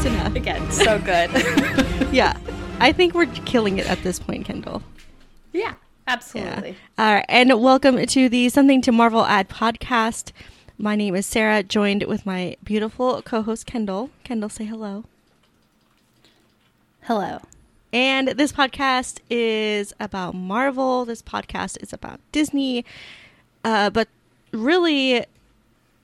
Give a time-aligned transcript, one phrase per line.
[0.00, 0.34] close enough.
[0.34, 1.30] Again, so good.
[2.10, 2.36] Yeah,
[2.80, 4.82] I think we're killing it at this point, Kendall.
[5.52, 5.74] yeah,
[6.08, 6.74] absolutely.
[6.98, 10.32] All right, and welcome to the Something to Marvel At podcast.
[10.76, 14.10] My name is Sarah, joined with my beautiful co-host Kendall.
[14.24, 15.04] Kendall, say hello.
[17.02, 17.42] Hello.
[17.92, 21.04] And this podcast is about Marvel.
[21.04, 22.84] This podcast is about Disney.
[23.62, 24.08] Uh, but
[24.50, 25.26] really,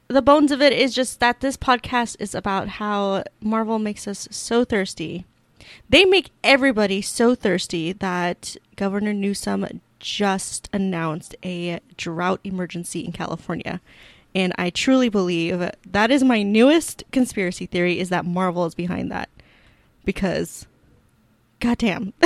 [0.09, 4.29] the bones of it is just that this podcast is about how Marvel makes us
[4.31, 5.25] so thirsty.
[5.89, 13.81] They make everybody so thirsty that Governor Newsom just announced a drought emergency in California.
[14.35, 19.11] And I truly believe that is my newest conspiracy theory is that Marvel is behind
[19.11, 19.29] that.
[20.05, 20.67] Because
[21.59, 22.13] goddamn.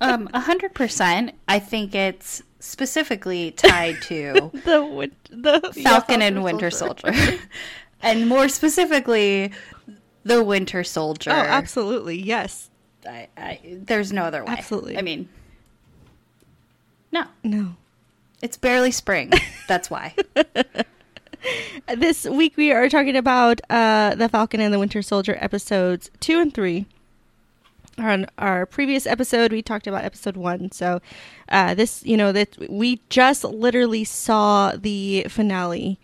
[0.00, 1.32] Um, a hundred percent.
[1.46, 7.12] I think it's specifically tied to the the Falcon yeah, and Winter Soldier,
[8.02, 9.52] and more specifically,
[10.24, 11.30] the Winter Soldier.
[11.30, 12.20] Oh, absolutely.
[12.20, 12.70] Yes.
[13.06, 14.52] I, I, there's no other way.
[14.52, 14.98] Absolutely.
[14.98, 15.28] I mean,
[17.12, 17.76] no, No.
[18.42, 19.32] it's barely spring.
[19.68, 20.14] That's why.
[21.96, 26.40] This week we are talking about uh, the Falcon and the Winter Soldier episodes two
[26.40, 26.86] and three.
[27.98, 30.70] On our previous episode, we talked about episode one.
[30.70, 31.00] So,
[31.48, 35.98] uh, this, you know, that we just literally saw the finale.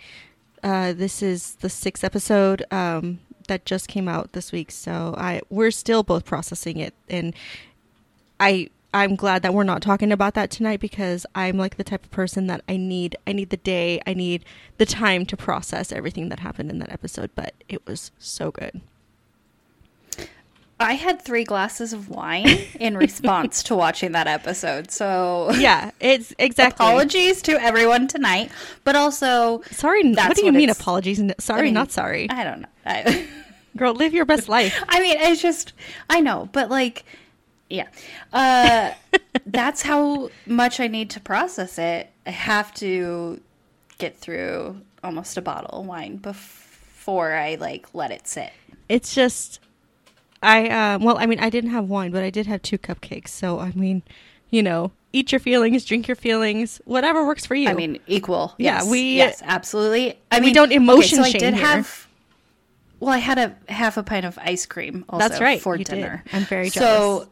[0.62, 4.70] Uh, this is the sixth episode um, that just came out this week.
[4.70, 7.34] So, I we're still both processing it, and
[8.40, 12.04] I I'm glad that we're not talking about that tonight because I'm like the type
[12.04, 14.44] of person that I need I need the day, I need
[14.78, 18.80] the time to process everything that happened in that episode, but it was so good.
[20.82, 22.46] I had three glasses of wine
[22.80, 24.90] in response to watching that episode.
[24.90, 26.84] So, Yeah, it's exactly.
[26.86, 28.50] apologies to everyone tonight,
[28.84, 31.20] but also, Sorry, what do you what mean apologies?
[31.38, 32.28] Sorry, I mean, not sorry.
[32.30, 32.68] I don't know.
[32.84, 33.26] I,
[33.76, 34.82] Girl, live your best life.
[34.88, 35.72] I mean, it's just,
[36.10, 37.04] I know, but like,
[37.70, 37.88] yeah.
[38.32, 38.92] Uh,
[39.46, 42.10] that's how much I need to process it.
[42.26, 43.40] I have to
[43.98, 48.52] get through almost a bottle of wine before I like let it sit.
[48.88, 49.58] It's just
[50.42, 53.28] I um well, I mean, I didn't have wine, but I did have two cupcakes.
[53.28, 54.02] So, I mean,
[54.50, 57.68] you know, eat your feelings, drink your feelings, whatever works for you.
[57.68, 58.54] I mean, equal.
[58.58, 60.18] Yeah, Yes, we- yes, absolutely.
[60.30, 61.64] I we mean, don't emotion okay, so I did here.
[61.66, 62.08] have.
[63.00, 65.84] Well, I had a half a pint of ice cream also That's right, for you
[65.84, 65.96] did.
[65.96, 66.24] dinner.
[66.32, 67.28] I'm very So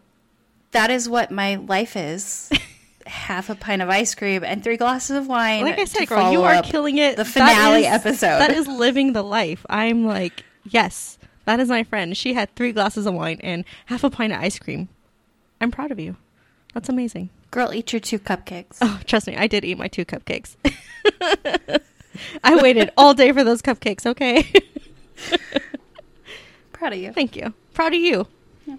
[0.72, 2.50] that is what my life is.
[3.06, 5.62] half a pint of ice cream and three glasses of wine.
[5.64, 7.16] like I said, girl, you are killing it.
[7.16, 8.38] The That finale is- episode.
[8.38, 9.64] That is living the life.
[9.70, 11.18] I'm like, yes,
[11.50, 12.16] that is my friend.
[12.16, 14.88] She had three glasses of wine and half a pint of ice cream.
[15.60, 16.14] I'm proud of you.
[16.74, 17.30] That's amazing.
[17.50, 18.78] Girl, eat your two cupcakes.
[18.80, 20.54] Oh, trust me, I did eat my two cupcakes.
[22.44, 24.46] I waited all day for those cupcakes, okay?
[26.72, 27.12] Proud of you.
[27.12, 27.52] Thank you.
[27.74, 28.28] Proud of you.
[28.64, 28.76] Yeah.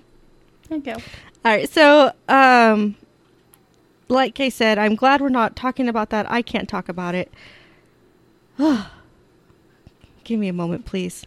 [0.64, 0.94] Thank you.
[0.94, 1.02] All
[1.44, 2.96] right, so um
[4.08, 6.32] like I said, I'm glad we're not talking about that.
[6.32, 7.34] I can't talk about it.
[10.24, 11.26] Give me a moment, please.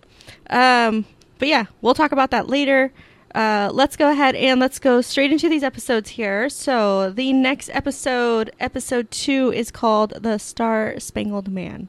[0.49, 1.05] Um
[1.39, 2.93] but yeah, we'll talk about that later.
[3.35, 6.49] Uh, let's go ahead and let's go straight into these episodes here.
[6.49, 11.89] So, the next episode, episode two, is called The Star Spangled Man.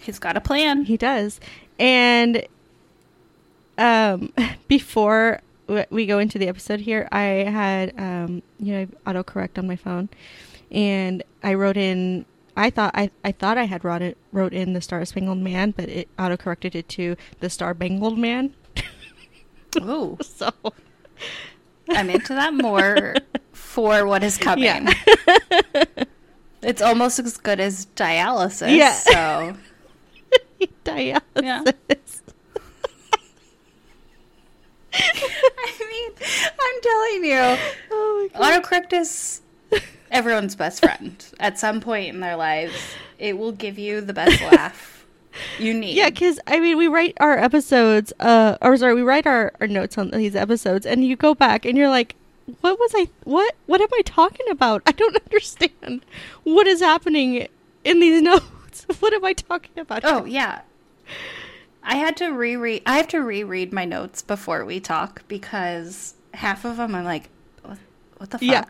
[0.00, 0.84] He's got a plan.
[0.84, 1.40] He does.
[1.80, 2.46] And
[3.76, 4.32] um,
[4.68, 5.40] before
[5.90, 10.08] we go into the episode here, I had um, you know autocorrect on my phone,
[10.70, 12.24] and I wrote in.
[12.56, 15.72] I thought I, I thought I had wrote it wrote in the Star Spangled Man,
[15.72, 18.54] but it autocorrected it to the Star Bangled Man.
[19.80, 20.50] oh, So
[21.88, 23.14] I'm into that more
[23.52, 24.64] for what is coming.
[24.64, 24.92] Yeah.
[26.62, 28.76] it's almost as good as dialysis.
[28.76, 28.92] Yeah.
[28.92, 29.56] So
[30.84, 31.20] dialysis.
[31.42, 31.62] Yeah.
[34.96, 36.12] I mean,
[36.60, 37.58] I'm telling you,
[37.90, 38.62] Oh my god.
[38.62, 39.40] autocorrect is
[40.14, 41.22] everyone's best friend.
[41.38, 42.74] At some point in their lives,
[43.18, 45.06] it will give you the best laugh
[45.58, 45.96] you need.
[45.96, 49.66] Yeah, because I mean, we write our episodes, uh, or sorry, we write our, our
[49.66, 52.14] notes on these episodes, and you go back and you're like,
[52.60, 53.08] "What was I?
[53.24, 53.54] What?
[53.66, 54.82] What am I talking about?
[54.86, 56.04] I don't understand
[56.44, 57.48] what is happening
[57.84, 58.86] in these notes.
[59.00, 60.62] What am I talking about?" Oh yeah.
[61.86, 62.82] I had to reread.
[62.86, 67.28] I have to reread my notes before we talk because half of them I'm like,
[67.62, 67.78] what,
[68.16, 68.64] what the Yeah.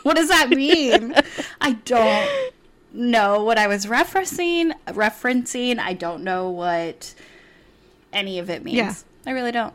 [0.02, 1.14] what does that mean?
[1.60, 2.52] I don't
[2.92, 4.72] know what I was referencing.
[4.88, 5.78] Referencing.
[5.78, 7.14] I don't know what
[8.12, 8.76] any of it means.
[8.76, 8.94] Yeah.
[9.26, 9.74] I really don't.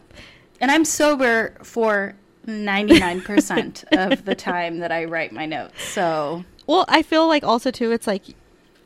[0.60, 2.16] And I'm sober for
[2.48, 5.81] 99% of the time that I write my notes.
[5.83, 8.24] So Well, I feel like also too, it's like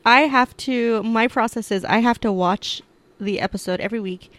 [0.04, 1.02] I have to.
[1.02, 2.82] My process is I have to watch
[3.20, 4.32] the episode every week,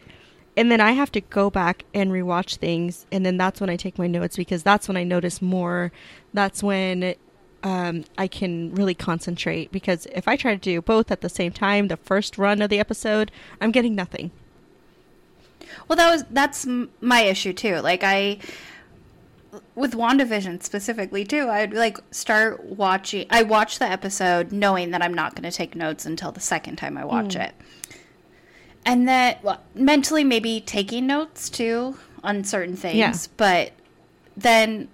[0.61, 3.75] and then I have to go back and rewatch things, and then that's when I
[3.75, 5.91] take my notes because that's when I notice more.
[6.35, 7.15] That's when
[7.63, 11.51] um, I can really concentrate because if I try to do both at the same
[11.51, 14.29] time, the first run of the episode, I'm getting nothing.
[15.87, 17.77] Well, that was that's my issue too.
[17.77, 18.37] Like I
[19.73, 25.15] with WandaVision specifically too, I'd like start watching I watch the episode knowing that I'm
[25.15, 27.55] not going to take notes until the second time I watch it.
[28.85, 33.13] And that well, mentally maybe taking notes too on certain things, Yeah.
[33.37, 33.71] but
[34.35, 34.87] then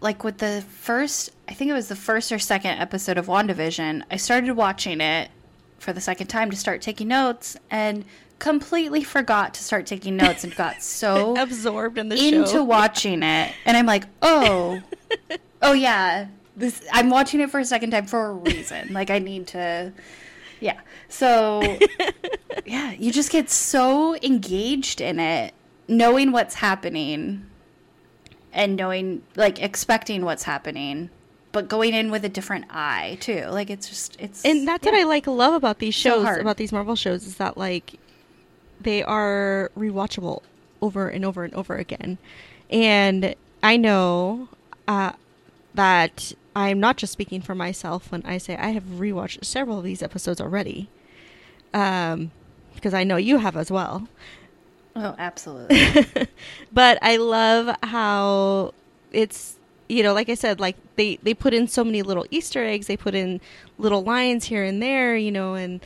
[0.00, 4.04] like with the first I think it was the first or second episode of WandaVision,
[4.10, 5.30] I started watching it
[5.78, 8.04] for the second time to start taking notes and
[8.38, 12.64] completely forgot to start taking notes and got so Absorbed in the into show.
[12.64, 14.80] watching it and I'm like, "Oh.
[15.62, 16.26] oh yeah.
[16.56, 18.92] This I'm watching it for a second time for a reason.
[18.92, 19.92] Like I need to
[20.60, 20.80] Yeah.
[21.08, 21.78] So
[22.66, 25.54] yeah, you just get so engaged in it,
[25.88, 27.46] knowing what's happening
[28.52, 31.10] and knowing like expecting what's happening,
[31.52, 33.46] but going in with a different eye too.
[33.46, 34.94] Like it's just it's and that's what.
[34.94, 36.40] I like love about these shows, hard.
[36.40, 37.98] about these Marvel shows, is that like
[38.80, 40.42] they are rewatchable
[40.80, 42.18] over and over and over again.
[42.70, 44.48] And I know
[44.88, 45.12] uh,
[45.74, 49.84] that I'm not just speaking for myself when I say I have rewatched several of
[49.84, 50.88] these episodes already,
[51.72, 52.32] um,
[52.74, 54.08] because I know you have as well.
[54.96, 56.28] Oh, absolutely.
[56.72, 58.74] but I love how
[59.12, 59.56] it's
[59.88, 62.86] you know, like I said, like they they put in so many little Easter eggs.
[62.86, 63.40] They put in
[63.78, 65.80] little lines here and there, you know, and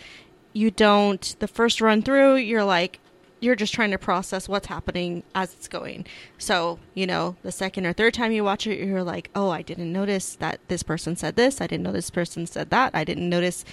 [0.52, 2.36] you don't the first run through.
[2.36, 3.00] You're like
[3.44, 6.06] you're just trying to process what's happening as it's going.
[6.38, 9.62] So you know, the second or third time you watch it, you're like, oh, I
[9.62, 11.60] didn't notice that this person said this.
[11.60, 12.94] I didn't know this person said that.
[12.94, 13.64] I didn't notice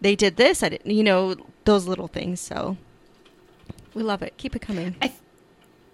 [0.00, 0.62] they did this.
[0.62, 1.34] I didn't, you know,
[1.64, 2.40] those little things.
[2.40, 2.76] So
[3.94, 4.36] we love it.
[4.36, 4.96] Keep it coming.
[5.00, 5.20] I th-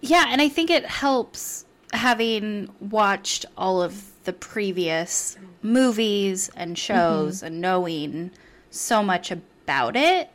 [0.01, 7.39] yeah, and I think it helps having watched all of the previous movies and shows
[7.39, 7.47] mm-hmm.
[7.47, 8.31] and knowing
[8.71, 10.31] so much about it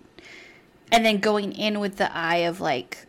[0.92, 3.06] and then going in with the eye of like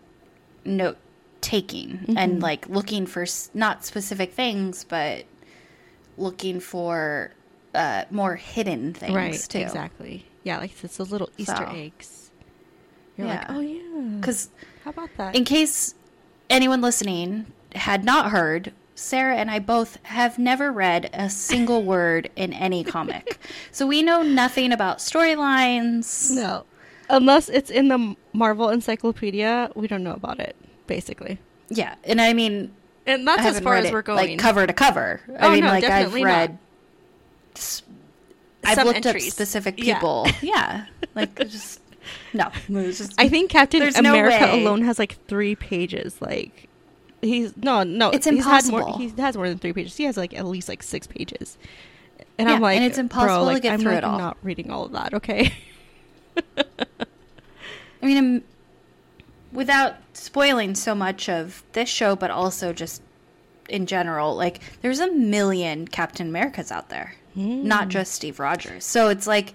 [0.65, 0.97] note
[1.41, 5.25] taking and like looking for s- not specific things but
[6.19, 7.31] looking for
[7.75, 9.59] uh, more hidden things right too.
[9.59, 10.25] exactly.
[10.45, 11.73] Yeah like it's those little easter So.
[11.77, 12.31] eggs.
[13.17, 14.17] You're like oh yeah.
[14.21, 14.51] Because
[14.85, 15.35] how about that?
[15.37, 15.95] in case
[16.51, 22.31] anyone listening had not heard, Sarah and I both have never read a single word
[22.35, 23.39] in any comic.
[23.71, 26.31] So we know nothing about storylines.
[26.35, 26.65] no
[27.09, 30.57] unless it's in the marvel encyclopedia we don't know about it
[30.87, 31.39] basically
[31.69, 32.73] Yeah, and I mean,
[33.07, 35.21] and I that's as far as we're going like cover to cover.
[35.39, 36.59] I Oh, mean, no, like I've read.
[38.65, 39.29] I've looked entries.
[39.29, 40.27] up specific people.
[40.43, 41.81] Yeah, like just
[42.35, 42.51] no.
[42.69, 46.69] It just, i think captain There's no america alone has like three pages like
[47.23, 48.99] he's no no It's he's had more impossible.
[48.99, 51.59] he has more than three pages he has like at least like six pages
[52.39, 54.19] and Yeah, i'm like and it's impossible to like, get I'm through like it all.
[54.19, 55.53] not reading all of that okay
[58.07, 58.43] I mean, um,
[59.53, 63.03] without spoiling so much of this show, but also just
[63.69, 67.67] in general, like there's a million Captain Americas out there, Hmm.
[67.67, 68.85] not just Steve Rogers.
[68.85, 69.55] So it's like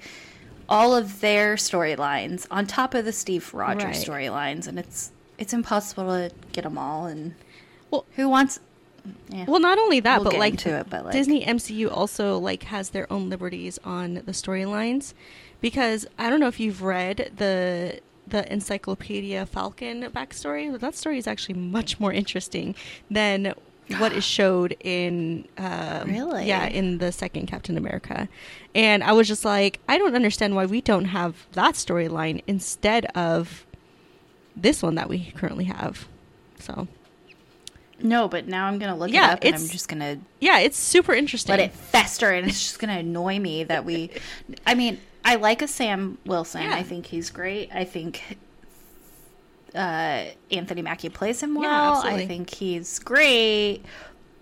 [0.67, 3.95] all of their storylines on top of the Steve Rogers Right.
[4.31, 7.05] storylines, and it's it's impossible to get them all.
[7.07, 7.33] And
[7.89, 8.59] Well- who wants?
[9.29, 9.45] Yeah.
[9.47, 12.89] Well, not only that, We'll but like, it, but, like- Disney MCU also like has
[12.89, 15.13] their own liberties on the storylines
[15.61, 18.01] because I don't know if you've read the
[18.31, 20.77] the Encyclopedia Falcon backstory.
[20.77, 22.75] That story is actually much more interesting
[23.09, 23.53] than
[23.99, 26.45] what is showed in um, Really?
[26.47, 28.27] yeah in the second Captain America,
[28.73, 33.05] and I was just like, I don't understand why we don't have that storyline instead
[33.15, 33.65] of
[34.55, 36.07] this one that we currently have.
[36.59, 36.87] So
[38.03, 40.77] no, but now I'm gonna look Yeah, it up, and I'm just gonna yeah, it's
[40.77, 41.51] super interesting.
[41.51, 44.09] let it fester and it's just going to annoy me that we
[44.65, 46.75] i mean i like a sam wilson Yeah.
[46.75, 48.37] i think he's great i think
[49.75, 52.23] uh, anthony mackie plays him well absolutely.
[52.23, 53.81] i think he's great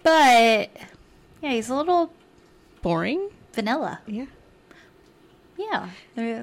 [0.04, 0.70] but
[1.42, 2.12] yeah he's a little
[2.82, 3.30] boring.
[3.54, 4.26] vanilla Yeah.
[5.58, 6.42] yeah yeah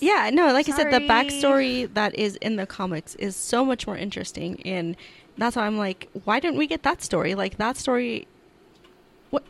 [0.00, 3.86] Yeah, no, like I said, the backstory that is in the comics is so much
[3.86, 4.96] more interesting, and
[5.38, 7.34] that's why I'm like, why didn't we get that story?
[7.34, 8.26] Like that story.
[9.30, 9.44] What?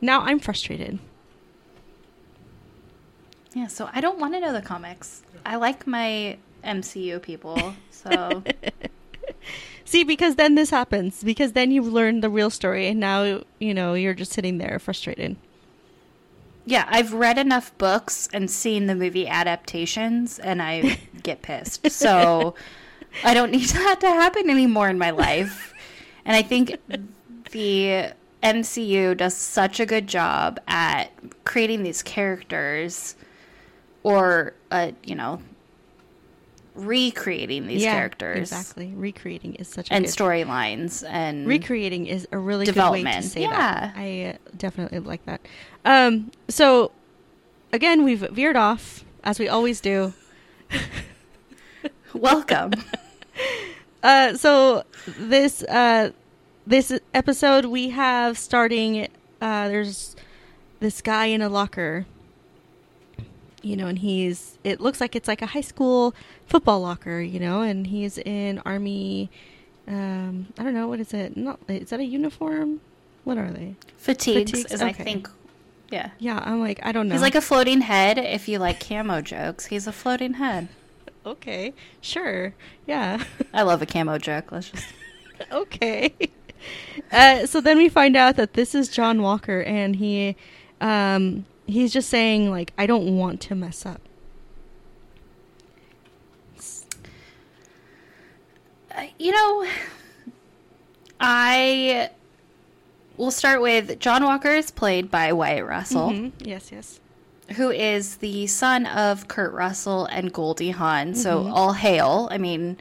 [0.00, 0.98] Now I'm frustrated.
[3.56, 8.42] Yeah so i don't want to know the comics i like my mcu people so
[9.86, 11.22] See, because then this happens.
[11.22, 14.80] Because then you learn the real story, and now you know you're just sitting there
[14.80, 15.36] frustrated.
[16.64, 21.88] Yeah, I've read enough books and seen the movie adaptations, and I get pissed.
[21.92, 22.56] So
[23.22, 25.72] I don't need that to happen anymore in my life.
[26.24, 26.76] And I think
[27.52, 28.10] the
[28.42, 31.12] MCU does such a good job at
[31.44, 33.14] creating these characters
[34.06, 35.42] or uh, you know
[36.76, 38.92] recreating these yeah, characters exactly.
[38.94, 43.42] Recreating is such a and storylines and recreating is a really good way to say
[43.42, 43.50] yeah.
[43.50, 43.94] that.
[43.96, 45.40] I uh, definitely like that.
[45.84, 46.92] Um, so
[47.72, 50.12] again, we've veered off as we always do.
[52.14, 52.72] welcome.
[54.02, 54.84] Uh, so
[55.18, 56.10] this uh,
[56.64, 59.08] this episode we have starting.
[59.40, 60.14] Uh, there's
[60.78, 62.06] this guy in a locker.
[63.66, 64.58] You know, and he's.
[64.64, 66.14] It looks like it's like a high school
[66.46, 67.20] football locker.
[67.20, 69.30] You know, and he's in army.
[69.88, 71.36] Um, I don't know what is it.
[71.36, 72.80] Not is that a uniform?
[73.24, 73.74] What are they?
[73.96, 75.02] Fatigues, Fatigues, is I okay.
[75.02, 75.28] think
[75.90, 76.10] yeah.
[76.18, 77.14] Yeah, I'm like I don't know.
[77.14, 78.18] He's like a floating head.
[78.18, 80.68] If you like camo jokes, he's a floating head.
[81.24, 82.54] okay, sure,
[82.86, 83.24] yeah.
[83.52, 84.52] I love a camo joke.
[84.52, 84.86] Let's just
[85.52, 86.14] okay.
[87.12, 90.36] Uh, so then we find out that this is John Walker, and he,
[90.80, 94.00] um, he's just saying like, I don't want to mess up.
[98.96, 99.66] Uh, you know,
[101.20, 102.10] I
[103.16, 106.32] will start with John Walker is played by Wyatt Russell, Mhm.
[106.38, 107.00] Yes, yes.
[107.56, 111.14] who is the son of Kurt Russell and Goldie Hawn.
[111.14, 112.28] So all hail.
[112.30, 112.76] I mean,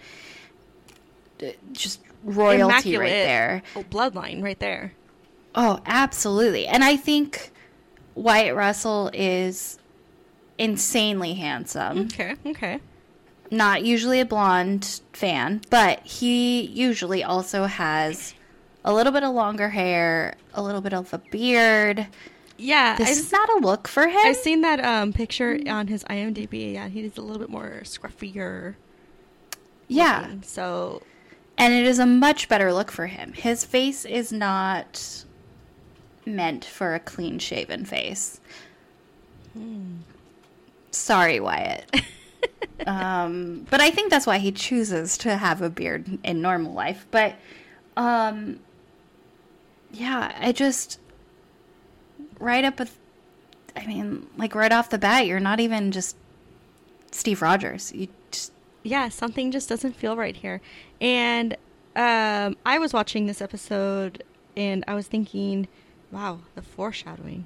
[1.74, 2.64] just royalty
[2.98, 3.64] right Immaculate there.
[3.92, 4.94] bloodline right there.
[5.54, 6.66] Oh, absolutely.
[6.68, 7.52] And I think
[8.16, 9.78] Wyatt Russell is
[10.58, 12.00] insanely handsome.
[12.06, 12.80] Okay, okay.
[13.52, 18.34] Not usually a blonde fan, but he usually also has
[18.84, 22.08] a little bit of longer hair, a little bit of a beard.
[22.58, 24.18] Yeah, This is not a look for him.
[24.18, 26.74] I've seen that um picture on his IMDb.
[26.74, 28.76] Yeah, he's a little bit more scruffier.
[29.90, 30.22] yeah.
[30.22, 31.02] looking, so
[31.58, 33.34] And it is a much better look for him.
[33.34, 35.25] His face is not
[36.26, 38.40] meant for a clean shaven face.
[40.92, 42.04] Sorry, Wyatt.
[42.88, 47.06] um, but I think that's why he chooses to have a beard in normal life.
[47.12, 47.36] But
[47.96, 48.60] um,
[49.92, 51.00] yeah, I just
[52.40, 52.98] right up with.
[53.78, 56.16] I mean, like right off the bat, you're not even just
[57.12, 57.92] Steve Rogers.
[57.94, 58.54] You just
[58.84, 60.62] yeah, something just doesn't feel right here.
[61.02, 61.58] And
[61.96, 64.24] um, I was watching this episode
[64.56, 65.68] and I was thinking,
[66.16, 67.46] wow, the foreshadowing.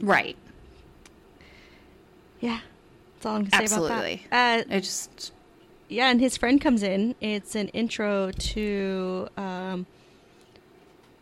[0.00, 0.36] right.
[2.40, 2.60] Yeah,
[3.14, 4.22] that's all I'm gonna say Absolutely.
[4.26, 4.70] about that.
[4.70, 5.32] Uh, I just
[5.88, 7.14] yeah, and his friend comes in.
[7.20, 9.86] It's an intro to, um,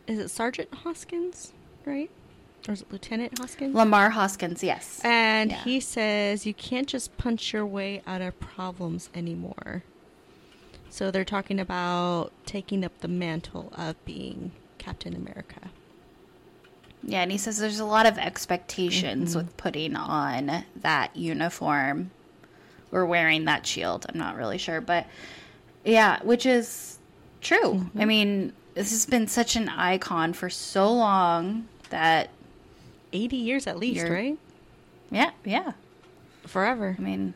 [0.07, 1.53] is it Sergeant Hoskins,
[1.85, 2.09] right?
[2.67, 3.75] Or is it Lieutenant Hoskins?
[3.75, 4.99] Lamar Hoskins, yes.
[5.03, 5.63] And Yeah.
[5.63, 9.83] he says you can't just punch your way out of problems anymore.
[10.89, 15.69] So they're talking about taking up the mantle of being Captain America.
[17.05, 19.37] Yeah, and he says there's a lot of expectations Mm-hmm.
[19.39, 22.11] with putting on that uniform
[22.91, 24.05] or wearing that shield.
[24.07, 25.05] I'm not really sure, but
[25.83, 26.97] yeah, which is
[27.41, 27.73] true.
[27.73, 28.01] Mm-hmm.
[28.01, 32.29] I mean, this has been such an icon for so long that
[33.11, 34.37] 80 years at least, right?
[35.11, 35.73] yeah, yeah.
[36.47, 36.95] Forever.
[36.97, 37.33] I mean,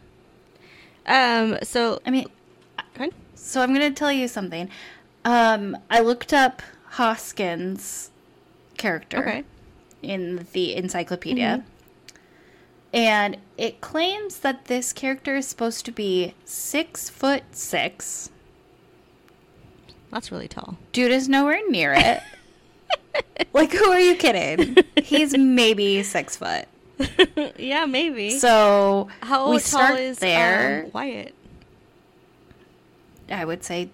[1.05, 2.27] Um so I mean,
[3.35, 4.69] so I'm going to tell you something.
[5.23, 8.09] Um, I looked up Hoskins'
[8.77, 9.19] character.
[9.19, 9.43] Okay.
[10.01, 11.63] In the encyclopedia.
[12.93, 18.29] And it claims that this character is supposed to be six foot six.
[20.11, 20.77] That's really tall.
[20.93, 22.21] Dude is nowhere near it.
[23.53, 24.77] like, who are you kidding?
[25.03, 26.65] He's maybe six foot.
[27.57, 28.31] yeah, maybe.
[28.31, 30.85] So how we tall is there.
[30.85, 31.33] um, Wyatt?
[33.29, 33.89] I would say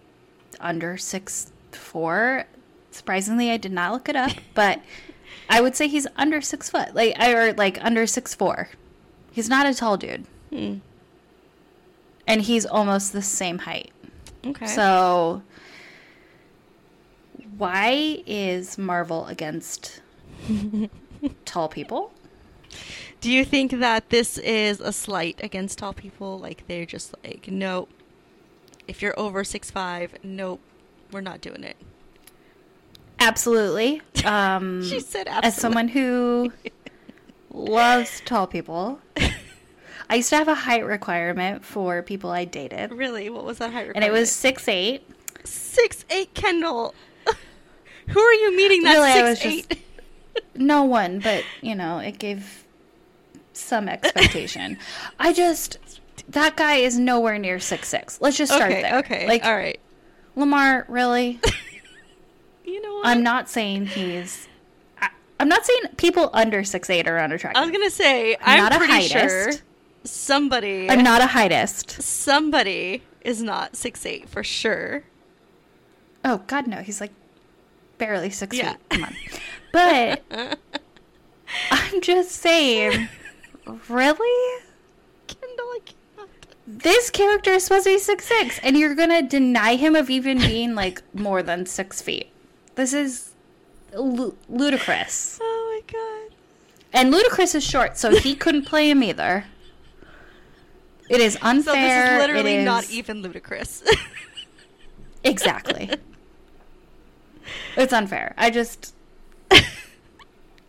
[0.60, 2.46] under six four.
[2.92, 4.80] Surprisingly, I did not look it up, but
[5.50, 8.70] I would say he's under six foot, like or like under six four.
[9.32, 10.76] He's not a tall dude, Hmm.
[12.28, 13.92] and he's almost the same height.
[14.46, 14.66] Okay.
[14.68, 15.42] So,
[17.58, 20.02] why is Marvel against
[21.46, 22.12] tall people?
[23.22, 26.40] Do you think that this is a slight against tall people?
[26.40, 27.90] Like they're just like, nope.
[28.88, 30.60] If you're over six five, nope,
[31.12, 31.78] we're not doing it.
[33.28, 34.02] Absolutely.
[34.26, 36.54] Um, She said As someone who
[37.52, 39.00] loves tall people,
[40.10, 43.72] I used to have a height requirement for people I dated, Really, what was that
[43.74, 43.88] height?
[43.88, 43.98] Requirement?
[43.98, 45.04] And it was six eight.
[45.44, 46.34] six eight.
[46.34, 46.96] Kendall,
[48.08, 48.84] who are you meeting?
[48.84, 49.70] That's Really, six eight.
[49.70, 49.82] just-
[50.56, 52.64] No one, but you know, it gave
[53.52, 54.78] some expectation.
[55.20, 55.78] I just
[56.30, 58.22] that guy is nowhere near six six.
[58.22, 59.00] Let's just start okay, there.
[59.00, 59.80] okay, Like all right.
[60.38, 61.40] Lamar, really?
[62.66, 63.08] You know what?
[63.08, 64.48] I'm not saying he's.
[65.02, 67.62] I, I'm not saying people under six eight are unattractive.
[67.62, 69.10] I was gonna say I'm, not a pretty heightist.
[69.10, 69.52] sure
[70.06, 72.02] somebody I'm not a heightist.
[72.02, 75.04] somebody is not six eight for sure.
[76.26, 76.78] Oh God, no.
[76.78, 77.12] He's like
[77.98, 78.72] barely six Yeah.
[78.74, 78.90] feet.
[78.90, 79.16] Come on.
[79.72, 80.24] But
[81.72, 83.08] I'm just saying,
[83.90, 84.62] really?
[85.28, 86.30] Kendall, I cannot.
[86.66, 90.38] This character is supposed to be six six, and you're gonna deny him of even
[90.40, 92.30] being like more than six feet.
[92.76, 93.32] This is
[93.94, 95.40] lu- ludicrous.
[95.42, 96.36] Oh my god.
[96.94, 99.46] And Ludacris is short, so he couldn't play him either.
[101.10, 101.74] It is unfair.
[101.74, 103.84] So this is it literally not even ludicrous.
[105.26, 105.90] Exactly.
[107.78, 108.34] it's unfair.
[108.38, 108.94] I just.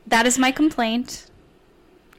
[0.06, 1.26] that is my complaint.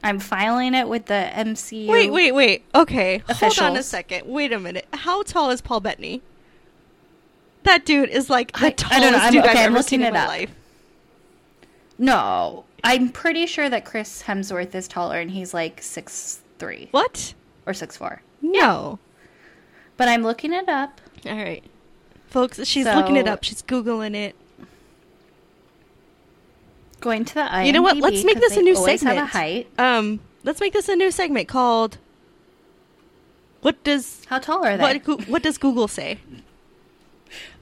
[0.04, 1.88] I'm filing it with the MCU.
[1.88, 2.64] wait, wait, wait.
[2.74, 4.26] Okay, hold on a second.
[4.26, 4.86] Wait a minute.
[4.92, 6.20] How tall is Paul Bettany?
[7.66, 9.18] That dude is like the I- I tallest don't know.
[9.18, 10.28] I'm- dude okay, I've I'm ever looking seen in it my up.
[10.28, 10.50] life.
[11.98, 12.64] No.
[12.84, 17.34] I'm pretty sure that Chris Hemsworth is taller and he's like six three What?
[17.66, 18.22] or six four.
[18.40, 18.98] No.
[19.96, 21.00] But I'm looking it up.
[21.26, 21.64] All right,
[22.28, 22.64] folks.
[22.66, 23.42] She's looking it up.
[23.44, 24.36] She's googling it.
[27.00, 27.96] Going to the IMDb You know what?
[27.96, 29.18] Let's make this a new segment.
[29.18, 29.68] Have a height.
[29.78, 31.98] Um, let's make this a new segment called
[33.62, 34.98] "What does How tall are they?
[34.98, 36.18] what what does Google say?"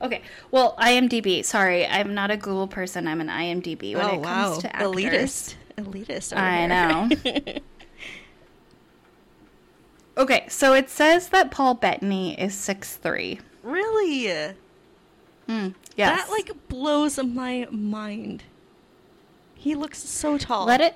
[0.02, 0.23] Okay.
[0.50, 1.44] Well, IMDb.
[1.44, 3.09] Sorry, I'm not a Google person.
[3.09, 4.94] I'm an IMDb when oh it comes wow, to actors.
[4.94, 6.37] elitist, elitist.
[6.37, 7.33] I here.
[7.35, 7.61] know.
[10.16, 13.40] Okay, so it says that Paul Bettany is six three.
[13.62, 14.54] really?
[15.49, 16.26] Mm, yes.
[16.26, 18.44] That like blows my mind.
[19.54, 20.66] He looks so tall.
[20.66, 20.94] let it.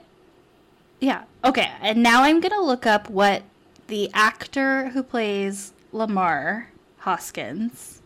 [1.00, 1.24] Yeah.
[1.44, 3.42] Okay, and now I'm gonna look up what
[3.88, 7.97] the actor who plays Lamar Hoskins,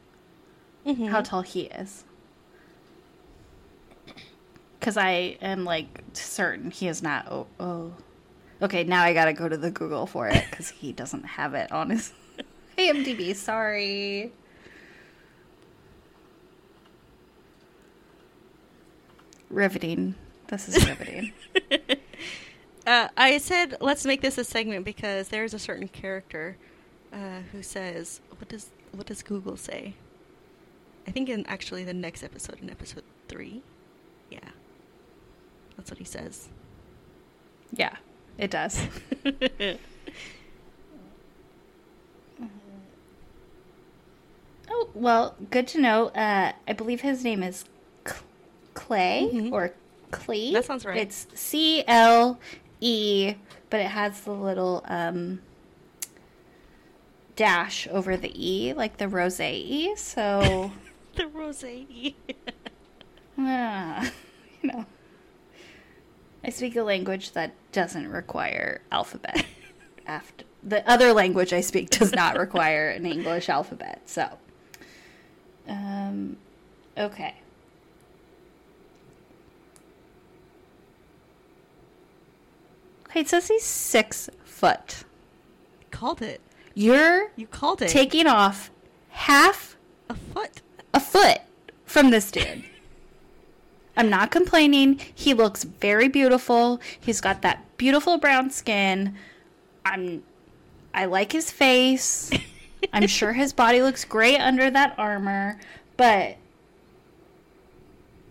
[0.87, 1.09] Mhm.
[1.09, 2.05] how tall he is.
[4.79, 7.27] Because I am like certain he is not.
[7.31, 7.93] Oh, oh.
[8.61, 11.71] Okay, now I gotta go to the Google for it because he doesn't have it
[11.73, 12.13] on his
[12.79, 13.35] IMDb.
[13.35, 14.33] Sorry.
[19.51, 20.15] Riveting.
[20.49, 21.33] This is riveting.
[22.85, 26.57] Uh, I said let's make this a segment because there's a certain character
[27.13, 29.95] uh, who says, "What does what does Google say?"
[31.07, 33.63] I think in actually the next episode, in episode three,
[34.31, 34.39] yeah,
[35.77, 36.49] that's what he says.
[37.73, 37.97] yeah,
[38.39, 38.81] it does.
[44.71, 46.07] Oh, well, good to know.
[46.09, 47.65] Uh, I believe his name is
[48.75, 49.53] Clay Mhm.
[49.53, 49.73] or
[50.11, 50.53] Clee.
[50.53, 50.97] That sounds right.
[50.97, 52.39] It's C L
[52.81, 53.35] E,
[53.71, 55.41] but it has the little um,
[57.37, 59.95] dash over the E, like the rose E.
[59.97, 60.73] So,
[61.17, 61.65] the rose.
[63.39, 64.11] ah,
[64.63, 64.87] you know,
[66.45, 69.45] I speak a language that doesn't require alphabet.
[70.07, 74.03] After the other language I speak does not require an English alphabet.
[74.07, 74.29] So,
[75.69, 76.37] um,
[76.97, 77.35] okay.
[83.09, 85.05] Okay, it says he's six foot.
[85.91, 86.41] called it.
[86.75, 87.89] You're You called it.
[87.91, 88.71] taking off
[89.11, 89.77] half
[90.09, 90.63] a foot.
[90.95, 91.41] A foot
[91.85, 92.65] from this dude.
[93.97, 95.01] I'm not complaining.
[95.15, 96.81] He looks very beautiful.
[96.99, 99.17] He's got that beautiful brown skin.
[99.85, 100.23] I'm
[100.95, 102.31] I like his face.
[102.93, 105.59] I'm sure his body looks great under that armor,
[105.97, 106.37] but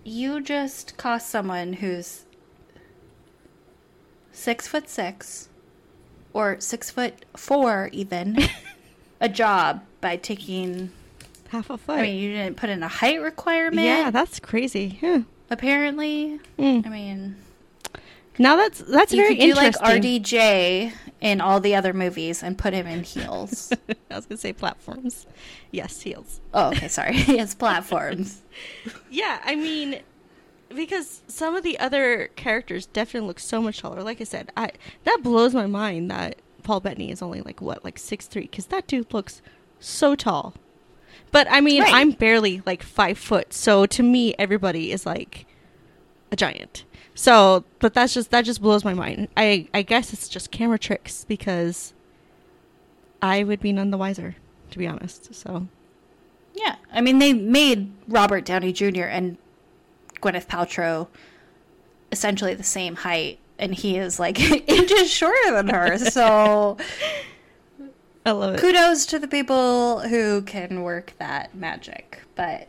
[0.03, 2.25] you just cost someone who's
[4.31, 5.49] six foot six
[6.33, 8.37] or six foot four even
[9.21, 10.91] a job by taking
[11.51, 11.99] Half a foot.
[11.99, 13.85] I mean, you didn't put in a height requirement.
[13.85, 14.99] yeah, that's crazy.
[15.01, 15.23] Yeah.
[15.49, 16.39] apparently.
[16.57, 16.85] Mm.
[16.85, 17.35] I mean,
[18.39, 19.75] Now that's that's you very could do like.
[19.75, 23.71] RDJ in all the other movies and put him in heels.
[24.09, 25.27] I was gonna say platforms.
[25.71, 26.39] Yes, heels.
[26.53, 27.15] oh, okay, sorry.
[27.27, 28.41] yes, platforms.
[29.09, 29.99] Yeah, I mean,
[30.69, 34.01] because some of the other characters definitely look so much taller.
[34.03, 34.71] Like I said, I
[35.03, 38.43] that blows my mind that Paul Bettany is only like what, like six three?
[38.43, 39.41] Because that dude looks
[39.79, 40.53] so tall.
[41.31, 41.93] But I mean, Right.
[41.93, 45.45] I'm barely like five foot, so to me, everybody is like
[46.31, 46.83] a giant.
[47.13, 49.27] So, but that's just that just blows my mind.
[49.37, 51.93] I I guess it's just camera tricks because
[53.21, 54.35] I would be none the wiser,
[54.71, 55.33] to be honest.
[55.35, 55.67] So.
[56.53, 59.03] Yeah, I mean, they made Robert Downey Jr.
[59.03, 59.37] and
[60.21, 61.07] Gwyneth Paltrow
[62.11, 64.37] essentially the same height, and he is like
[64.69, 65.97] inches shorter than her.
[65.97, 66.75] So
[68.25, 68.59] I love it.
[68.59, 72.67] kudos to the people who can work that magic, but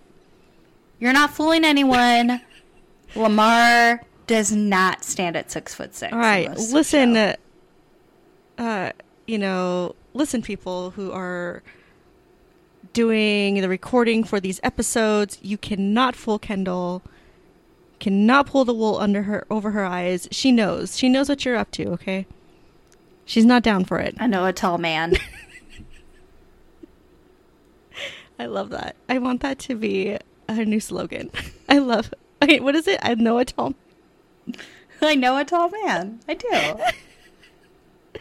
[0.99, 2.41] you're not fooling anyone.
[3.15, 6.13] Lamar does not stand at six foot six.
[6.13, 7.17] All right, listen.
[7.17, 7.37] Uh,
[8.57, 8.93] uh,
[9.27, 11.63] you know, listen, people who are
[12.93, 15.39] doing the recording for these episodes.
[15.43, 17.03] You cannot fool Kendall.
[17.99, 20.29] Cannot pull the wool under her over her eyes.
[20.31, 20.99] She knows.
[20.99, 21.87] She knows what you're up to.
[21.91, 22.27] Okay.
[23.33, 24.15] She's not down for it.
[24.21, 25.17] I know a tall man.
[28.39, 28.95] I love that.
[29.09, 30.19] I want that to be
[30.49, 31.31] a new slogan.
[31.67, 32.13] I love.
[32.43, 33.01] Okay, what is it?
[33.03, 33.73] I know a tall.
[35.01, 36.21] I know a tall man.
[36.29, 38.21] I do.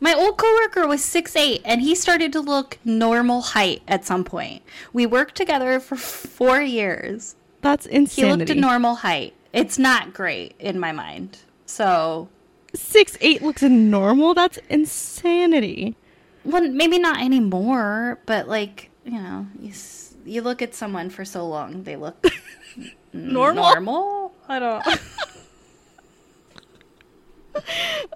[0.00, 4.22] My old coworker was six eight, and he started to look normal height at some
[4.22, 4.62] point.
[4.92, 7.36] We worked together for four years.
[7.62, 8.26] That's insane.
[8.26, 9.32] He looked a normal height.
[9.54, 11.38] It's not great in my mind.
[11.64, 12.28] So,
[12.74, 14.34] Six eight looks normal.
[14.34, 15.94] That's insanity.
[16.44, 19.72] well, maybe not anymore, but like you know, you
[20.24, 22.24] you look at someone for so long, they look
[23.12, 23.64] Normal?
[23.64, 24.32] Normal?
[24.48, 24.84] I don't.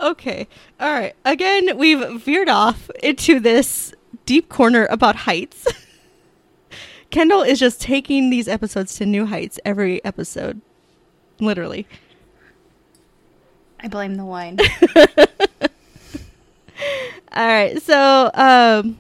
[0.00, 0.48] Okay.
[0.80, 1.14] All right.
[1.24, 3.92] Again, we've veered off into this
[4.24, 5.66] deep corner about heights.
[7.10, 10.60] Kendall is just taking these episodes to new heights every episode.
[11.38, 11.86] Literally.
[13.86, 14.58] I blame the wine.
[17.32, 17.80] All right.
[17.80, 18.98] So, um,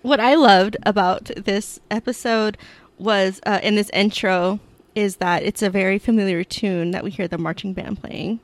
[0.00, 2.56] what I loved about this episode
[2.96, 4.60] was uh, in this intro
[4.94, 8.40] is that it's a very familiar tune that we hear the marching band playing.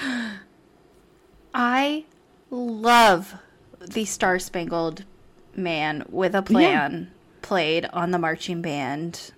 [1.52, 2.04] I
[2.48, 3.34] love
[3.80, 5.02] the Star Spangled
[5.56, 7.10] Man with a plan
[7.42, 9.32] played on the marching band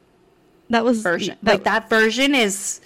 [0.69, 1.39] That was version.
[1.43, 2.83] that- like that version is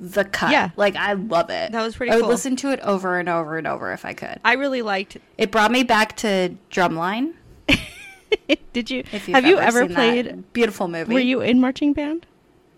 [0.00, 0.50] the cut.
[0.50, 0.70] Yeah.
[0.76, 1.72] Like I love it.
[1.72, 2.14] That was pretty cool.
[2.14, 2.30] I would cool.
[2.30, 4.40] listen to it over and over and over if I could.
[4.44, 5.16] I really liked.
[5.36, 7.34] It brought me back to Drumline.
[8.72, 10.52] Did you have you ever seen that played?
[10.52, 11.14] beautiful movie?
[11.14, 12.26] Were you in marching band?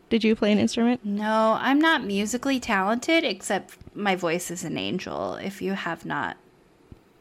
[0.09, 1.05] Did you play an instrument?
[1.05, 5.35] No, I'm not musically talented, except my voice is an angel.
[5.35, 6.37] If you have not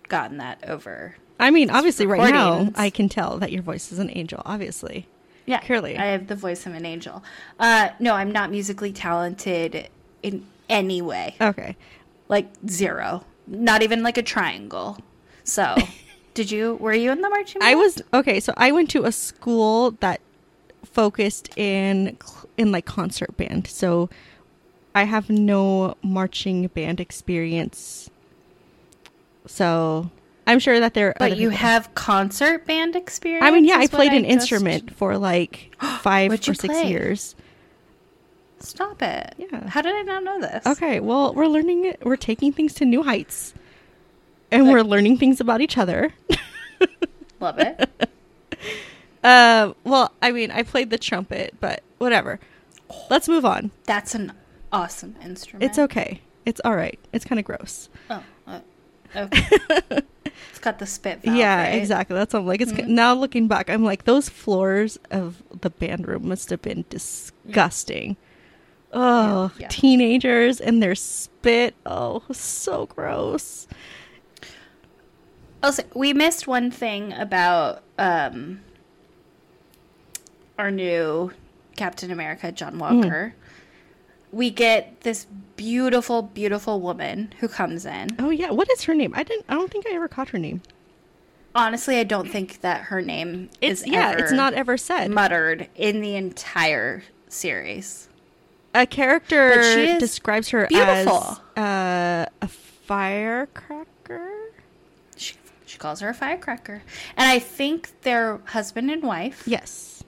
[0.07, 2.71] gotten that over, I mean, obviously, right now.
[2.75, 4.41] I can tell that your voice is an angel.
[4.43, 5.07] Obviously,
[5.49, 5.97] yeah, Clearly.
[5.97, 7.23] I have the voice of an angel.
[7.59, 9.89] Uh, no, I'm not musically talented
[10.21, 11.75] in any way, okay.
[12.27, 14.99] like zero, not even like a triangle.
[15.43, 15.75] So,
[16.35, 16.75] did you?
[16.75, 17.63] Were you in the marching?
[17.63, 18.39] I was okay.
[18.39, 20.21] So I went to a school that
[20.85, 22.15] focused in
[22.55, 23.65] in like concert band.
[23.65, 24.07] So
[24.93, 28.11] I have no marching band experience.
[29.47, 30.11] So
[30.49, 31.13] I'm sure that there.
[31.19, 33.45] But you people- have concert band experience.
[33.45, 36.89] I mean, yeah, I played an instrument for like five or six play?
[36.89, 37.35] years.
[38.59, 39.35] Stop it.
[39.37, 39.69] Yeah.
[39.69, 40.65] How did I not know this?
[40.65, 42.01] Okay, well, we're learning it.
[42.03, 43.53] We're taking things to new heights,
[44.51, 46.13] and we're learning things about each other.
[47.39, 47.89] Love it.
[49.21, 52.39] Uh, well, I mean, I played the trumpet, but whatever.
[53.09, 53.71] Let's move on.
[53.83, 54.31] That's an
[54.71, 55.63] awesome instrument.
[55.65, 56.21] It's okay.
[56.45, 56.97] It's all right.
[57.11, 57.89] It's kind of gross.
[58.09, 58.59] Oh, uh,
[59.17, 60.01] okay.
[60.49, 61.35] It's got the spit valve.
[61.35, 61.75] yeah, right?
[61.75, 62.15] exactly.
[62.15, 62.61] That's what I'm like.
[62.61, 66.85] It's now looking back, I'm like those floors of the band room must have been
[66.89, 68.17] disgusting.
[68.91, 69.67] Oh, Yeah, yeah.
[69.69, 71.75] teenagers and their spit.
[71.85, 73.67] Oh, so gross.
[75.61, 78.61] Also, we missed one thing about um,
[80.57, 81.31] our new
[81.75, 83.33] Captain America, John Mm.
[84.31, 88.09] We get this beautiful, beautiful woman who comes in.
[88.19, 89.13] Oh yeah, what is her name?
[89.15, 89.45] I didn't.
[89.49, 90.61] I don't think I ever caught her name.
[91.55, 95.09] Honestly, I don't think that her name It's is yeah, ever it's not ever said.
[95.09, 98.07] muttered in the entire series.
[98.75, 101.37] a character describes her beautiful.
[101.55, 104.29] as uh, a firecracker.
[105.17, 106.83] She, she calls her a firecracker.
[107.17, 109.43] And I think they're husband and wife.
[109.47, 109.98] Yes,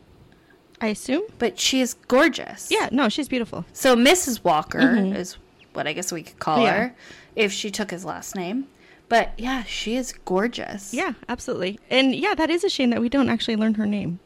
[0.82, 1.22] I assume.
[1.38, 2.70] But she is gorgeous.
[2.72, 3.66] Yeah, no, she's beautiful.
[3.72, 4.44] So Mrs.
[4.44, 5.16] Walker Mhm.
[5.16, 5.38] is
[5.74, 6.74] what I guess we could call Yeah.
[6.74, 6.96] her
[7.36, 8.68] if she took his last name.
[9.08, 10.94] But yeah, she is gorgeous.
[10.94, 11.80] Yeah, absolutely.
[11.90, 14.20] And yeah, that is a shame that we don't actually learn her name.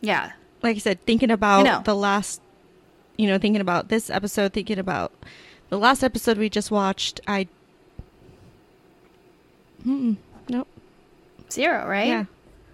[0.00, 0.32] Yeah.
[0.62, 2.40] Like I said, thinking about the last,
[3.16, 5.12] you know, thinking about this episode, thinking about
[5.70, 7.46] the last episode we just watched, I.
[9.86, 10.16] Mm,
[10.48, 10.68] nope.
[11.50, 12.08] Zero, right?
[12.08, 12.24] Yeah.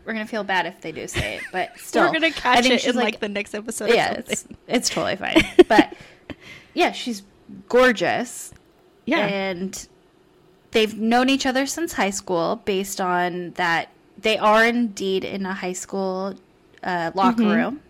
[0.04, 2.62] We're gonna feel bad if they do say it, but still, We're gonna catch I
[2.62, 3.90] think it in like, the next episode.
[3.90, 5.42] yeah, it's it's totally fine.
[5.68, 5.94] but
[6.74, 7.22] yeah, she's
[7.68, 8.52] gorgeous.
[9.04, 9.26] yeah.
[9.26, 9.88] and
[10.72, 15.52] they've known each other since high school based on that they are indeed in a
[15.54, 16.34] high school
[16.82, 17.80] uh, locker room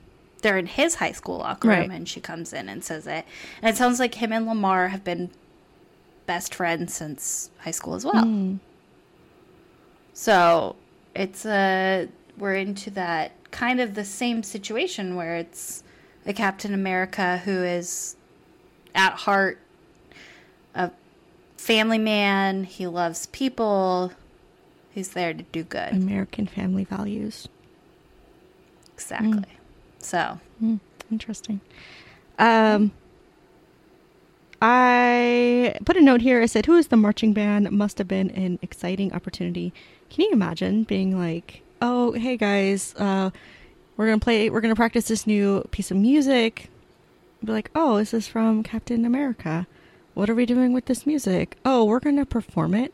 [0.43, 1.91] they're in his high school locker room Mm-hmm.
[1.93, 3.25] And she comes in and says it
[3.63, 5.31] and it sounds like him and lamar have been
[6.27, 8.59] best friends since high school as well Mm.
[10.13, 10.77] So
[11.15, 15.83] it's a we're into that kind of the same situation where it's
[16.27, 18.17] a Captain America who is
[18.95, 19.59] at heart
[20.75, 20.91] a
[21.57, 22.65] family man.
[22.65, 24.13] He loves people.
[24.91, 25.93] He's there to do good.
[25.93, 27.49] American family values.
[28.95, 29.45] Exactly.
[29.99, 31.61] So Mm, interesting.
[32.39, 32.93] Um,
[34.61, 36.41] I put a note here.
[36.41, 39.73] I said, "Who is the marching band?" Must have been an exciting opportunity.
[40.13, 43.31] Can you imagine being like, "Oh, hey guys, uh,
[43.97, 44.51] we're gonna play.
[44.51, 46.69] We're gonna practice this new piece of music."
[47.43, 49.67] Be like, "Oh, this is from Captain America.
[50.13, 51.57] What are we doing with this music?
[51.65, 52.93] Oh, we're gonna perform it."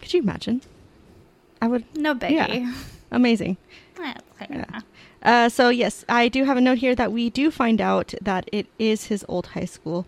[0.00, 0.62] Could you imagine?
[1.60, 1.84] I would.
[1.94, 2.30] no biggie.
[2.36, 2.74] Yeah.
[3.10, 3.58] Amazing.
[4.00, 4.80] Yeah.
[5.22, 8.48] Uh, so yes, I do have a note here that we do find out that
[8.50, 10.06] it is his old high school.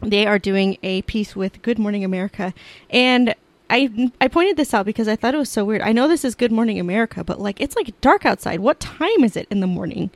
[0.00, 2.54] They are doing a piece with Good Morning America,
[2.88, 3.34] and
[3.70, 5.82] I I pointed this out because I thought it was so weird.
[5.82, 8.60] I know this is Good Morning America, but like it's like dark outside.
[8.60, 10.10] What time is it in the morning?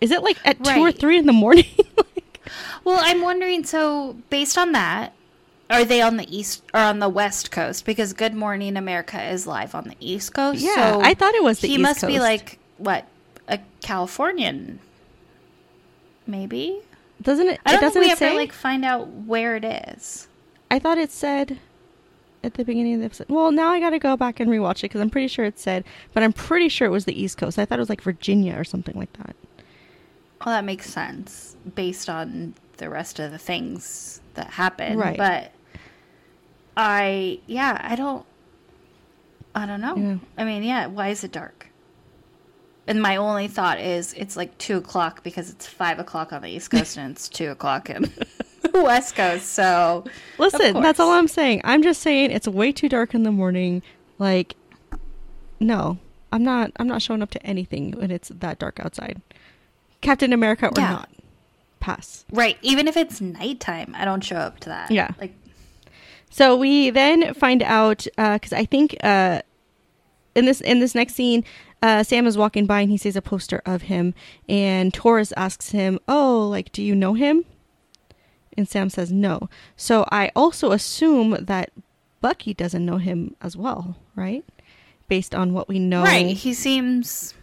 [0.00, 1.64] Is it like at two or three in the morning?
[1.96, 2.40] like,
[2.84, 3.64] Well, I'm wondering.
[3.64, 5.12] So, based on that,
[5.70, 7.84] are they on the east or on the west coast?
[7.84, 10.60] Because Good Morning America is live on the east coast.
[10.60, 12.00] Yeah, so I thought it was the East Coast.
[12.00, 13.06] he East must be like what
[13.48, 14.78] a Californian,
[16.26, 16.80] maybe.
[17.22, 17.60] doesn't it?
[17.64, 18.36] I don't doesn't think we ever say?
[18.36, 20.28] like find out where it is.
[20.70, 21.58] I thought it said
[22.46, 23.28] at the beginning of the episode.
[23.28, 25.58] Well, now I got to go back and rewatch it because I'm pretty sure it
[25.58, 27.58] said, but I'm pretty sure it was the East Coast.
[27.58, 29.36] I thought it was like Virginia or something like that.
[30.44, 34.98] Well, that makes sense based on the rest of the things that happen.
[34.98, 35.18] Right.
[35.18, 35.52] But
[36.76, 38.24] I, yeah, I don't,
[39.54, 39.96] I don't know.
[39.96, 40.16] Yeah.
[40.38, 41.68] I mean, yeah, why is it dark?
[42.86, 46.48] And my only thought is it's like two o'clock because it's five o'clock on the
[46.48, 48.12] East Coast and it's two o'clock in
[48.72, 49.46] the West Coast.
[49.46, 50.04] So,
[50.38, 51.10] Listen, that's all.
[51.12, 51.60] I'm saying.
[51.64, 53.82] I'm just saying it's way too dark in the morning.
[54.18, 54.54] Like,
[55.60, 55.98] no,
[56.32, 56.72] I'm not.
[56.76, 59.20] I'm not showing up to anything when it's that dark outside.
[60.00, 60.90] Captain America or Yeah.
[60.90, 61.08] not,
[61.80, 62.24] pass.
[62.32, 64.90] right, even if it's nighttime, I don't show up to that.
[64.90, 65.10] Yeah.
[65.20, 65.32] Like,
[66.30, 69.40] So we then find out because I think uh,
[70.34, 71.44] in this in this next scene,
[71.82, 74.14] uh, Sam is walking by and he sees a poster of him,
[74.48, 77.44] and Torres asks him, "Oh, like, do you know him?"
[78.56, 79.48] And Sam says no.
[79.76, 81.70] So I also assume that
[82.20, 84.44] Bucky doesn't know him as well, right?
[85.08, 86.36] Based on what we know, Right.
[86.36, 87.34] He seems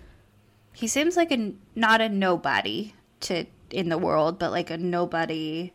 [0.73, 5.71] he seems like a not a nobody to in the world, but like a nobody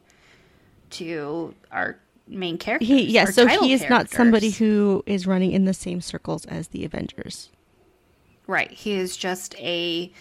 [0.91, 2.85] to our main character.
[2.85, 6.69] He yeah, so he is not somebody who is running in the same circles as
[6.69, 7.51] the Avengers.
[8.47, 8.71] Right.
[8.71, 10.13] He is just a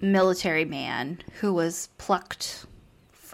[0.00, 2.66] military man who was plucked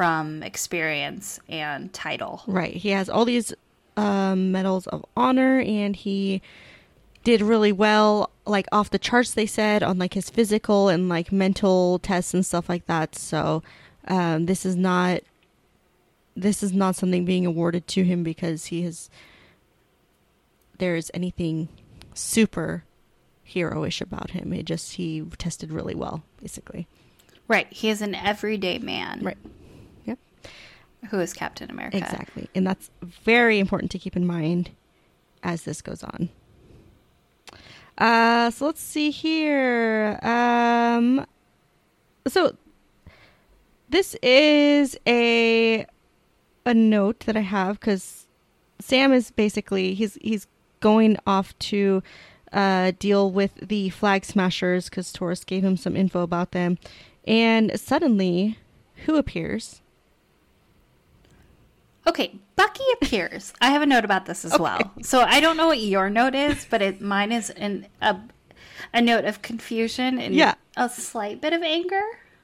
[0.01, 2.43] from experience and title.
[2.47, 2.73] Right.
[2.75, 3.53] He has all these
[3.99, 6.41] um, medals of honor, and he
[7.23, 9.35] did really well, like off the charts.
[9.35, 13.15] They said on like his physical and like mental tests and stuff like that.
[13.15, 13.63] So
[14.09, 15.21] um, this is not
[16.35, 19.11] this is not something being awarded to him because he has
[20.79, 21.69] there's anything
[22.15, 22.85] super
[23.43, 24.55] heroish about him.
[24.55, 26.87] It just he tested really well, basically.
[27.49, 27.71] Right.
[27.71, 29.37] He is an everyday man Right.
[31.09, 31.97] Who is Captain America.
[31.97, 32.49] Exactly.
[32.55, 34.71] And that's very important to keep in mind
[35.43, 36.29] as this goes on.
[37.99, 40.19] Uh, so let's see here.
[40.23, 41.27] Um,
[42.27, 42.57] so
[43.89, 45.87] this is a
[46.67, 48.27] a note that I have because
[48.81, 50.47] Sam is basically he's he's
[50.81, 52.03] going off to
[52.53, 56.79] uh, deal with the flag smashers because Torres gave him some info about them,
[57.27, 58.59] and suddenly,
[59.07, 59.83] who appears?
[62.11, 63.53] Okay, Bucky appears.
[63.61, 64.91] I have a note about this as well.
[65.03, 68.17] So I don't know what your note is, but it mine is an a,
[68.93, 70.55] a note of confusion and Yeah.
[70.77, 72.03] a slight bit of anger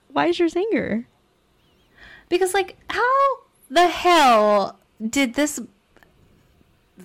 [0.08, 1.06] Why is your anger?
[2.28, 3.12] because like how
[3.68, 4.78] the hell
[5.10, 5.60] did this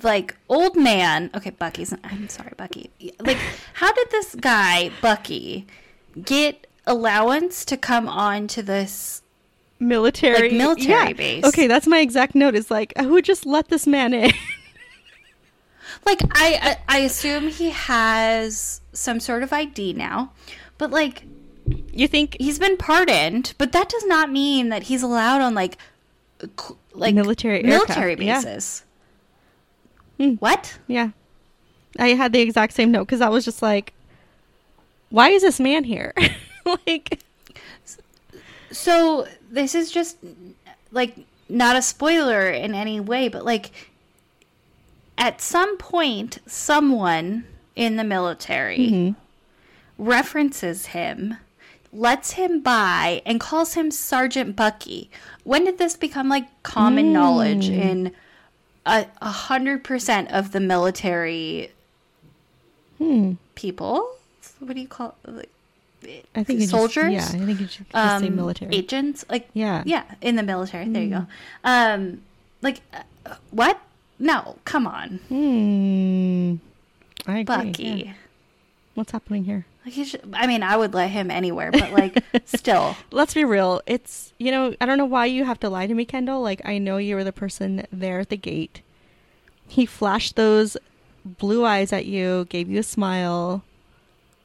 [0.03, 3.37] like old man okay bucky's i'm sorry bucky like
[3.73, 5.67] how did this guy bucky
[6.23, 9.20] get allowance to come on to this
[9.81, 11.43] military Like military base.
[11.43, 12.55] Okay, that's my exact note.
[12.55, 14.31] Is like who just let this man in?
[16.05, 20.31] like I, I i assume he has some sort of id now
[20.77, 21.23] but like
[21.91, 25.77] you think he's been pardoned but that does not mean that he's allowed on like
[26.93, 28.41] like Military military aircraft, yeah.
[28.41, 28.83] bases
[30.21, 30.35] Hmm.
[30.35, 31.09] what Yeah,
[31.97, 33.93] I had the exact same note because I was just like,
[35.09, 36.13] why is this man here?
[36.87, 37.19] like,
[38.71, 40.17] So this is just
[40.91, 41.15] like
[41.49, 43.71] not a spoiler in any way, but like
[45.17, 50.03] at some point, someone in the military Mm-hmm.
[50.03, 51.37] references him,
[51.93, 55.09] lets him by, and calls him Sergeant Bucky.
[55.43, 57.77] When did this become like common knowledge Mm.
[57.77, 58.11] in
[58.85, 61.71] a a hundred percent of the military
[62.97, 63.33] Hmm.
[63.55, 64.15] people?
[64.59, 65.49] What do you call like,
[66.35, 67.11] I think you just- soldiers?
[67.11, 68.73] yeah, I think you should just say um, military.
[68.75, 69.83] agents like Yeah.
[69.85, 71.27] yeah in the military there you go
[71.63, 72.21] um
[72.61, 73.79] like uh, what
[74.19, 76.55] no come on Hmm.
[77.29, 77.43] I agree.
[77.43, 78.13] bucky yeah.
[78.95, 79.65] What's happening here?
[79.85, 83.43] like he should, i mean i would let him anywhere but like still Let's be
[83.43, 83.81] real.
[83.87, 86.41] It's you know I don't know why you have to lie to me, Kendall.
[86.41, 88.81] Like I know you were the person there at the gate.
[89.67, 90.77] He flashed those
[91.25, 93.63] blue eyes at you, gave you a smile,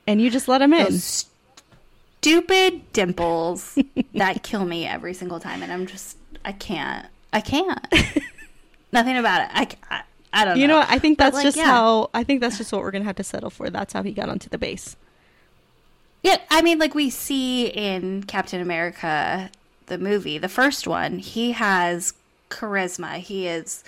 [0.06, 0.86] and you just let him in.
[2.26, 3.78] Stupid dimples
[4.14, 7.86] that kill me every single time and i'm just i can't i can't
[8.92, 10.90] nothing about it i ca- i, don't you know, what?
[10.90, 11.64] I think that's like, just yeah.
[11.64, 13.70] how I think that's just what we're gonna have to settle for.
[13.70, 14.96] That's how he got onto the base.
[16.22, 19.50] Yeah, I mean, like we see in Captain America,
[19.86, 22.12] the movie, the first one, he has
[22.50, 23.18] charisma.
[23.18, 23.82] He is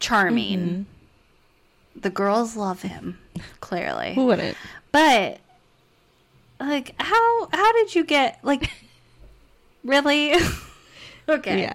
[0.00, 0.58] charming.
[0.58, 2.00] Mm-hmm.
[2.00, 3.18] The girls love him,
[3.60, 4.14] clearly.
[4.14, 4.56] Who wouldn't?
[4.90, 5.38] But
[6.60, 8.70] like, how how did you get like?
[9.84, 10.34] really?
[11.28, 11.60] okay.
[11.60, 11.74] Yeah.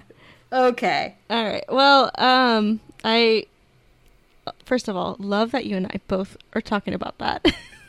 [0.52, 1.16] Okay.
[1.30, 1.64] All right.
[1.70, 3.46] Well, um, I
[4.66, 7.46] first of all love that you and I both are talking about that.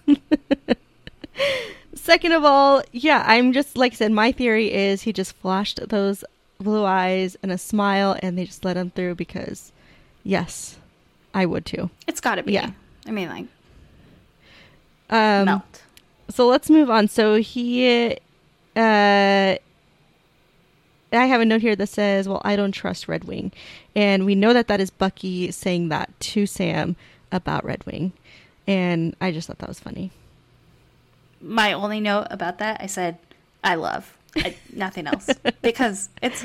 [1.95, 4.13] Second of all, yeah, I'm just like I said.
[4.13, 6.25] My theory is he just flashed those
[6.59, 9.73] blue eyes and a smile, and they just let him through because,
[10.25, 10.79] yes,
[11.35, 11.91] I would too.
[12.07, 12.53] It's got to be.
[12.53, 12.71] Yeah.
[13.07, 13.47] I mean, like
[15.11, 15.83] Um, melt.
[16.29, 17.09] So let's move on.
[17.09, 18.19] So he,
[18.77, 19.59] uh, I
[21.13, 23.53] have a note here that says, "Well, I don't trust Red Wing,"
[23.95, 26.97] and we know that that is Bucky saying that to Sam
[27.31, 28.13] about Red Wing,
[28.67, 30.11] and I just thought that was funny.
[31.41, 33.19] my only note about that, I said,
[33.65, 34.17] I love.
[34.37, 35.29] I, nothing else.
[35.63, 36.45] because it's.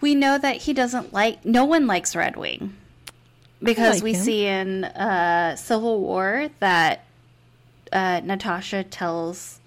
[0.00, 1.44] We know that he doesn't like.
[1.44, 2.76] No one likes Red Wing.
[3.62, 4.22] Because like we him.
[4.22, 7.05] see in uh, Civil War that
[7.92, 9.60] uh, Natasha tells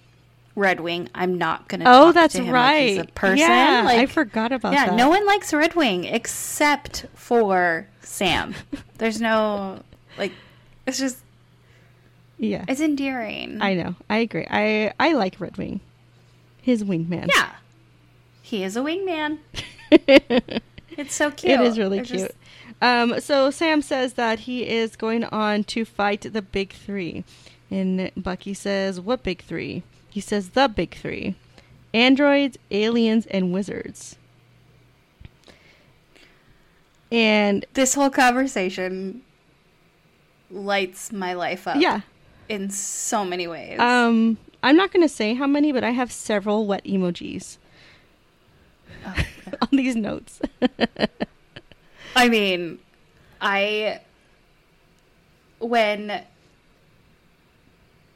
[0.55, 2.49] Redwing, I'm not going to Oh, that's right.
[2.51, 3.37] like he's a person.
[3.37, 4.95] Yeah, I forgot about yeah, that.
[4.95, 8.55] no one likes Redwing except for Sam.
[8.97, 9.81] There's no.
[10.17, 10.33] Like,
[10.85, 11.17] it's just.
[12.37, 13.61] Yeah, It's endearing.
[13.61, 13.95] I know.
[14.09, 14.47] I agree.
[14.49, 15.81] I I like Red Wing,
[16.61, 17.27] his wingman.
[17.35, 17.49] Yeah.
[18.41, 19.39] He is a wingman.
[20.97, 21.53] It's so cute.
[21.53, 22.19] It is really They're cute.
[22.19, 22.33] just-
[22.81, 27.23] Um, so Sam says that he is going on to fight the big three.
[27.71, 29.83] And Bucky says, What big three?
[30.09, 31.35] He says, The big three
[31.93, 34.15] androids, aliens, and wizards.
[37.11, 39.21] And this whole conversation
[40.51, 41.77] lights my life up.
[41.79, 42.01] yeah,
[42.47, 43.79] In so many ways.
[43.79, 47.57] um, I'm not going to say how many, but I have several wet emojis
[49.05, 49.15] Oh,
[49.61, 50.41] on these notes.
[52.15, 52.79] I mean,
[53.39, 54.01] I.
[55.59, 56.21] When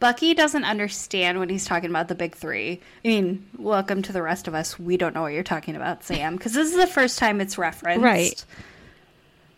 [0.04, 2.82] Bucky doesn't understand when he's talking about the big three.
[3.06, 4.78] I mean, welcome to the rest of us.
[4.78, 7.58] We don't know what you're talking about, Sam, because this is the first time it's
[7.58, 8.04] referenced.
[8.04, 8.46] Right.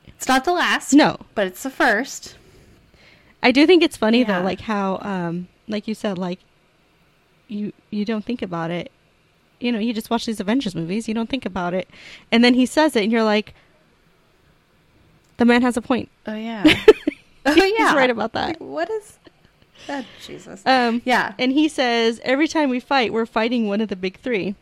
[0.06, 0.94] It's not the last.
[0.94, 1.18] No.
[1.34, 2.36] But it's the first.
[3.42, 4.38] I do think it's funny Yeah.
[4.38, 6.42] though, like how, um, like you said, like
[7.48, 8.92] you you don't think about it.
[9.60, 11.08] You know, you just watch these Avengers movies.
[11.08, 11.90] You don't think about it,
[12.32, 13.56] and then he says it, and you're like,
[15.38, 16.10] the man has a point.
[16.28, 16.64] Oh, yeah.
[17.48, 17.88] oh, yeah.
[17.88, 18.48] He's right about that.
[18.50, 19.18] Like, what is.
[19.88, 20.62] Oh, Jesus.
[20.66, 21.34] Um, yeah.
[21.38, 24.56] and he says every time we fight, we're fighting one of the big three.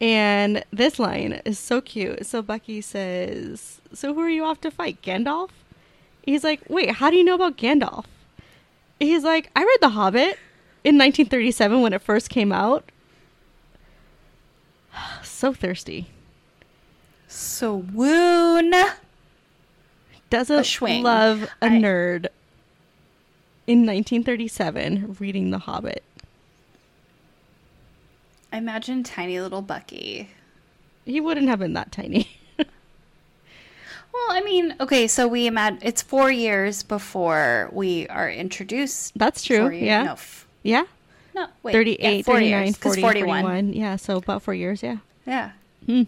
[0.00, 2.26] And this line is so cute.
[2.26, 5.50] So Bucky says, "So who are you off to fight, Gandalf?"
[6.22, 8.04] He's like, "Wait, how do you know about Gandalf?"
[9.00, 10.38] He's like, "I read The Hobbit
[10.84, 12.84] in 1937 when it first came out."
[15.22, 16.08] so thirsty.
[17.26, 18.72] So woon.
[20.28, 22.26] Doesn't A love a I- nerd
[23.66, 26.02] in 1937 reading The Hobbit.
[28.52, 30.30] I imagine tiny little Bucky.
[31.04, 32.28] He wouldn't have been that tiny.
[34.12, 39.12] Well, I mean, okay, so we imagine it's four years before we are introduced.
[39.14, 39.68] That's true.
[39.68, 40.02] Years- Yeah.
[40.04, 40.84] No, f- Yeah.
[41.34, 41.72] no wait.
[41.72, 43.42] 38, yeah, four 39, years, 'cause 40, 41.
[43.42, 43.72] 41.
[43.74, 44.96] Yeah, so about four years, yeah.
[45.26, 45.50] Yeah.
[45.84, 46.04] Hmm.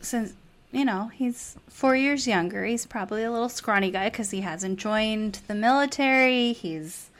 [0.00, 0.34] Since,
[0.72, 2.64] you know, he's four years younger.
[2.64, 6.52] He's probably a little scrawny guy because he hasn't joined the military.
[6.52, 7.10] He's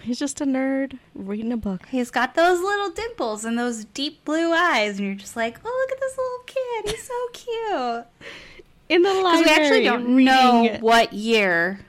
[0.00, 1.86] He's just a nerd reading a book.
[1.90, 5.86] he's got those little dimples and those deep blue eyes, and you're just like, oh,
[5.88, 6.94] look at this little kid.
[6.94, 8.64] He's so cute.
[8.88, 9.42] in the library.
[9.42, 11.80] Because we actually don't know what year,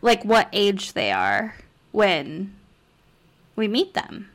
[0.00, 1.56] like what age they are
[1.90, 2.54] when
[3.56, 4.30] we meet them.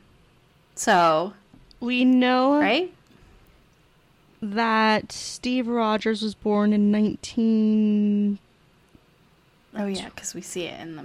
[0.74, 1.32] So,
[1.80, 2.92] We know right?
[4.40, 8.38] That Steve Rogers was born in 19.
[9.76, 11.04] Oh yeah, because we see it in the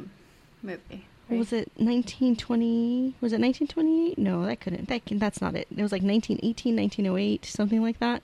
[0.62, 1.06] movie.
[1.28, 3.16] What was it 1920?
[3.22, 4.18] Was it 1928?
[4.18, 4.88] No, that couldn't.
[4.90, 5.68] That can, that's not it.
[5.76, 8.22] It was like 1918, 1908, something like that.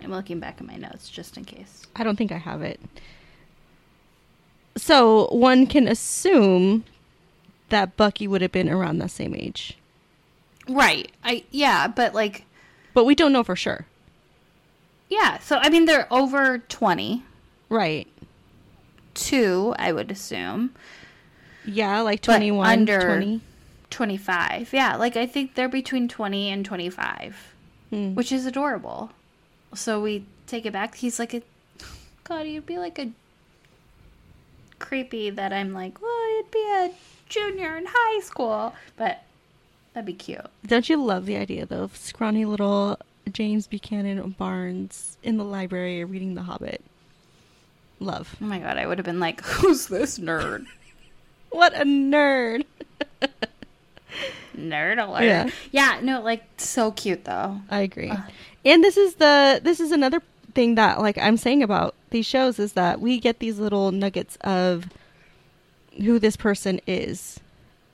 [0.00, 1.86] I'm looking back at my notes just in case.
[1.94, 2.80] I don't think I have it.
[4.76, 6.84] So one can assume
[7.68, 9.76] that Bucky would have been around that same age,
[10.68, 11.10] Right.
[11.24, 12.44] I yeah, but like
[12.94, 13.86] but we don't know for sure.
[15.08, 15.38] yeah.
[15.38, 17.24] So I mean, they're over twenty
[17.68, 18.06] Right?
[19.14, 20.74] two, I would assume.
[21.66, 23.40] Yeah, like But 21, under- 20.
[23.90, 24.72] 25.
[24.72, 27.36] Yeah, like I think they're between 20 and 25,
[27.90, 28.14] Hmm.
[28.14, 29.10] which is adorable.
[29.74, 30.94] So we take it back.
[30.96, 31.42] He's like a
[32.24, 33.10] God, you'd be like a
[34.78, 36.90] creepy that I'm like, well, you'd be a
[37.28, 39.22] junior in high school, but
[39.94, 40.46] that'd be cute.
[40.66, 42.98] Don't you love the idea though of scrawny little
[43.30, 46.82] James Buchanan Barnes in the library reading The Hobbit?
[48.00, 48.36] Love.
[48.42, 50.66] Oh my god, I would have been like, who's this nerd?
[51.50, 52.64] What a nerd.
[54.56, 55.24] Nerd alert.
[55.24, 55.50] Yeah.
[55.70, 57.60] Yeah, no, like so cute though.
[57.70, 58.08] I agree.
[58.10, 58.20] Ugh.
[58.64, 60.22] And this is the this is another
[60.54, 64.36] thing that like I'm saying about these shows is that we get these little nuggets
[64.42, 64.86] of
[65.96, 67.40] who this person is.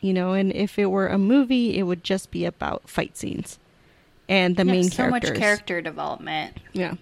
[0.01, 3.59] You know, and if it were a movie, it would just be about fight scenes
[4.29, 5.31] and the Yeah, main so characters.
[5.31, 6.57] much character development.
[6.73, 6.95] Yeah.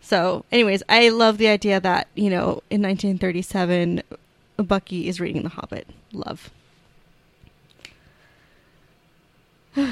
[0.00, 4.02] So, anyways, I love the idea that, you know, in 1937,
[4.56, 5.88] Bucky is reading The Hobbit.
[6.12, 6.50] Love.
[9.76, 9.86] All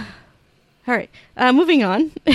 [0.87, 1.11] right.
[1.37, 2.13] Uh, moving on.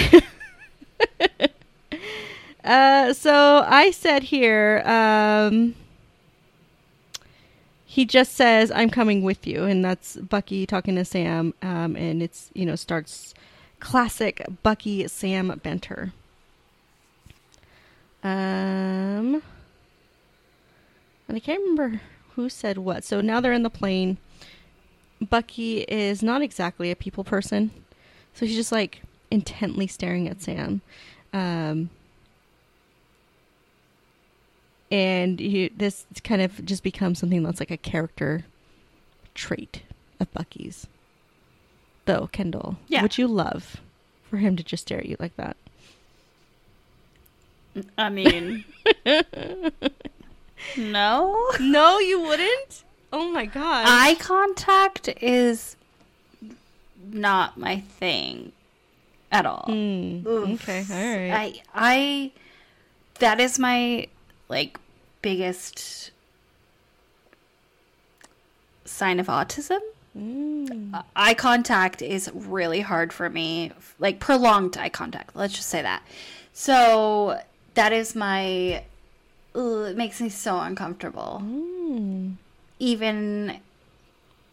[2.63, 5.75] uh, so I said here, um,
[7.93, 9.65] he just says, I'm coming with you.
[9.65, 11.53] And that's Bucky talking to Sam.
[11.61, 13.35] Um, and it's, you know, starts
[13.79, 16.11] classic Bucky Sam banter.
[18.23, 19.43] Um,
[21.27, 22.01] and I can't remember
[22.33, 23.03] who said what.
[23.03, 24.17] So now they're in the plane.
[25.21, 27.69] Bucky is not exactly a people person,
[28.33, 30.81] so he's just like intently staring at Sam.
[31.31, 31.91] Um,
[34.93, 38.45] and you, this kind of just becomes something that's like a character
[39.33, 39.81] trait
[40.19, 40.85] of Bucky's.
[42.05, 43.01] Though, Kendall, Yeah.
[43.01, 43.77] would you love
[44.29, 45.57] for him to just stare at you like that?
[47.97, 48.65] I mean,
[50.77, 51.49] no.
[51.59, 52.83] No, you wouldn't.
[53.11, 53.85] Oh my god.
[53.87, 55.75] Eye contact is
[57.11, 58.51] not my thing
[59.31, 59.65] at all.
[59.67, 60.25] Mm,
[60.55, 61.31] okay, all right.
[61.33, 62.31] I I
[63.19, 64.07] that is my
[64.49, 64.77] like
[65.23, 66.11] biggest
[68.85, 69.79] sign of autism.
[70.15, 70.93] Mm.
[70.93, 75.35] Uh, Eye contact is really hard for me, like prolonged eye contact.
[75.35, 76.03] Let's just say that.
[76.53, 77.39] So
[77.73, 78.83] that is my.
[79.55, 81.41] Ugh, it makes me so uncomfortable.
[81.43, 82.35] Mm.
[82.77, 83.59] Even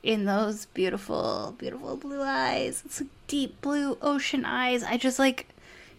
[0.02, 4.82] in those beautiful, beautiful blue eyes, it's like deep blue ocean eyes.
[4.82, 5.46] I just like.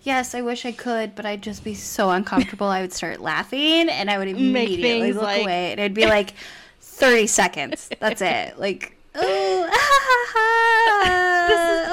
[0.04, 2.68] Yes, I wish I could, but I'd just be so uncomfortable.
[2.68, 6.34] I would start laughing, and I would immediately look like- away, and it'd be like
[6.80, 7.90] thirty seconds.
[8.00, 8.56] That's it.
[8.60, 11.06] Like, oh, ah, ha,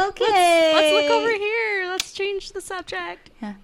[0.01, 0.73] ha, okay.
[0.75, 1.87] Let's, let's look over here.
[1.89, 3.31] Let's change the subject.
[3.43, 3.55] Yeah.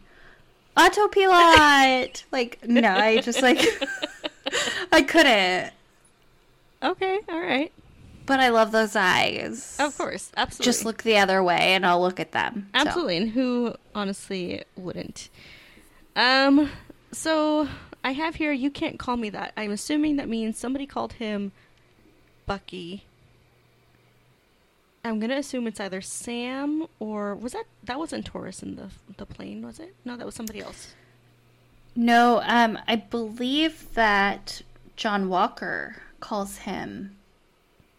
[0.76, 2.24] Autopilot.
[2.32, 3.60] like, no, I just like,
[4.90, 5.72] I couldn't.
[6.82, 7.72] Okay, all right.
[8.26, 9.76] But I love those eyes.
[9.78, 10.64] Of course, absolutely.
[10.64, 12.68] Just look the other way, and I'll look at them.
[12.74, 12.80] So.
[12.80, 15.28] Absolutely, and who honestly wouldn't?
[16.16, 16.70] Um,
[17.12, 17.68] so
[18.02, 18.52] I have here.
[18.52, 19.52] You can't call me that.
[19.56, 21.52] I'm assuming that means somebody called him
[22.46, 23.04] Bucky.
[25.04, 29.26] I'm gonna assume it's either Sam or was that that wasn't Torres in the the
[29.26, 29.94] plane, was it?
[30.04, 30.94] No, that was somebody else.
[31.94, 34.62] No, um, I believe that
[34.96, 37.16] John Walker calls him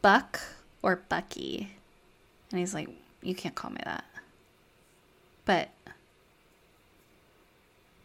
[0.05, 0.39] Buck
[0.83, 1.71] or Bucky.
[2.51, 2.89] And he's like,
[3.23, 4.05] You can't call me that.
[5.45, 5.69] But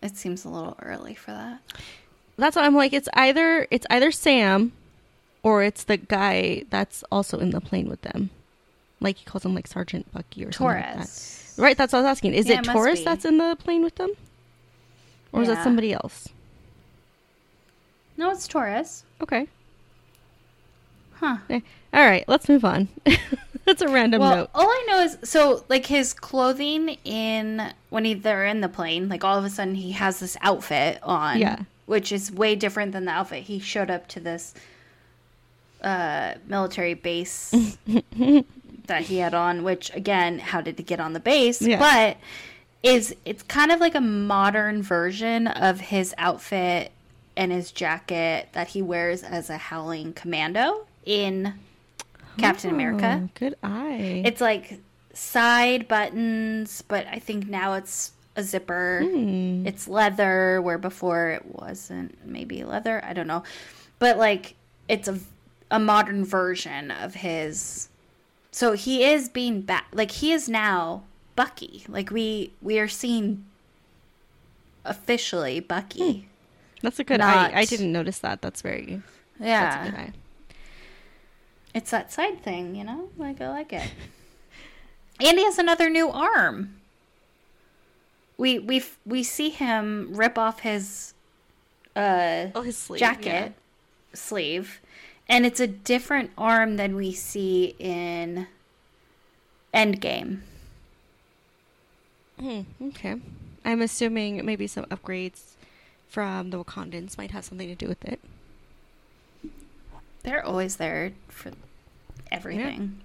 [0.01, 1.61] it seems a little early for that.
[2.39, 2.95] That's what I'm like.
[2.95, 4.73] It's either it's either Sam,
[5.43, 8.31] or it's the guy that's also in the plane with them.
[9.01, 11.53] Like he calls him like Sergeant Bucky or something like that.
[11.59, 12.33] Right, that's what I was asking.
[12.33, 14.13] Is Yeah, it Torres that's in the plane with them?
[15.33, 16.31] Or is that somebody else?
[18.17, 19.05] No, it's Torres.
[19.21, 19.49] Okay.
[21.21, 21.37] Huh.
[21.51, 21.61] Eh,
[21.93, 22.89] All right, let's move on.
[23.67, 24.51] That's a random well, note.
[24.55, 29.09] all I know is so like his clothing in when he, they're in the plane,
[29.09, 31.61] like all of a sudden he has this outfit on, Yeah.
[31.87, 34.55] which is way different than the outfit he showed up to this
[35.83, 37.51] uh, military base
[38.87, 39.63] that he had on.
[39.63, 41.61] Which again, how did he get on the base?
[41.63, 41.79] Yeah.
[41.79, 42.17] But
[42.83, 46.93] is it's kind of like a modern version of his outfit
[47.37, 51.55] and his jacket that he wears as a howling commando in
[52.39, 53.23] Captain America.
[53.25, 54.23] Oh, good eye.
[54.25, 54.81] It's like
[55.13, 59.03] side buttons, but I think now it's a zipper.
[59.05, 59.67] Hmm.
[59.67, 62.27] It's leather, where before it wasn't.
[62.27, 63.03] Maybe leather.
[63.05, 63.43] I don't know,
[63.99, 64.55] but like
[64.89, 65.19] it's a
[65.71, 67.89] a modern version of his.
[68.53, 69.87] So he is being back.
[69.93, 71.05] Like he is now
[71.37, 71.85] Bucky.
[71.89, 73.45] Like we we are seeing
[74.85, 76.29] officially Bucky.
[76.83, 77.61] That's a good not- eye.
[77.61, 78.43] I didn't notice that.
[78.43, 79.03] That's very.
[79.39, 80.13] Yeah, That's a good eye.
[81.75, 83.11] It's that side thing, you know?
[83.17, 83.91] Like I like it.
[85.21, 86.77] and he has another new arm.
[88.37, 91.15] We we we see him rip off his
[91.95, 93.01] uh Oh, his sleeve.
[93.01, 93.53] jacket
[94.13, 94.81] sleeve
[95.29, 98.49] and it's a different arm than we see in
[99.73, 100.41] Endgame.
[102.39, 103.17] Hmm, okay.
[103.65, 105.53] I'm assuming maybe some upgrades
[106.09, 108.19] from the Wakandans might have something to do with it.
[110.23, 111.53] They're always there for
[112.31, 113.01] everything.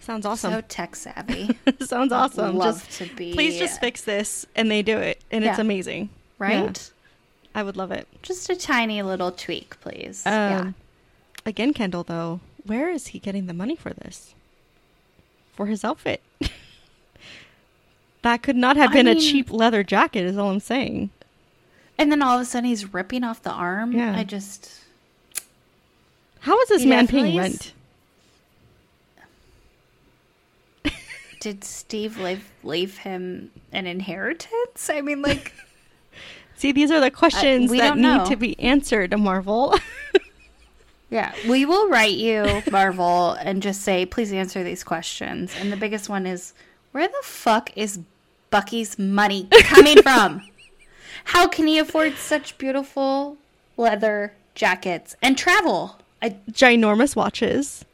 [0.00, 0.52] Sounds awesome.
[0.52, 1.56] So tech savvy.
[1.80, 2.56] Sounds awesome.
[2.56, 6.10] Love Just to be please just fix this, and they do it, and it's amazing.
[6.38, 6.90] right.
[7.56, 8.08] I would love it.
[8.22, 10.26] Just a tiny little tweak, please.
[10.26, 10.72] Um, yeah.
[11.46, 14.34] Again, Kendall, though, where is he getting the money for this?
[15.54, 16.20] For his outfit.
[18.22, 21.10] that could not have I been a cheap leather jacket, is all I'm saying.
[21.96, 23.92] And then all of a sudden he's ripping off the arm.
[23.92, 24.16] Yeah.
[24.16, 24.80] I just
[26.44, 27.72] How is this man paying rent?
[31.40, 34.90] did Steve leave leave him an inheritance?
[34.90, 35.54] I mean, like,
[36.56, 38.26] See, these are the questions we that need know.
[38.26, 39.74] to be answered, Marvel.
[41.10, 45.54] yeah, we will write you Marvel and just say, please answer these questions.
[45.58, 46.52] And the biggest one is,
[46.92, 48.00] where the fuck is
[48.50, 50.42] Bucky's money coming from?
[51.24, 53.38] How can he afford such beautiful
[53.78, 55.96] leather jackets and travel?
[56.24, 57.84] I Ginormous watches.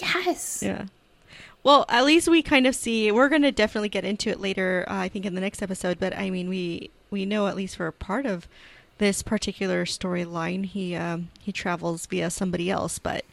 [0.00, 0.62] yes.
[0.64, 0.86] Yeah.
[1.62, 3.12] Well, at least we kind of see.
[3.12, 4.84] We're going to definitely get into it later.
[4.88, 5.98] Uh, I think in the next episode.
[5.98, 8.48] But I mean, we we know at least for a part of
[8.98, 12.98] this particular storyline, he um, he travels via somebody else.
[12.98, 13.24] But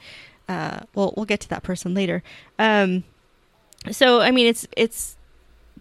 [0.49, 2.23] uh, we'll we'll get to that person later.
[2.59, 3.05] Um,
[3.89, 5.15] so I mean, it's it's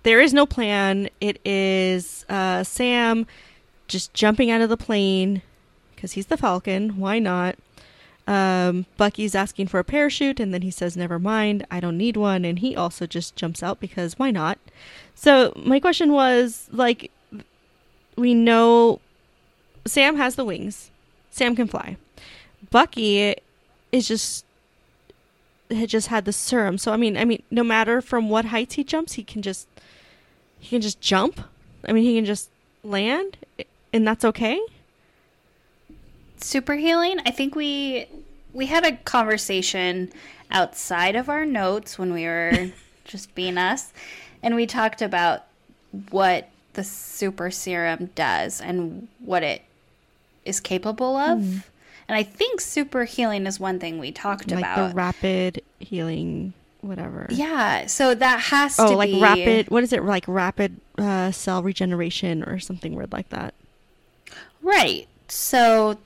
[0.05, 1.09] there is no plan.
[1.21, 3.27] It is uh, Sam
[3.89, 5.43] just jumping out of the plane
[5.95, 6.99] because he's the Falcon.
[6.99, 7.57] Why not?
[8.31, 12.17] Um, Bucky's asking for a parachute, and then he says, "Never mind, I don't need
[12.17, 14.57] one." And he also just jumps out because why not?
[15.17, 17.11] So my question was, like,
[18.15, 19.01] we know
[19.85, 20.93] Sam has the wings.
[21.33, 21.97] Sam can fly.
[22.71, 23.35] Bucky
[23.91, 24.45] is just
[25.69, 26.79] had just had the serum.
[26.79, 29.67] So I mean, I mean, no matter from what heights he jumps, he can just
[30.61, 31.41] he can just jump.
[31.85, 32.49] I mean, he can just
[32.85, 33.39] land,
[33.93, 34.61] and that's okay.
[36.41, 38.07] Super healing i think we
[38.53, 40.11] we had a conversation
[40.51, 42.71] outside of our notes when we were
[43.05, 43.93] just being us
[44.43, 45.45] and we talked about
[46.11, 49.63] what the super serum does and what it
[50.45, 51.39] is capable of
[52.09, 56.53] and i think super healing is one thing we talked like about the rapid healing,
[56.81, 57.27] whatever.
[57.31, 59.71] yeah so that has to be Oh, to like be rapid.
[59.71, 60.03] What is it?
[60.05, 63.55] Like rapid uh, cell regeneration or something weird like that.
[64.63, 65.99] right so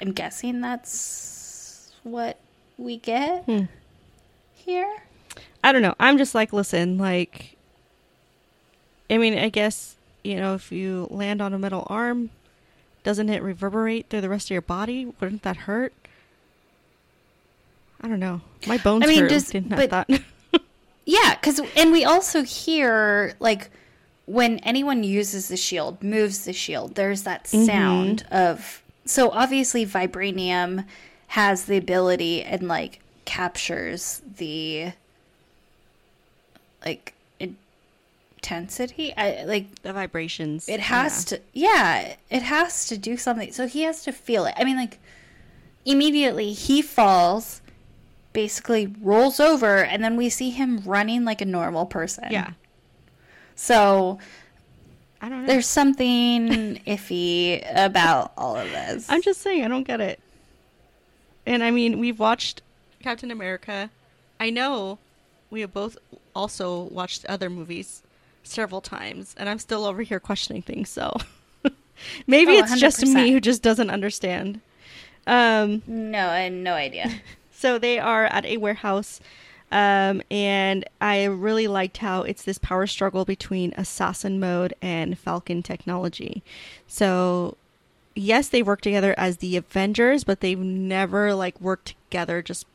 [0.00, 2.38] i'm guessing that's what
[2.78, 3.64] we get Hmm.
[4.54, 4.96] here
[5.64, 5.96] I don't know.
[5.98, 7.56] I'm just like, listen, like,
[9.10, 12.30] I mean, I guess you know, if you land on a metal arm,
[13.02, 15.12] doesn't it reverberate through the rest of your body?
[15.20, 15.92] Wouldn't that hurt?
[18.00, 18.42] I don't know.
[18.68, 19.30] My bones I mean, hurt.
[19.30, 20.08] just- Didn't but- that.
[21.04, 23.70] Yeah, because and we also hear like
[24.26, 26.94] when anyone uses the shield, moves the shield.
[26.96, 30.84] There's that sound of so obviously vibranium
[31.28, 34.92] has the ability and like captures the
[36.84, 39.12] like intensity.
[39.16, 40.68] I like the vibrations.
[40.68, 44.54] it has to yeah it has to do something so he has to feel it
[44.56, 44.98] i mean like
[45.84, 47.60] immediately he falls
[48.32, 52.50] basically rolls over and then we see him running like a normal person Yeah.
[53.56, 54.18] so
[55.26, 55.46] I don't know.
[55.48, 60.20] there's something iffy about all of this I'm just saying, I don't get it.
[61.44, 62.62] And I mean, we've watched
[63.02, 63.90] Captain America.
[64.38, 64.98] I know
[65.50, 65.98] we have both
[66.34, 68.02] also watched other movies
[68.44, 70.88] several times, and I'm still over here questioning things.
[70.90, 71.16] So
[72.28, 74.60] maybe Oh, it's just me who just doesn't understand.
[75.26, 77.10] Um, No, I had no idea.
[77.52, 79.20] so they are at a warehouse,
[79.72, 85.62] um, and I really liked how it's this power struggle between assassin mode and Falcon
[85.62, 86.42] technology.
[86.86, 87.56] So,
[88.14, 92.66] yes, they work together as the Avengers, but they've never like worked together just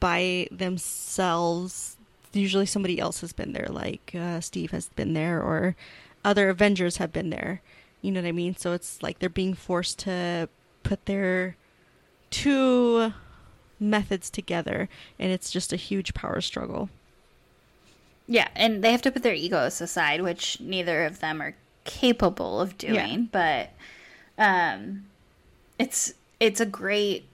[0.00, 1.96] by themselves.
[2.32, 5.76] Usually, somebody else has been there, like uh, Steve has been there, or
[6.24, 7.62] other Avengers have been there.
[8.02, 8.54] You know what I mean?
[8.54, 10.48] So it's like they're being forced to
[10.82, 11.56] put their
[12.30, 13.12] two
[13.80, 16.88] methods together, and it's just a huge power struggle.
[18.26, 21.54] Yeah, and they have to put their egos aside, which neither of them are
[21.84, 23.28] capable of doing.
[23.32, 23.70] But
[24.36, 25.06] um,
[25.78, 27.24] it's it's a great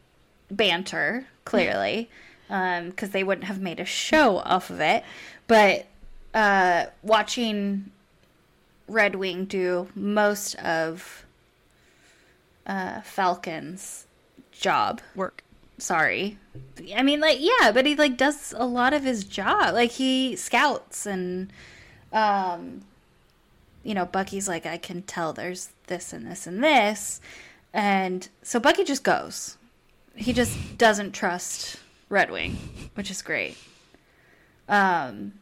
[0.51, 2.09] banter, clearly,
[2.49, 5.03] Um, because they wouldn't have made a show off of it.
[5.47, 5.87] But
[6.33, 7.91] uh, watching
[8.87, 11.25] Red Wing do most of
[12.67, 14.07] uh, Falcon's
[14.53, 15.43] job Work.
[15.79, 16.39] Sorry.
[16.95, 19.75] I mean like yeah but he like does a lot of his job.
[19.75, 21.53] Like he scouts and
[22.13, 22.83] um
[23.83, 27.21] you know bucky's like i can tell there's this and this and this.
[27.73, 29.57] And so bucky just goes.
[30.15, 31.77] He just doesn't trust
[32.09, 32.57] red wing
[32.95, 33.57] which is great.
[34.69, 35.35] Um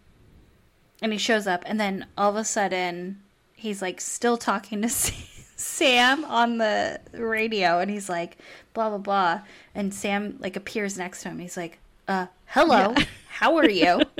[1.01, 3.21] and he shows up and then all of a sudden
[3.55, 5.42] he's like still talking to sam
[6.29, 8.37] on the radio and he's like
[8.75, 9.41] blah blah blah
[9.75, 11.79] and sam like appears next to him he's like
[12.09, 13.05] uh hello Yeah.
[13.29, 14.03] how are you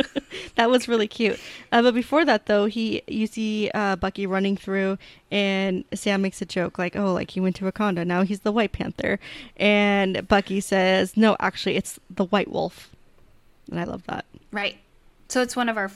[0.57, 1.39] That was really cute.
[1.71, 4.99] Uh, but before that, though, he you see uh, Bucky running through,
[5.31, 8.07] and Sam makes a joke like, "Oh, like he went to Wakanda.
[8.07, 9.19] Now he's the White Panther,"
[9.57, 12.91] and Bucky says, "No, actually, it's the White Wolf,"
[13.71, 14.25] and I love that.
[14.51, 14.77] right
[15.29, 15.91] so it's one of our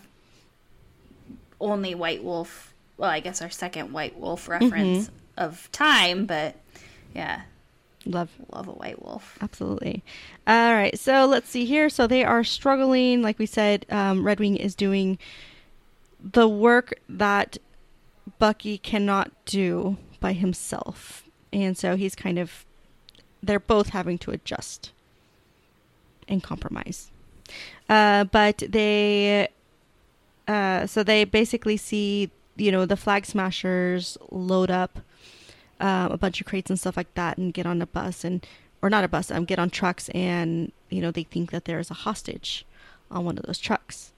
[1.61, 6.57] only white wolf well i guess our second white wolf reference of time but
[7.15, 7.43] yeah
[8.07, 10.05] Love love a white wolf Absolutely.
[10.47, 10.97] All right.
[10.97, 11.89] So let's see here.
[11.89, 13.21] So they are struggling.
[13.21, 15.19] Like we said, um, Red Wing is doing
[16.21, 17.59] the work that
[18.39, 21.25] Bucky cannot do by himself.
[21.53, 22.65] And so he's kind of,
[23.43, 24.93] they're both having to adjust
[26.29, 27.11] and compromise.
[27.89, 29.49] Uh, but they,
[30.47, 35.01] uh, so they basically see, you know, the flag smashers load up
[35.81, 38.47] um, a bunch of crates and stuff like that and get on a bus and
[38.83, 41.91] or not a bus um, get on trucks and you know they think that there's
[41.91, 42.65] a hostage
[43.11, 44.13] on one of those trucks.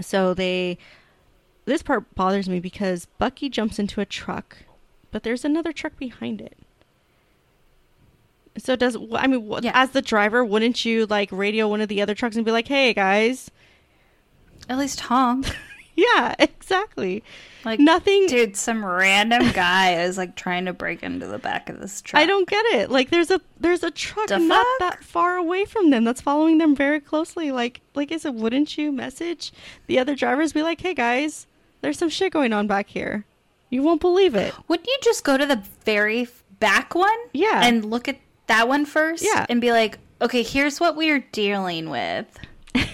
[0.00, 0.78] So they
[1.64, 4.58] this part bothers me because bucky jumps into a truck
[5.10, 6.56] but there's another truck behind it.
[8.58, 9.72] So does i mean Yeah.
[9.74, 12.68] as the driver wouldn't you like radio one of the other trucks and be like
[12.68, 13.50] hey guys.
[14.68, 15.46] At least honk
[15.98, 17.22] yeah exactly
[17.64, 21.80] like nothing dude some random guy is like trying to break into the back of
[21.80, 22.90] this truck I don't get it.
[22.90, 26.58] Like there's a there's a truck The not that far away from them that's following
[26.58, 27.50] them very closely.
[27.50, 29.52] Like like I said, wouldn't you message
[29.86, 31.46] the other drivers be like, "Hey guys,
[31.80, 33.24] there's some shit going on back here.
[33.70, 36.28] You won't believe it." Wouldn't you just go to the very
[36.60, 37.18] back one?
[37.32, 37.60] Yeah.
[37.64, 39.24] And look at that one first?
[39.24, 39.46] Yeah.
[39.48, 42.26] And be like, okay, here's what we're dealing with.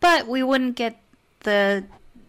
[0.00, 1.00] but we wouldn't get
[1.44, 1.84] the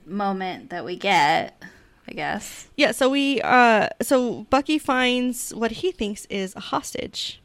[0.06, 1.62] moment that we get,
[2.08, 2.68] I guess.
[2.78, 7.42] Yeah, so we uh so Bucky finds what he thinks is a hostage.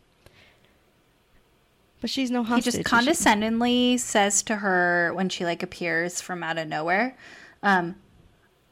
[2.00, 2.74] But she's no hostage.
[2.74, 7.16] He just condescendingly says to her when she like appears from out of nowhere,
[7.62, 7.96] um,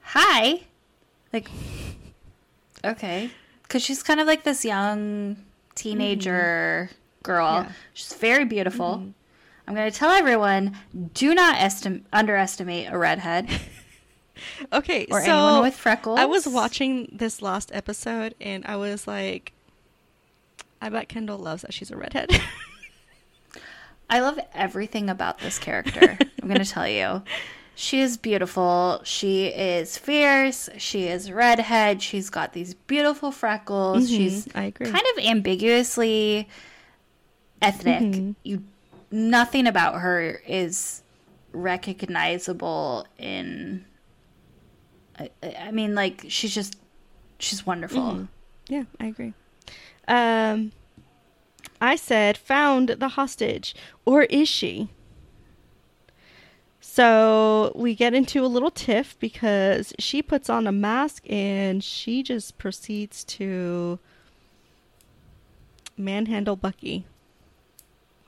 [0.01, 0.63] hi.
[1.33, 1.51] Like,
[2.85, 3.31] okay.
[3.63, 5.37] Because she's kind of like this young
[5.75, 6.89] teenager
[7.23, 7.49] girl.
[7.49, 7.69] Mm-hmm.
[7.69, 7.75] Yeah.
[7.93, 9.13] She's very beautiful.
[9.69, 10.77] I'm going to tell everyone
[11.13, 13.49] do not estim- underestimate a redhead
[14.73, 16.19] Okay, or so anyone with freckles.
[16.19, 19.53] I was watching this last episode and I was like
[20.81, 22.31] I bet Kendall loves that she's a redhead.
[24.11, 26.17] I love everything about this character.
[26.41, 27.23] I'm going to tell you.
[27.75, 29.01] She is beautiful.
[29.05, 30.69] She is fierce.
[30.79, 32.01] She is redhead.
[32.03, 34.05] She's got these beautiful freckles.
[34.11, 34.91] Mhm, She's I agree.
[34.91, 36.49] kind of ambiguously
[37.63, 38.01] ethnic.
[38.03, 38.35] Mhm.
[38.45, 38.63] You
[39.11, 41.03] nothing about her is
[41.53, 43.85] recognizable in
[45.19, 45.31] I,
[45.61, 46.77] I mean like she's just
[47.39, 48.01] she's wonderful.
[48.03, 48.29] Mhm.
[48.69, 49.35] Yeah, I agree.
[50.07, 50.73] Um,
[51.81, 54.89] I said found the hostage, or is she?
[56.81, 62.23] So we get into a little tiff because she puts on a mask and she
[62.23, 63.99] just proceeds to
[65.97, 67.07] manhandle Bucky.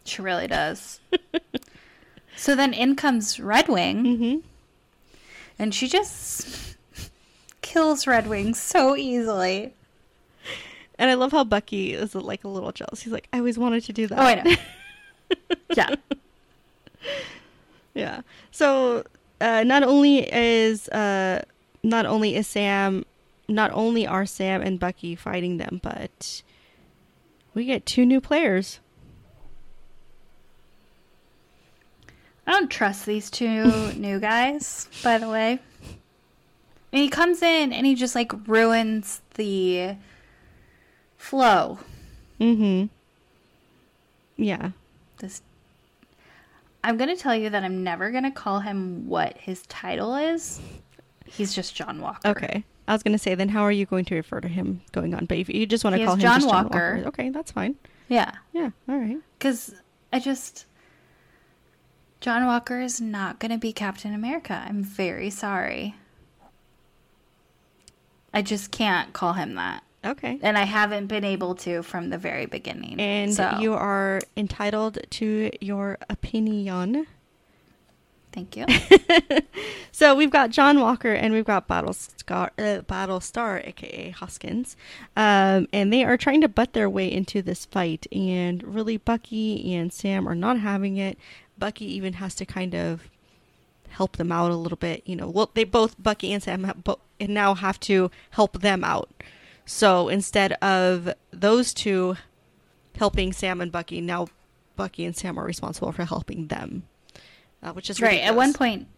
[0.05, 1.01] She really does.
[2.36, 4.38] so then in comes Red Wing, Mm-hmm.
[5.59, 6.76] and she just
[7.62, 9.74] kills Red Wing so easily.
[10.98, 13.03] And I love how Bucky is like a little jealous.
[13.03, 14.18] He's like, I always wanted to do that.
[14.18, 14.57] Oh, I know.
[15.76, 15.94] yeah.
[17.94, 18.20] Yeah.
[18.51, 19.05] So
[19.40, 21.42] uh, not only is uh,
[21.82, 23.05] not only is Sam,
[23.48, 26.42] not only are Sam and Bucky fighting them, but
[27.53, 28.78] we get two new players.
[32.51, 35.61] I don't trust these two new guys, by the way.
[36.92, 39.94] And he comes in and he just like ruins the
[41.16, 41.78] flow.
[42.40, 42.86] Mm-hmm.
[44.36, 44.70] Yeah.
[45.18, 45.42] This
[46.82, 50.16] I'm going to tell you that I'm never going to call him what his title
[50.16, 50.61] is.
[51.26, 52.30] He's just John Walker.
[52.30, 52.64] Okay.
[52.88, 55.26] I was gonna say then how are you going to refer to him going on?
[55.26, 56.94] But if you just want to call him John just John Walker.
[56.96, 57.76] Walker, okay, that's fine.
[58.09, 58.32] Yeah.
[58.53, 58.70] Yeah.
[58.88, 59.18] All right.
[59.38, 59.76] Cuz
[60.12, 60.66] I just
[62.21, 64.62] John Walker is not going to be Captain America.
[64.66, 65.95] I'm very sorry.
[68.33, 69.83] I just can't call him that.
[70.05, 70.39] Okay.
[70.43, 73.01] And I haven't been able to from the very beginning.
[73.01, 77.07] And so, you are entitled to your opinion.
[78.33, 78.66] thank you.
[79.93, 84.77] So we've got John Walker and we've got Battlestar, uh, Battlestar, aka Hoskins,
[85.16, 88.07] um, and they are trying to butt their way into this fight.
[88.12, 91.18] And really, Bucky and Sam are not having it.
[91.61, 93.08] Bucky even has to kind of
[93.90, 95.02] help them out a little bit.
[95.06, 96.82] You know, well, they both Bucky and Sam have
[97.20, 99.11] and now have to help them out.
[99.66, 102.16] So instead of those two
[102.96, 104.26] helping Sam and Bucky, now
[104.76, 106.84] Bucky and Sam are responsible for helping them,
[107.62, 108.20] uh, which is right.
[108.20, 108.88] At one point,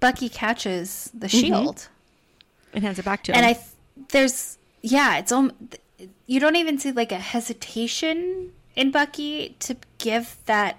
[0.00, 1.38] Bucky catches the Mm-hmm.
[1.38, 1.88] shield.
[2.72, 3.36] and hands it back to him.
[3.36, 3.66] And I, th-
[4.08, 5.52] there's, yeah, it's, um,
[6.26, 10.78] you don't even see like a hesitation in Bucky to give that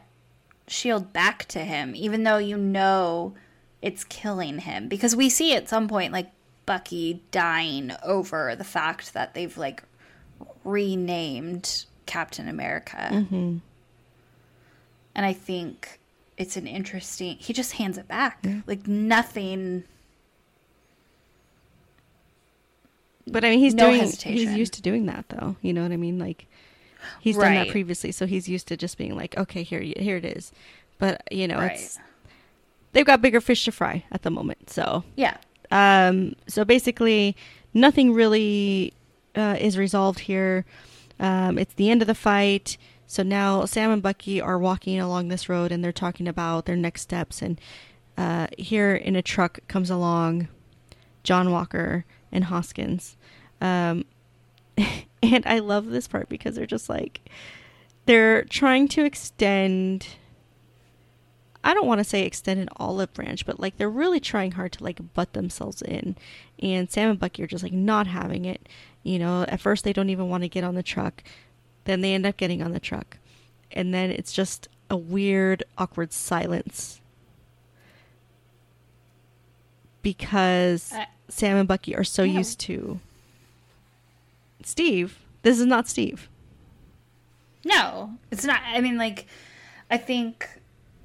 [0.68, 3.34] shield back to him, even though you know
[3.82, 4.88] it's killing him.
[4.88, 6.32] Because we see at some point, like,
[6.66, 9.84] Bucky dying over the fact that they've, like,
[10.64, 13.10] renamed Captain America.
[13.12, 13.58] Mm-hmm.
[15.14, 16.00] And I think
[16.38, 18.46] it's an interesting, he just hands it back.
[18.66, 19.84] Like, nothing.
[23.28, 24.12] But I mean, he's No doing.
[24.12, 25.56] He's used to doing that, though.
[25.62, 26.20] You know what I mean?
[26.20, 26.48] Like,
[27.22, 30.26] he's done that previously, so he's used to just being like, "Okay, here, here it
[30.26, 30.52] is."
[30.98, 31.72] But you know, Right.
[31.74, 32.00] it's
[32.94, 34.70] they've got bigger fish to fry at the moment.
[34.70, 35.38] So, Yeah.
[35.72, 37.36] um, so basically,
[37.74, 38.94] nothing really
[39.36, 40.66] uh, is resolved here.
[41.20, 42.78] Um, it's the end of the fight.
[43.08, 46.76] So now Sam and Bucky are walking along this road, and they're talking about their
[46.78, 47.42] next steps.
[47.42, 47.60] And
[48.18, 50.48] uh, here in a truck comes along
[51.24, 53.18] John Walker and Hoskins.
[53.62, 54.06] Um,
[55.24, 57.22] and I love this part because they're just like,
[58.06, 60.08] they're trying to extend.
[61.64, 64.72] I don't want to say extend an olive branch, but like they're really trying hard
[64.74, 66.16] to like butt themselves in.
[66.62, 68.70] And Sam and Bucky are just like not having it.
[69.02, 71.24] You know, at first they don't even want to get on the truck.
[71.86, 73.18] Then they end up getting on the truck.
[73.72, 77.02] And then it's just a weird, awkward silence.
[80.02, 82.38] Because I- Sam and Bucky are so Yeah.
[82.38, 83.00] used to
[84.66, 85.20] Steve.
[85.44, 86.28] This is not Steve.
[87.64, 88.62] No, it's not.
[88.66, 89.28] I mean, like,
[89.90, 90.48] I think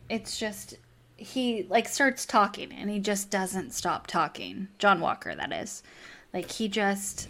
[0.09, 0.75] it's just
[1.17, 4.69] he like starts talking and he just doesn't stop talking.
[4.79, 5.83] John Walker, that is.
[6.33, 7.29] Like he just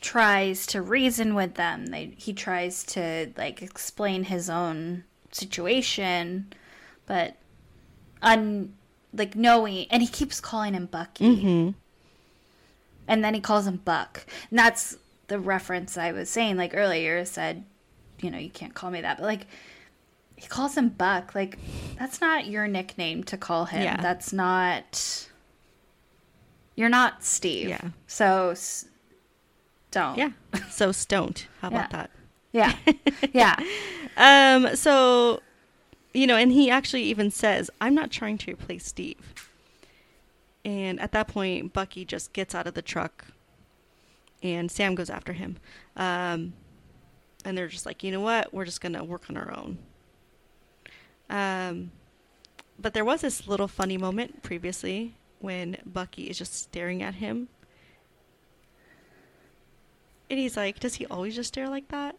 [0.00, 1.86] tries to reason with them.
[1.86, 6.52] They he tries to like explain his own situation,
[7.06, 7.36] but
[8.22, 8.74] un
[9.12, 11.70] like knowing and he keeps calling him Bucky Mm-hmm.
[13.08, 14.24] and then he calls him Buck.
[14.50, 14.96] And that's
[15.28, 17.64] the reference I was saying like earlier said,
[18.20, 19.46] you know, you can't call me that, but like
[20.36, 21.34] he calls him Buck.
[21.34, 21.58] Like
[21.98, 23.82] that's not your nickname to call him.
[23.82, 24.00] Yeah.
[24.00, 25.26] That's not
[26.74, 27.68] You're not Steve.
[27.68, 27.90] Yeah.
[28.06, 28.86] So s-
[29.90, 30.16] don't.
[30.18, 30.30] Yeah.
[30.70, 31.46] So stoned.
[31.60, 32.10] How about that?
[32.52, 32.74] Yeah.
[33.32, 33.56] yeah.
[34.16, 35.42] Um, so,
[36.14, 39.34] you know, and he actually even says, I'm not trying to replace Steve.
[40.64, 43.26] And at that point, Bucky just gets out of the truck
[44.42, 45.56] and Sam goes after him.
[45.96, 46.52] Um,
[47.44, 48.52] and they're just like, you know what?
[48.52, 49.78] We're just going to work on our own.
[51.30, 51.90] Um,
[52.78, 57.48] but there was this little funny moment previously when Bucky is just staring at him.
[60.30, 62.16] And he's like, Does he always just stare like that?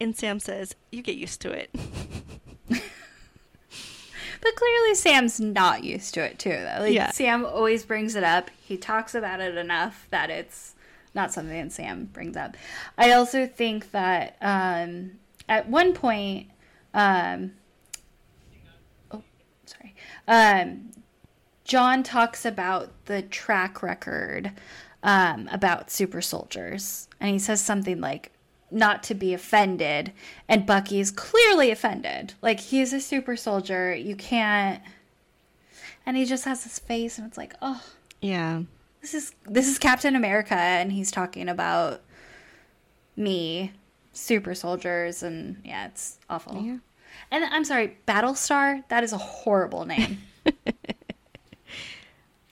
[0.00, 1.70] And Sam says, You get used to it.
[4.44, 6.50] But clearly Sam's not used to it too.
[6.50, 6.80] Though.
[6.80, 7.10] Like Yeah.
[7.12, 8.50] Sam always brings it up.
[8.62, 10.73] He talks about it enough that it's
[11.14, 12.56] not something that Sam brings up.
[12.98, 15.12] I also think that um,
[15.48, 16.48] at one point
[16.92, 17.52] um,
[19.10, 19.22] oh,
[19.66, 19.94] sorry.
[20.28, 20.90] Um,
[21.64, 24.52] John talks about the track record
[25.02, 28.32] um, about super soldiers, and he says something like,
[28.70, 30.12] "Not to be offended,"
[30.48, 32.34] and Bucky is clearly offended.
[32.42, 34.82] Like he's a super soldier, you can't.
[36.06, 37.82] And he just has his face, and it's like, oh,
[38.20, 38.62] Yeah.
[39.04, 42.00] This is this is Captain America, and he's talking about
[43.16, 43.70] me,
[44.14, 46.62] super soldiers, and yeah, it's awful.
[46.62, 46.78] Yeah.
[47.30, 48.82] And I'm sorry, Battlestar.
[48.88, 50.22] That is a horrible name.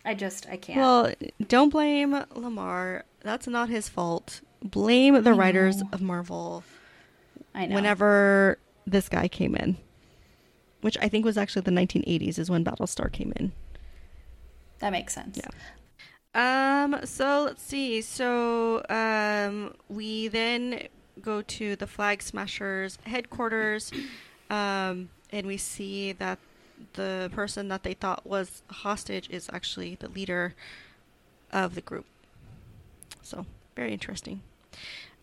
[0.04, 0.78] I just I can't.
[0.78, 1.14] Well,
[1.48, 3.04] don't blame Lemar.
[3.22, 4.42] That's not his fault.
[4.62, 6.64] Blame the writers of Marvel
[7.54, 7.76] I know.
[7.76, 9.78] whenever this guy came in.
[10.82, 13.52] Which I think was actually the 1980s is when Battlestar came in.
[14.80, 15.38] that makes sense.
[15.38, 15.48] Yeah.
[16.34, 18.00] Um, so let's see.
[18.00, 20.88] So, um, we then
[21.20, 23.92] go to the Flag Smashers headquarters,
[24.50, 26.38] um, and we see that
[26.94, 30.54] the person that they thought was hostage is actually the leader
[31.52, 32.06] of the group.
[33.20, 34.42] So, very interesting.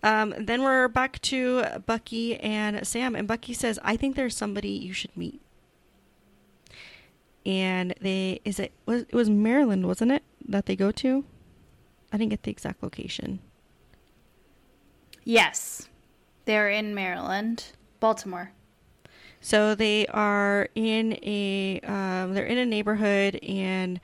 [0.01, 4.69] Um, then we're back to Bucky and Sam, and Bucky says, "I think there's somebody
[4.69, 5.41] you should meet."
[7.45, 11.23] And they is it was it was Maryland, wasn't it, that they go to?
[12.11, 13.39] I didn't get the exact location.
[15.23, 15.87] Yes,
[16.45, 18.51] they're in Maryland, Baltimore.
[19.41, 23.99] So they are in a um, they're in a neighborhood and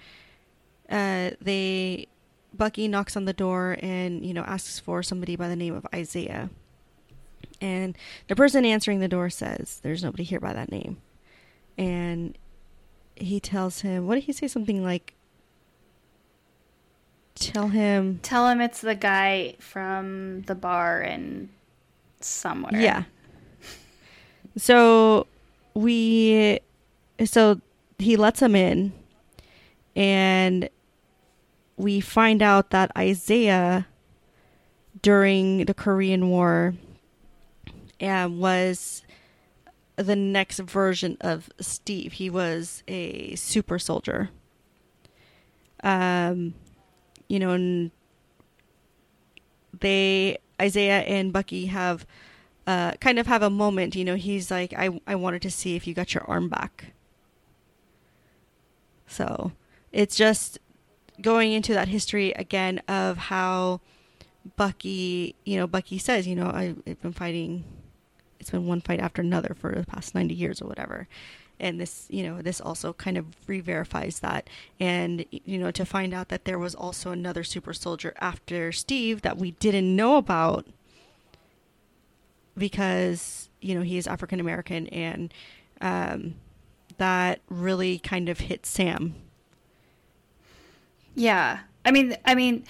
[0.90, 2.08] uh, they
[2.54, 5.86] Bucky knocks on the door and you know asks for somebody by the name of
[5.94, 6.50] Isaiah.
[7.60, 11.02] And the person answering the door says, "There's nobody here by that name."
[11.78, 12.38] And
[13.16, 14.48] he tells him, "What did he say?
[14.48, 15.15] Something like,
[17.36, 21.50] tell him, Tell him it's the guy from the bar and
[22.22, 22.80] somewhere.
[22.82, 23.04] yeah."
[24.58, 25.28] So
[25.74, 26.60] we,
[27.26, 27.60] so
[28.00, 28.94] he lets him in,
[29.96, 30.70] and
[31.78, 33.88] we find out that Isaiah,
[35.02, 36.74] during the Korean War,
[38.02, 39.04] um, was
[39.98, 42.14] the next version of Steve.
[42.14, 44.30] He was a super soldier.
[45.84, 46.54] Um,
[47.28, 47.92] you know, and
[49.80, 52.06] they Isaiah and Bucky have
[52.68, 53.96] uh, kind of have a moment.
[53.96, 56.94] You know, he's like, I I wanted to see if you got your arm back.
[59.08, 59.52] So
[59.92, 60.60] it's just
[61.22, 63.82] going into that history again of how
[64.56, 67.64] Bucky, you know, Bucky says, you know, I've been fighting,
[68.40, 71.08] it's been one fight after another for the past 90 years or whatever.
[71.60, 74.50] And this, you know, this also kind of re verifies that.
[74.80, 79.22] And, you know, to find out that there was also another super soldier after Steve
[79.22, 80.66] that we didn't know about
[82.58, 85.34] because, you know, he is African American and
[85.82, 86.36] um,
[86.98, 89.16] that really kind of hit Sam
[91.16, 91.60] Yeah.
[91.86, 92.66] I mean, I mean,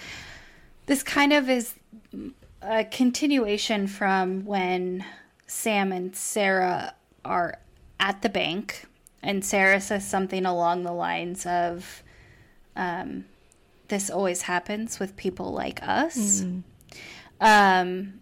[0.86, 1.73] this kind of is
[2.61, 5.05] a continuation from when
[5.47, 7.59] Sam and Sarah are
[8.00, 8.86] at the bank,
[9.24, 12.04] and Sarah says something along the lines of,
[12.76, 13.26] um,
[13.88, 16.41] "This always happens with people like us."
[17.39, 18.22] Um,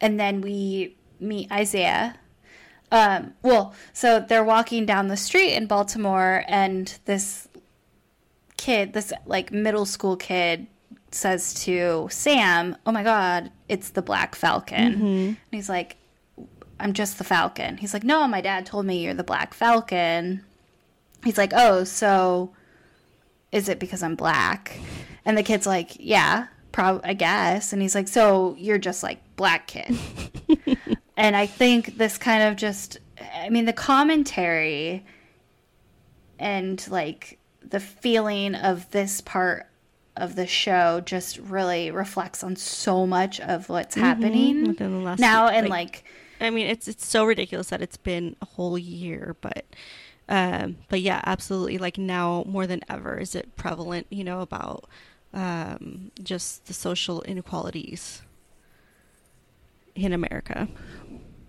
[0.00, 2.16] and then we meet Isaiah.
[2.90, 7.48] Um, well, so they're walking down the street in Baltimore, and this
[8.56, 10.66] kid, this like middle school kid,
[11.10, 14.94] says to Sam, "Oh my God, it's the Black Falcon."
[15.28, 15.96] And he's like,
[16.80, 20.44] "I'm just the Falcon." He's like, "No, my dad told me you're the Black Falcon."
[21.24, 22.52] He's like, "Oh, so
[23.52, 24.78] is it because I'm black?"
[25.24, 29.18] And the kid's like, "Yeah, prob I guess." And he's like, "So you're just like
[29.36, 29.98] black kid."
[31.16, 32.98] and I think this kind of just
[33.34, 35.04] I mean the commentary
[36.38, 39.66] and like the feeling of this part
[40.16, 44.04] of the show just really reflects on so much of what's mm-hmm.
[44.04, 46.04] happening the last now and like, like
[46.40, 49.64] I mean, it's it's so ridiculous that it's been a whole year, but
[50.28, 51.78] um, but yeah, absolutely.
[51.78, 54.06] Like now more than ever, is it prevalent?
[54.10, 54.88] You know about
[55.32, 58.22] um, just the social inequalities
[59.94, 60.68] in America.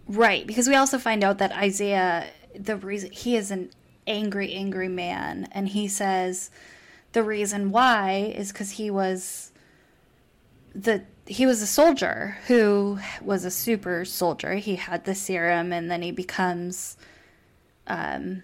[0.08, 2.28] Right, because we also find out that Isaiah,
[2.58, 3.70] the reason he is an
[4.08, 6.50] angry, angry man, and he says
[7.12, 9.52] the reason why is because he was
[10.74, 14.56] the he was a soldier who was a super soldier.
[14.56, 16.98] He had the serum, and then he becomes
[17.88, 18.42] um,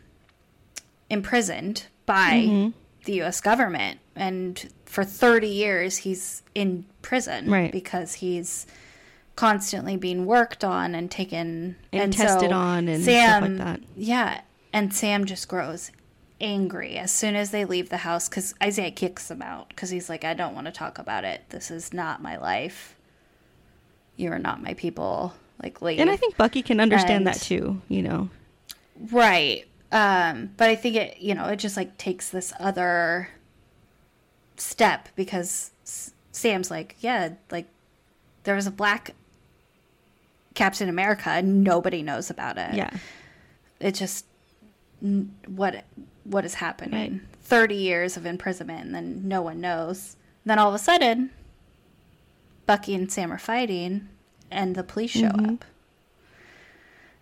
[1.09, 2.71] imprisoned by
[3.05, 3.41] the U.S.
[3.41, 7.71] government, and for thirty years he's in prison Right.
[7.71, 8.65] because he's
[9.35, 13.79] constantly being worked on and taken And tested on and stuff like that.
[13.95, 15.91] Yeah, and Sam just grows
[16.41, 20.09] angry as soon as they leave the house because Isaiah kicks them out because he's
[20.09, 21.43] like, I don't want to talk about it.
[21.49, 22.95] This is not my life.
[24.17, 25.33] You are not my people.
[25.61, 25.99] Like, leave.
[25.99, 28.29] And I think Bucky can understand And- that too, you know.
[29.11, 29.65] Right.
[29.91, 33.29] Um, but I think it, you know, it just like takes this other
[34.57, 37.67] step because S- Sam's like, yeah, like
[38.43, 39.11] there was a black
[40.53, 42.73] Captain America and nobody knows about it.
[42.73, 42.89] Yeah.
[43.79, 44.25] It just
[45.03, 45.83] n- what
[46.25, 47.11] what is happening.
[47.11, 47.21] Right.
[47.43, 50.17] 30 years of imprisonment and then no one knows.
[50.45, 51.29] Then all of a sudden
[52.65, 54.09] Bucky and Sam are fighting
[54.51, 55.53] and the police show Mhm.
[55.55, 55.65] up.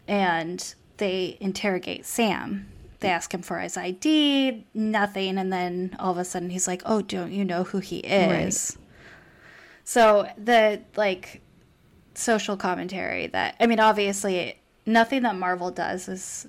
[0.08, 2.68] And they interrogate Sam.
[3.00, 6.82] They ask him for his ID, nothing, and then all of a sudden he's like,
[6.86, 8.78] "Oh, don't you know who he is?"
[9.84, 11.42] So the like
[12.14, 16.48] social commentary that I mean, obviously, nothing that Marvel does is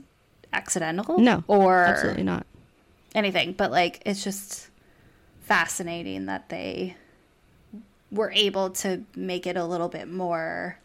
[0.55, 1.45] accidental, No.
[1.47, 2.47] or Absolutely not.
[3.15, 4.69] anything, but like it's just
[5.43, 6.97] fascinating that they
[8.11, 10.79] were able to make it a little bit more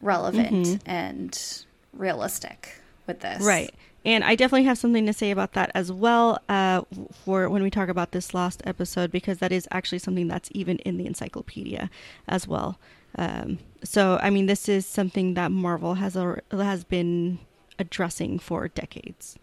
[0.00, 3.42] relevant and realistic with this.
[3.42, 3.74] Right.
[4.04, 6.82] And I definitely have something to say about that as well uh,
[7.24, 10.78] for when we talk about this last episode, because that is actually something that's even
[10.80, 11.90] in the encyclopedia
[12.28, 12.78] as well.
[13.18, 17.38] Um, so, I mean, this is something that Marvel has a, has been
[17.78, 19.38] addressing for decades.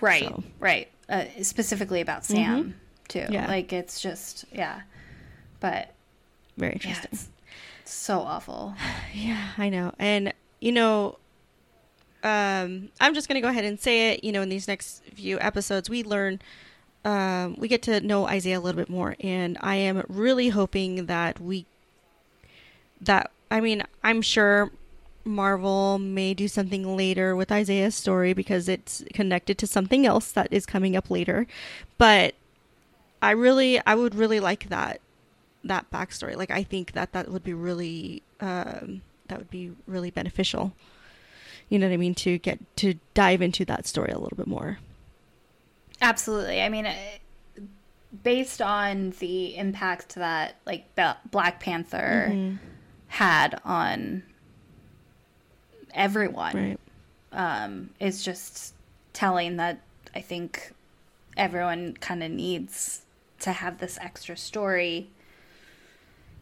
[0.00, 0.24] Right.
[0.24, 0.42] So.
[0.60, 0.88] Right.
[1.08, 2.74] Uh, specifically about Sam
[3.08, 3.26] too.
[3.30, 3.46] Yeah.
[3.46, 4.82] Like it's just yeah.
[5.60, 5.94] But
[6.56, 7.10] Very yeah, interesting.
[7.12, 7.28] it's
[7.84, 8.74] so awful.
[9.14, 9.92] Yeah, I know.
[9.98, 11.18] And you know,
[12.24, 14.24] um, I'm just gonna go ahead and say it.
[14.24, 16.40] You know, in these next few episodes, we learn,
[17.04, 21.06] um, we get to know Isaiah a little bit more, and I am really hoping
[21.06, 21.66] that we,
[23.00, 24.72] that I mean, I'm sure
[25.24, 30.48] Marvel may do something later with Isaiah's story because it's connected to something else that
[30.50, 31.46] is coming up later,
[31.98, 32.34] but
[33.22, 35.00] I really, I would really like that
[35.64, 36.36] that backstory.
[36.36, 40.74] Like I think that that would be really um, that would be really beneficial.
[41.70, 42.14] You know what I mean?
[42.16, 44.78] To get to dive into that story a little bit more.
[46.02, 46.60] Absolutely.
[46.60, 46.86] I mean,
[48.22, 50.84] based on the impact that like
[51.30, 52.56] Black Panther Mm-hmm.
[53.08, 54.22] had on
[55.94, 56.80] everyone, Right.
[57.32, 58.74] um, is just
[59.12, 59.80] telling that
[60.14, 60.72] I think
[61.36, 63.02] everyone kind of needs
[63.40, 65.08] to have this extra story,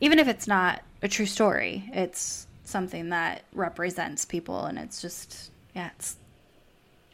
[0.00, 1.88] even if it's not a true story.
[1.92, 6.16] It's something that represents people, and it's just yeah, it's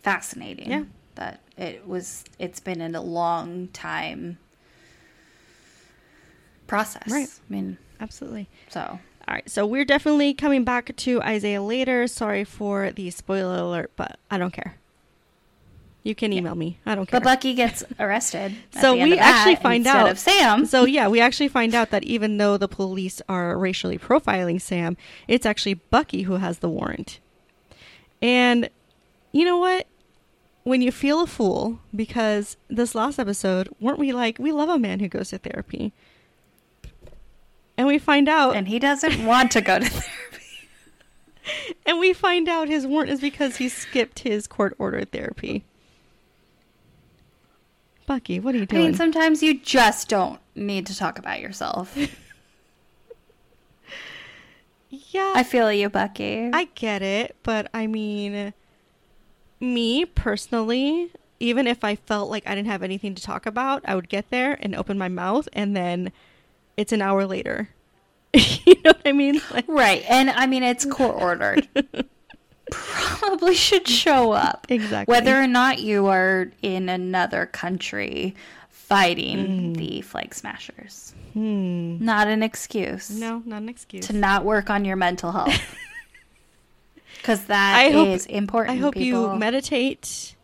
[0.02, 0.70] fascinating.
[0.70, 0.84] Yeah.
[1.14, 2.24] that it was.
[2.38, 4.38] It's been in a long time
[6.66, 7.08] process.
[7.08, 7.28] Right.
[7.28, 8.48] I mean, Absolutely.
[8.68, 8.98] so
[9.28, 9.48] All right.
[9.50, 12.06] So we're definitely coming back to Isaiah later.
[12.06, 14.76] Sorry for the spoiler alert, but I don't care.
[16.02, 16.78] You can email me.
[16.86, 17.20] I don't care.
[17.20, 18.54] But Bucky gets arrested.
[18.80, 20.64] So we actually find out- of Sam.
[20.66, 24.96] so yeah, we actually find out that even though the police are racially profiling Sam,
[25.26, 27.20] it's actually Bucky who has the warrant.
[28.22, 28.70] And
[29.32, 29.86] you know what?
[30.64, 34.78] When you feel a fool, because this last episode, weren't we like, we love a
[34.78, 35.92] man who goes to therapy.
[37.78, 40.68] And we find out and he doesn't want to go to therapy.
[41.86, 45.64] and we find out his warrant is because he skipped his court ordered therapy.
[48.04, 48.82] Bucky, what are you doing?
[48.82, 51.96] I mean, sometimes you just don't need to talk about yourself.
[54.90, 56.50] yeah, I feel you, Bucky.
[56.52, 58.54] I get it, but I mean,
[59.60, 63.94] me personally, even if I felt like I didn't have anything to talk about, I
[63.94, 66.10] would get there and open my mouth, and then
[66.78, 67.68] it's an hour later.
[68.32, 69.40] you know what I mean?
[69.52, 71.68] Like, right, and I mean it's court ordered.
[72.70, 74.66] Probably should show up.
[74.68, 75.10] Exactly.
[75.12, 78.34] Whether or not you are in another country
[78.70, 81.14] fighting the flag smashers.
[81.32, 82.02] hmm.
[82.04, 83.10] Not an excuse.
[83.10, 84.06] No, not an excuse.
[84.08, 85.60] To not work on your mental health.
[87.16, 88.78] Because that I hope- is important.
[88.78, 89.32] I hope people.
[89.32, 90.36] you meditate.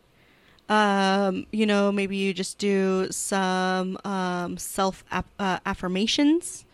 [0.69, 6.65] Um, you know, maybe you just do some um, self uh, affirmations.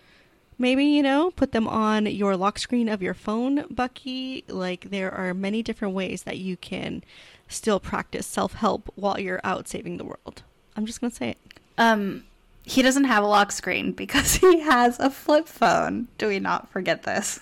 [0.58, 4.44] Maybe you know, put them on your lock screen of your phone, Bucky.
[4.46, 7.02] Like there are many different ways that you can
[7.48, 10.42] still practice self help while you're out saving the world.
[10.76, 11.38] I'm just gonna say it.
[11.78, 12.24] Um,
[12.62, 16.08] he doesn't have a lock screen because he has a flip phone.
[16.18, 17.40] Do we not forget this?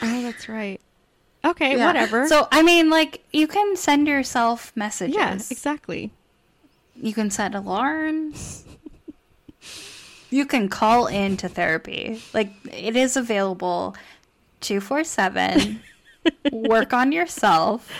[0.00, 0.80] Oh, that's right.
[1.44, 1.86] Okay, Yeah.
[1.86, 2.26] whatever.
[2.28, 5.16] So I mean, like you can send yourself messages.
[5.16, 6.10] yeah, exactly.
[6.94, 8.64] You can set alarms.
[10.30, 12.20] you can call in to therapy.
[12.32, 13.96] Like it is available
[14.60, 15.80] 247.
[16.52, 17.90] Work on yourself.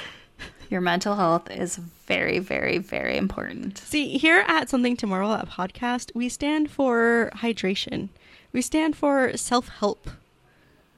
[0.70, 3.78] Your mental health is very, very, very important.
[3.78, 8.09] See, here at Something to Marvel at Podcast, we stand for hydration.
[8.53, 10.09] We stand for self help.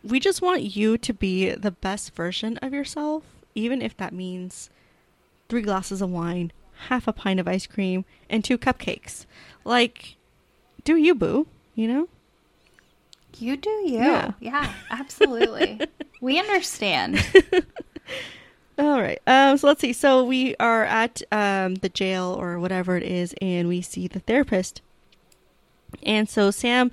[0.05, 3.23] We just want you to be the best version of yourself,
[3.55, 4.69] even if that means
[5.49, 6.53] three glasses of wine,
[6.89, 9.25] half a pint of ice cream, and two cupcakes.
[9.65, 10.17] Like,
[10.85, 11.47] do you, boo?
[11.75, 12.09] You know?
[13.39, 13.99] You do you.
[13.99, 14.33] Yeah.
[14.41, 15.81] Yeah, absolutely.
[16.21, 17.25] we understand.
[18.79, 19.21] All right.
[19.27, 19.93] Um, so let's see.
[19.93, 24.21] So we are at um, the jail or whatever it is, and we see the
[24.21, 24.83] therapist.
[26.03, 26.91] And so Sam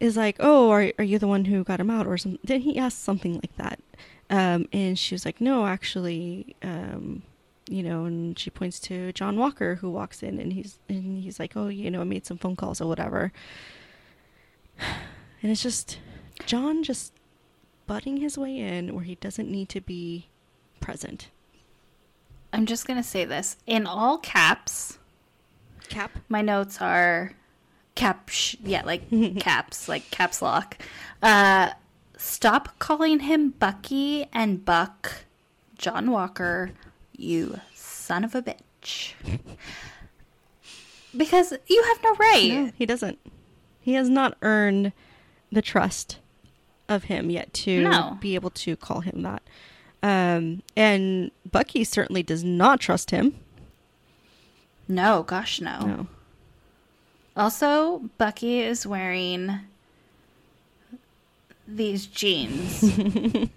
[0.00, 2.40] is like, "Oh, are are you the one who got him out?" Or something.
[2.44, 3.80] Then he asked something like that,
[4.30, 7.22] um, and she was like, "No, actually." Um,
[7.70, 11.38] you know, and she points to John Walker who walks in, and he's and he's
[11.38, 13.32] like, "Oh, you know, I made some phone calls or whatever."
[15.40, 16.00] And it's just
[16.46, 17.12] John just
[17.86, 20.26] butting his way in where he doesn't need to be
[20.80, 21.30] present.
[22.52, 24.98] I'm just going to say this in all caps.
[25.88, 26.18] Cap.
[26.28, 27.32] My notes are
[27.98, 28.30] cap
[28.62, 30.78] yeah, like caps, like caps lock.
[31.22, 31.70] Uh
[32.16, 35.24] stop calling him Bucky and Buck
[35.76, 36.70] John Walker,
[37.16, 39.12] you son of a bitch.
[41.16, 42.48] Because you have no right.
[42.48, 43.18] No, he doesn't.
[43.80, 44.92] He has not earned
[45.50, 46.18] the trust
[46.88, 48.18] of him yet to No.
[48.20, 49.42] be able to call him that.
[50.02, 53.34] Um, and Bucky certainly does not trust him.
[54.86, 55.80] No, gosh no.
[55.80, 56.06] No.
[57.38, 59.60] Also, Bucky is wearing
[61.68, 62.80] these jeans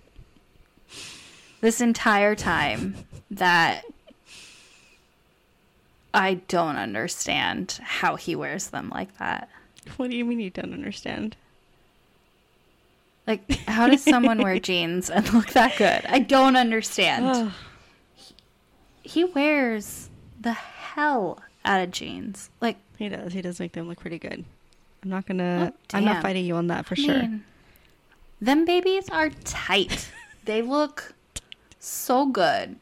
[1.62, 2.96] this entire time
[3.32, 3.84] that
[6.14, 9.50] I don't understand how he wears them like that.
[9.98, 11.36] What do you mean you don't understand?
[13.26, 16.06] Like, how does someone wear jeans and look that good?
[16.08, 17.26] I don't understand.
[17.26, 17.52] Ugh.
[19.02, 22.50] He wears the hell out of jeans.
[22.60, 23.34] Like, he does.
[23.34, 24.46] He does make them look pretty good.
[25.04, 25.74] I'm not gonna.
[25.74, 27.20] Oh, I'm not fighting you on that for I sure.
[27.20, 27.44] mean,
[28.40, 30.10] them babies are tight.
[30.46, 31.14] they look
[31.80, 32.76] so good.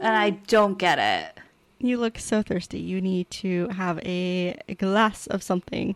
[0.00, 1.40] And I don't get it.
[1.78, 2.78] You look so thirsty.
[2.78, 5.94] You need to have a, a glass of something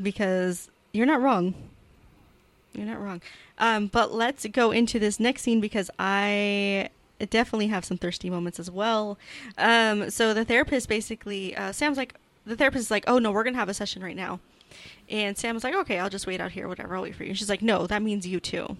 [0.00, 1.54] because you're not wrong.
[2.72, 3.20] You're not wrong.
[3.58, 6.88] Um, but let's go into this next scene because I
[7.30, 9.18] definitely have some thirsty moments as well.
[9.58, 12.14] Um, so the therapist basically, uh, Sam's like,
[12.46, 14.40] the therapist is like, oh no, we're gonna have a session right now,
[15.08, 17.30] and Sam's like, okay, I'll just wait out here, whatever, I'll wait for you.
[17.30, 18.76] And she's like, no, that means you too.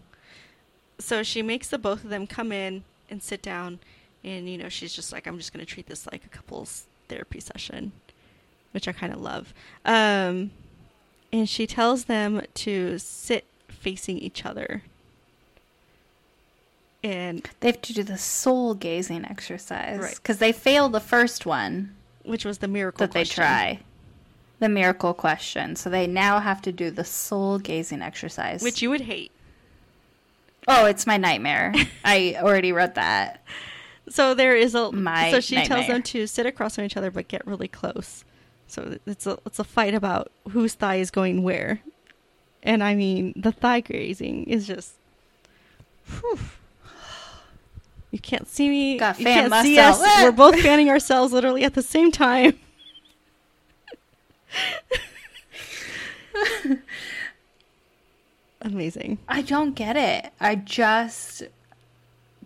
[0.98, 3.78] So she makes the both of them come in and sit down,
[4.22, 7.40] and you know she's just like, I'm just gonna treat this like a couples therapy
[7.40, 7.92] session,
[8.72, 9.54] which I kind of love.
[9.84, 10.50] Um,
[11.32, 14.82] and she tells them to sit facing each other.
[17.04, 20.00] And They have to do the soul gazing exercise.
[20.00, 20.14] Right.
[20.16, 21.94] Because they failed the first one
[22.24, 23.80] which was the miracle that they try.
[24.58, 25.76] The miracle question.
[25.76, 28.62] So they now have to do the soul gazing exercise.
[28.62, 29.30] which you would hate.
[30.66, 31.74] Oh, it's my nightmare.
[32.04, 33.42] I already wrote that.
[34.08, 37.10] So there is a My so she tells them to sit across from each other
[37.10, 38.24] but get really close.
[38.66, 41.80] So it's a it's a fight about whose thigh is going where.
[42.62, 44.94] And I mean, the thigh grazing is just
[46.06, 46.38] whew.
[48.14, 48.96] You can't see me.
[48.96, 49.98] Gotta you can't see us.
[50.22, 52.56] We're both fanning ourselves literally at the same time.
[58.62, 59.18] Amazing.
[59.26, 60.32] I don't get it.
[60.38, 61.42] I just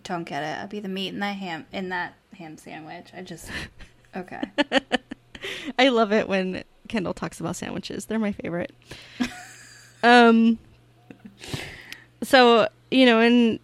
[0.03, 0.57] don't get it.
[0.59, 3.11] I'll be the meat in that ham in that ham sandwich.
[3.15, 3.51] I just
[4.15, 4.41] okay.
[5.77, 8.05] I love it when Kendall talks about sandwiches.
[8.05, 8.73] They're my favorite.
[10.01, 10.57] um
[12.23, 13.59] so, you know, and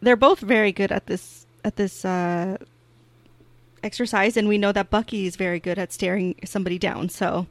[0.00, 2.56] they're both very good at this at this uh
[3.82, 7.08] exercise and we know that Bucky is very good at staring somebody down.
[7.08, 7.46] So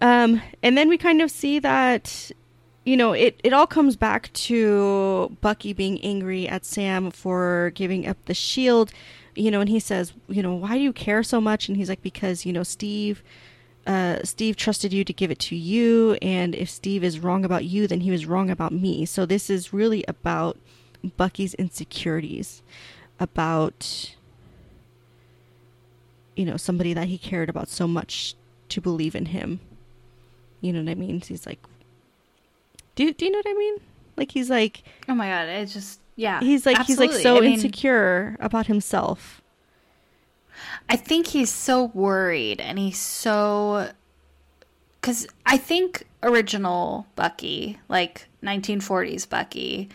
[0.00, 2.32] um and then we kind of see that
[2.84, 8.06] you know, it, it all comes back to Bucky being angry at Sam for giving
[8.06, 8.92] up the shield,
[9.34, 11.66] you know, and he says, you know, why do you care so much?
[11.68, 13.22] And he's like, because, you know, Steve,
[13.86, 16.18] uh, Steve trusted you to give it to you.
[16.20, 19.06] And if Steve is wrong about you, then he was wrong about me.
[19.06, 20.58] So this is really about
[21.16, 22.62] Bucky's insecurities,
[23.20, 24.14] about,
[26.36, 28.34] you know, somebody that he cared about so much
[28.70, 29.60] to believe in him.
[30.60, 31.20] You know what I mean?
[31.20, 31.60] He's like,
[32.94, 33.76] do, do you know what I mean?
[34.16, 36.40] Like he's like Oh my god, it's just yeah.
[36.40, 39.42] he's like he's like so I mean, insecure about himself.
[40.88, 43.90] I think he's so worried and he's so
[45.00, 49.88] because I think original Bucky, like 1940s Bucky,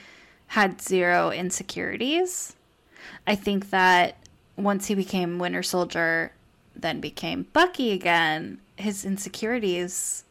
[0.49, 2.55] had zero insecurities.
[3.27, 4.17] I think that
[4.57, 6.31] once he became Winter Soldier,
[6.75, 10.23] then became Bucky again, his insecurities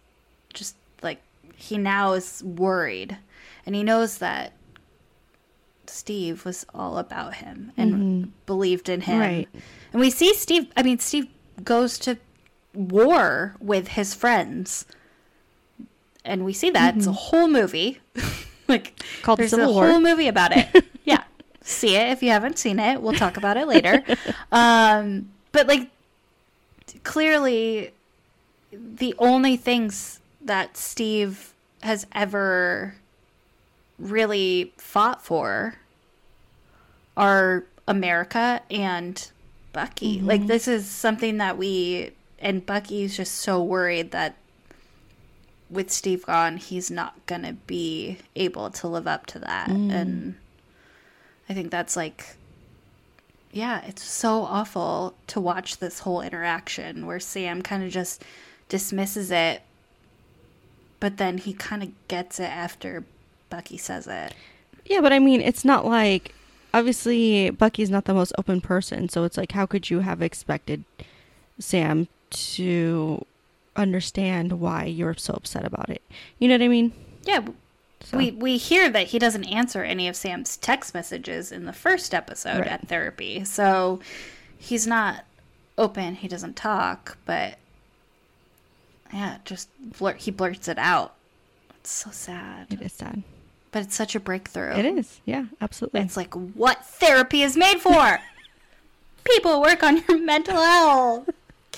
[0.53, 1.20] just like
[1.55, 3.16] he now is worried
[3.65, 4.53] and he knows that
[5.86, 8.31] Steve was all about him and mm-hmm.
[8.45, 9.20] believed in him.
[9.20, 9.49] Right.
[9.93, 11.28] And we see Steve, I mean, Steve
[11.62, 12.19] goes to
[12.74, 14.85] war with his friends.
[16.24, 16.90] And we see that.
[16.90, 16.99] Mm-hmm.
[16.99, 17.19] It's a mm-hmm.
[17.19, 18.01] whole movie.
[18.73, 19.89] like, Called there's Civil a War.
[19.90, 20.85] whole movie about it.
[21.05, 21.24] yeah.
[21.62, 23.01] See it if you haven't seen it.
[23.01, 24.03] We'll talk about it later.
[24.53, 25.90] um, but, like,
[27.05, 27.93] clearly,
[28.73, 32.95] the only things that Steve has ever
[33.99, 35.77] really fought for
[37.16, 39.31] are America and
[39.73, 40.19] Bucky.
[40.19, 40.27] Mm-hmm.
[40.27, 44.36] Like this is something that we and Bucky's just so worried that
[45.70, 49.69] with Steve gone, he's not gonna be able to live up to that.
[49.69, 49.90] Mm.
[49.90, 50.35] And
[51.49, 52.36] I think that's like
[53.53, 58.23] yeah, it's so awful to watch this whole interaction where Sam kind of just
[58.69, 59.62] dismisses it,
[61.01, 63.05] but then he kind of gets it after
[63.49, 64.35] Bucky says it.
[64.85, 66.35] Yeah, but I mean, it's not like
[66.74, 70.85] obviously Bucky's not the most open person, so it's like how could you have expected
[71.59, 73.24] Sam to
[73.78, 76.02] understand why you're so upset about it?
[76.38, 76.92] You know what I mean?
[77.24, 77.46] Yeah.
[78.00, 78.16] So.
[78.16, 82.14] We we hear that he doesn't answer any of Sam's text messages in the first
[82.14, 82.68] episode right.
[82.68, 83.44] at therapy.
[83.44, 84.00] So
[84.56, 85.24] he's not
[85.76, 87.59] open, he doesn't talk, but
[89.12, 91.14] yeah, just blur- he blurts it out.
[91.80, 92.66] It's so sad.
[92.72, 93.22] It is sad.
[93.70, 94.72] But it's such a breakthrough.
[94.72, 95.20] It is.
[95.24, 96.00] Yeah, absolutely.
[96.00, 98.20] It's like what therapy is made for.
[99.24, 101.28] People work on your mental health.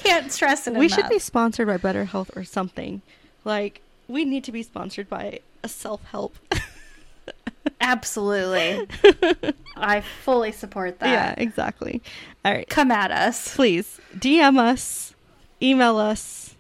[0.02, 0.98] Can't stress it we enough.
[0.98, 3.02] should be sponsored by Better Health or something.
[3.44, 6.36] Like we need to be sponsored by a self-help.
[7.80, 8.88] Absolutely.
[9.76, 11.08] I fully support that.
[11.08, 12.02] Yeah, exactly.
[12.44, 12.68] All right.
[12.68, 13.54] Come at us.
[13.54, 15.14] Please DM us,
[15.62, 16.54] email us.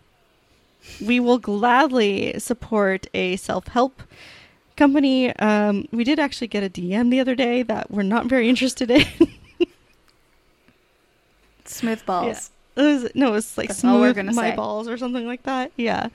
[1.04, 4.02] We will gladly support a self-help
[4.76, 5.34] company.
[5.36, 8.90] Um, we did actually get a DM the other day that we're not very interested
[8.90, 9.06] in.
[11.64, 12.50] smooth balls.
[12.76, 14.56] It was, no, it was like That's smooth my say.
[14.56, 15.72] balls or something like that.
[15.76, 16.08] Yeah.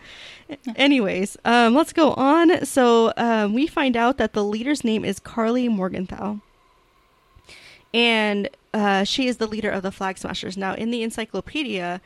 [0.47, 0.55] yeah.
[0.75, 2.65] Anyways, um, let's go on.
[2.65, 6.39] So um, we find out that the leader's name is Carly Morgenthau,
[7.93, 10.57] and uh, she is the leader of the Flag Smashers.
[10.57, 12.01] Now, in the encyclopedia,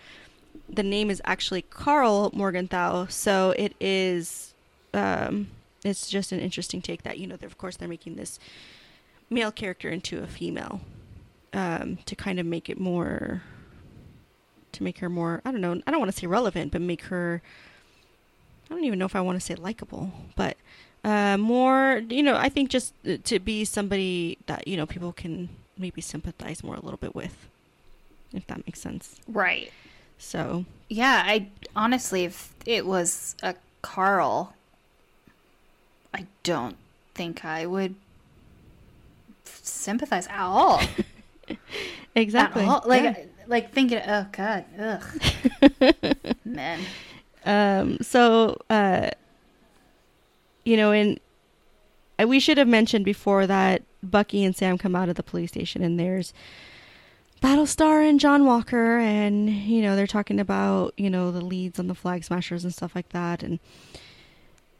[0.67, 4.53] the name is actually Karl Morgenthau, so it is.
[4.93, 5.49] Um,
[5.83, 8.39] it's just an interesting take that you know of course they're making this
[9.29, 10.81] male character into a female
[11.53, 13.43] um, to kind of make it more
[14.71, 17.03] to make her more i don't know i don't want to say relevant but make
[17.03, 17.41] her
[18.69, 20.57] i don't even know if i want to say likable but
[21.03, 25.13] uh, more you know i think just uh, to be somebody that you know people
[25.13, 27.47] can maybe sympathize more a little bit with
[28.33, 29.71] if that makes sense right
[30.17, 34.53] so yeah i honestly if it was a Carl,
[36.13, 36.75] I don't
[37.13, 37.95] think I would
[39.45, 40.81] sympathize at all.
[42.15, 42.63] exactly.
[42.63, 42.83] At all.
[42.85, 43.25] Like, yeah.
[43.49, 46.15] Like thinking, oh god, ugh,
[46.45, 46.79] man.
[47.45, 47.97] Um.
[48.01, 49.09] So, uh,
[50.63, 51.19] you know, and
[52.25, 55.83] we should have mentioned before that Bucky and Sam come out of the police station,
[55.83, 56.33] and there's
[57.41, 61.87] Battlestar and John Walker, and you know they're talking about you know the leads on
[61.87, 63.59] the Flag Smashers and stuff like that, and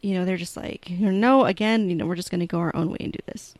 [0.01, 2.75] you know, they're just like, no, again, you know, we're just going to go our
[2.75, 3.53] own way and do this.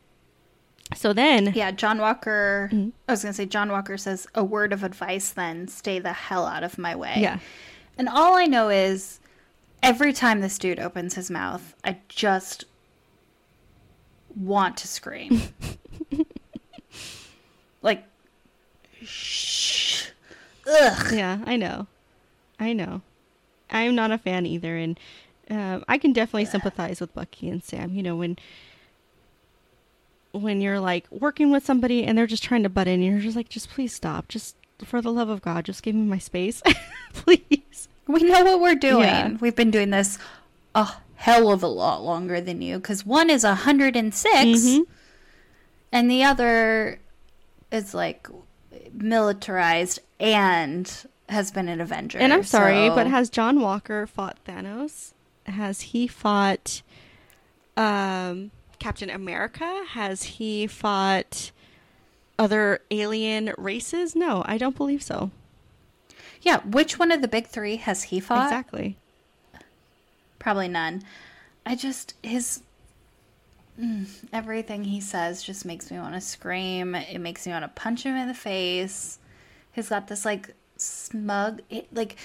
[0.94, 1.52] So then.
[1.54, 2.90] Yeah, John Walker, mm-hmm.
[3.08, 6.12] I was going to say, John Walker says, a word of advice then, stay the
[6.12, 7.14] hell out of my way.
[7.16, 7.38] Yeah.
[7.96, 9.20] And all I know is
[9.82, 12.64] every time this dude opens his mouth, I just
[14.34, 15.42] want to scream.
[17.82, 18.04] like,
[19.02, 20.08] shh.
[20.66, 21.12] Ugh.
[21.12, 21.86] Yeah, I know.
[22.58, 23.02] I know.
[23.70, 24.76] I'm not a fan either.
[24.76, 24.98] And
[25.50, 27.94] um, I can definitely sympathize with Bucky and Sam.
[27.94, 28.36] You know, when
[30.32, 33.36] when you're like working with somebody and they're just trying to butt in, you're just
[33.36, 34.28] like, just please stop.
[34.28, 36.62] Just for the love of God, just give me my space,
[37.12, 37.88] please.
[38.06, 39.04] We know what we're doing.
[39.04, 39.36] Yeah.
[39.40, 40.18] We've been doing this
[40.74, 44.82] a hell of a lot longer than you because one is 106 mm-hmm.
[45.92, 46.98] and the other
[47.70, 48.28] is like
[48.92, 52.18] militarized and has been an Avenger.
[52.18, 52.94] And I'm sorry, so...
[52.94, 55.12] but has John Walker fought Thanos?
[55.50, 56.82] has he fought
[57.76, 58.50] um,
[58.80, 59.84] Captain America?
[59.90, 61.52] Has he fought
[62.38, 64.16] other alien races?
[64.16, 65.30] No, I don't believe so.
[66.42, 68.46] Yeah, which one of the big three has he fought?
[68.46, 68.96] Exactly.
[70.38, 71.02] Probably none.
[71.66, 72.62] I just his
[73.78, 76.94] mm, everything he says just makes me want to scream.
[76.94, 79.18] It makes me want to punch him in the face.
[79.72, 82.16] He's got this like smug it, like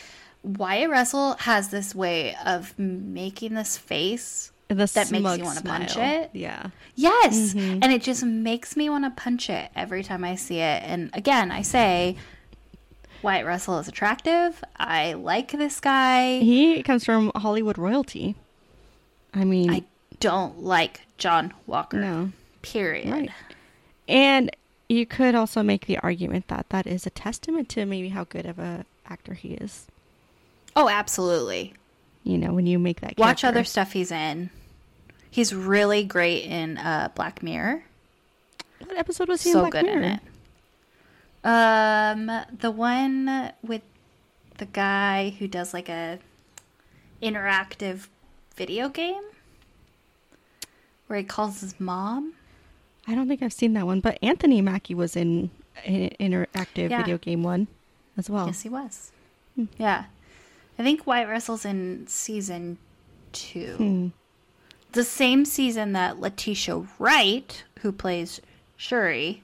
[0.44, 5.64] Wyatt Russell has this way of making this face The that makes you want to
[5.64, 6.32] punch it.
[6.34, 6.68] Yeah.
[6.96, 7.54] Yes.
[7.54, 7.80] Mm-hmm.
[7.84, 10.84] And it just makes me want to punch it every time I see it.
[10.84, 12.18] And again, I say
[13.22, 14.64] Wyatt Russell is attractive.
[14.78, 16.40] I like this guy.
[16.40, 18.36] He comes from Hollywood royalty.
[19.34, 19.84] I mean, I
[20.20, 22.00] don't like John Walker.
[22.00, 22.32] no.
[22.62, 23.12] Period.
[23.12, 23.32] Right.
[24.08, 24.50] And
[24.90, 28.46] you could also make the argument that that is a testament to maybe how good
[28.46, 29.86] of a actor he is.
[30.76, 31.74] Oh, absolutely.
[32.26, 34.50] You know, when you make that Watch other stuff he's in.
[35.32, 37.84] He's really great in uh, Black Mirror.
[38.84, 40.02] What episode was he so in Black good Mirror?
[40.04, 40.20] in it.
[41.44, 43.84] Um, the one with
[44.58, 46.20] the guy who does like a
[47.22, 48.08] interactive
[48.56, 49.22] video game
[51.08, 52.34] where he calls his mom.
[53.08, 55.52] I don't think I've seen that one, but Anthony Mackie was in
[55.86, 56.98] an interactive Yeah.
[57.02, 57.68] video game one
[58.18, 58.48] as well.
[58.48, 59.12] Yes, he was.
[59.56, 59.66] Hmm.
[59.78, 60.06] Yeah,
[60.78, 62.78] I think Wyatt Russell's in season
[63.32, 63.76] two.
[63.78, 64.08] Hmm.
[64.92, 68.40] The same season that Letitia Wright, who plays
[68.78, 69.44] Shuri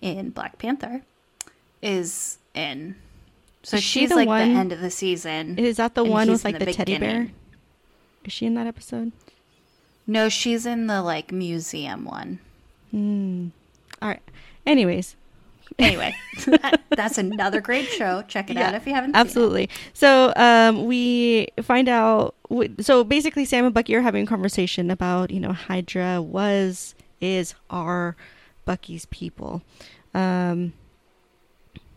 [0.00, 1.02] in Black Panther,
[1.82, 2.96] is in.
[3.62, 5.58] So Is she she's the like one- the end of the season.
[5.58, 7.28] Is that the one with like the, teddy bear?
[8.24, 9.12] Is she in that episode?
[10.06, 12.38] No, she's in the like museum one.
[12.90, 13.48] Hmm.
[14.02, 14.22] All right.
[14.66, 15.14] Anyways,
[15.78, 16.14] Anyway,
[16.46, 18.22] that- that's another great show.
[18.28, 19.10] Check it out if you haven't.
[19.10, 19.68] Seen Absolutely.
[19.94, 22.34] So um, we find out.
[22.80, 27.54] So basically, Sam and Bucky are having a conversation about you know Hydra was is
[27.70, 28.16] are
[28.64, 29.62] Bucky's people.
[30.14, 30.72] Um,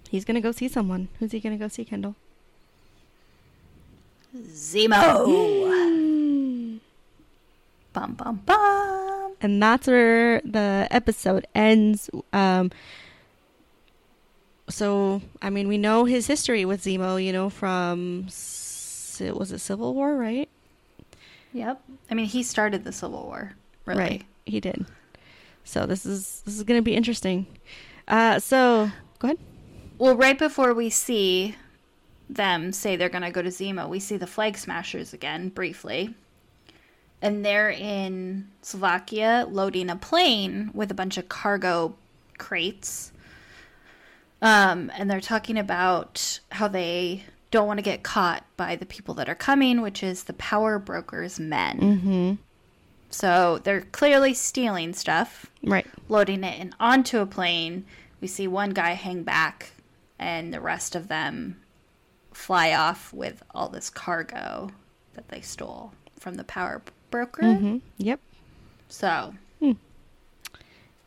[0.09, 1.09] he's gonna go see someone.
[1.19, 2.15] Who's he gonna go see, Kendall?
[4.35, 5.25] Zemo.
[7.93, 9.33] bum bum bum.
[9.41, 12.09] And that's where the episode ends.
[12.31, 12.71] Um,
[14.69, 17.23] so I mean, we know his history with Zemo.
[17.23, 20.49] You know, from it was it Civil War, right?
[21.53, 21.81] Yep.
[22.09, 23.53] I mean, he started the Civil War.
[23.85, 23.99] Really.
[23.99, 24.25] Right.
[24.45, 24.85] He did.
[25.63, 27.47] So this is this is going to be interesting.
[28.07, 29.39] Uh, so go ahead.
[29.97, 31.55] Well, right before we see
[32.29, 36.13] them say they're going to go to Zemo, we see the Flag Smashers again briefly.
[37.21, 41.95] And they're in Slovakia loading a plane with a bunch of cargo
[42.37, 43.12] crates.
[44.43, 49.13] Um, and they're talking about how they don't want to get caught by the people
[49.15, 51.79] that are coming, which is the power brokers' men.
[51.79, 52.33] Mm-hmm.
[53.09, 55.87] So they're clearly stealing stuff Right.
[56.09, 57.85] loading it in onto a plane.
[58.19, 59.71] We see one guy hang back,
[60.19, 61.61] and the rest of them
[62.33, 64.71] fly off with all this cargo
[65.13, 67.43] that they stole from the power broker.
[67.43, 67.77] Mm-hmm.
[67.97, 68.19] Yep.
[68.89, 69.35] So,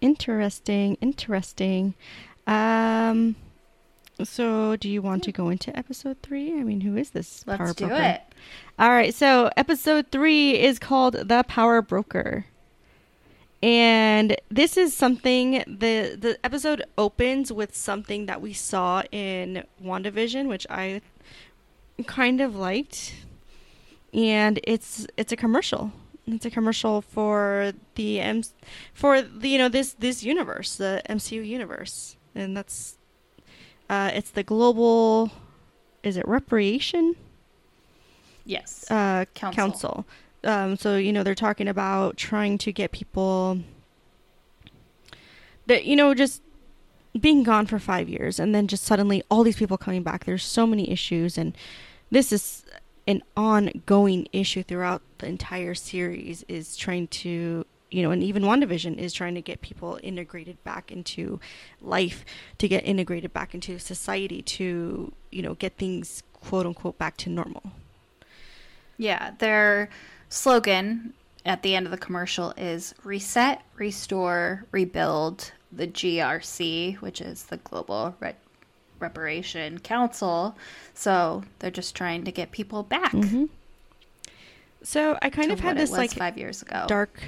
[0.00, 0.96] Interesting.
[1.00, 1.94] Interesting.
[2.47, 3.36] Um.
[4.24, 6.59] So, do you want to go into episode three?
[6.59, 8.02] I mean, who is this let's power do broker?
[8.02, 8.23] it.
[8.78, 12.47] All right, so episode three is called The Power Broker.
[13.62, 20.47] And this is something the the episode opens with something that we saw in WandaVision,
[20.47, 21.01] which I
[22.06, 23.14] kind of liked.
[24.12, 25.93] And it's it's a commercial.
[26.27, 28.43] It's a commercial for the M
[28.93, 32.15] for the you know this this universe, the MCU universe.
[32.36, 32.98] And that's
[33.90, 35.32] uh it's the global
[36.02, 37.16] is it reparation?
[38.44, 38.88] Yes.
[38.90, 39.56] uh, Council.
[39.56, 40.06] council.
[40.44, 43.58] Um, so you know they're talking about trying to get people
[45.66, 46.42] that you know just
[47.20, 50.24] being gone for five years and then just suddenly all these people coming back.
[50.24, 51.56] There's so many issues, and
[52.10, 52.64] this is
[53.08, 56.44] an ongoing issue throughout the entire series.
[56.48, 60.90] Is trying to you know, and even WandaVision is trying to get people integrated back
[60.90, 61.38] into
[61.80, 62.24] life,
[62.58, 67.30] to get integrated back into society, to you know get things quote unquote back to
[67.30, 67.62] normal.
[68.98, 69.32] yeah.
[69.38, 69.88] Their
[70.28, 71.14] slogan
[71.44, 77.58] at the end of the commercial is reset, restore, rebuild the GRC, which is the
[77.58, 78.34] Global Re-
[78.98, 80.56] Reparation Council.
[80.94, 83.12] So they're just trying to get people back.
[83.12, 83.48] Mhm.
[84.82, 86.84] So I kind of had this like five years ago.
[86.88, 87.20] dark,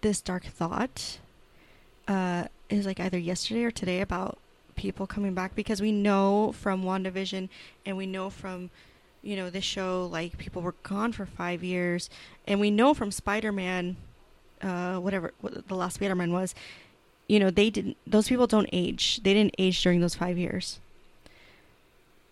[0.00, 1.18] this dark thought.
[2.06, 4.38] Uh, is like either yesterday or today about
[4.76, 7.48] people coming back because we know from WandaVision
[7.84, 8.70] and we know from
[9.22, 12.08] you know this show like people were gone for five years
[12.46, 13.96] and we know from Spider-Man,
[14.62, 16.54] uh, whatever what the last Spider-Man was,
[17.26, 20.78] you know they didn't those people don't age they didn't age during those five years.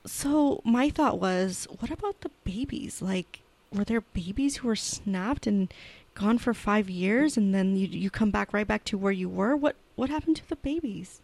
[0.07, 3.03] so my thought was, what about the babies?
[3.03, 3.41] Like,
[3.73, 5.73] were there babies who were snapped and
[6.17, 9.29] gone for five years, and then you you come back right back to where you
[9.29, 9.55] were?
[9.55, 11.21] What what happened to the babies?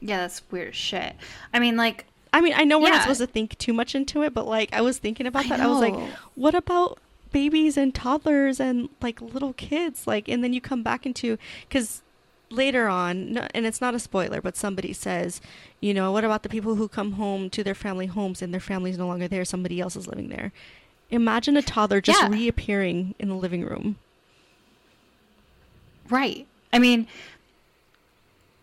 [0.00, 1.14] Yeah, that's weird shit.
[1.52, 2.94] I mean, like, I mean, I know we're Yeah.
[2.94, 5.60] not supposed to think too much into it, but like I was thinking about that.
[5.60, 5.94] I was like,
[6.34, 6.98] what about
[7.32, 10.06] babies and toddlers and like little kids?
[10.06, 11.36] Like, and then you come back into
[11.68, 12.02] because
[12.50, 15.40] later on, no- and it's not a spoiler, but somebody says,
[15.80, 18.60] you know, what about the people who come home to their family homes and their
[18.60, 19.44] family's no longer there?
[19.44, 20.52] Somebody else is living there.
[21.10, 22.28] Imagine a toddler just Yeah.
[22.28, 23.96] reappearing in the living room.
[26.10, 26.46] right.
[26.72, 27.06] I mean,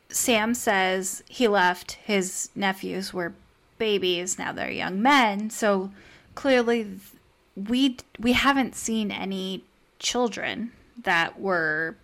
[0.09, 3.33] Sam says he left his nephews were
[3.77, 5.49] babies, now they're young men.
[5.49, 5.91] So
[6.35, 6.99] clearly,
[7.55, 9.63] we we haven't seen any
[9.99, 10.71] children
[11.03, 11.95] that were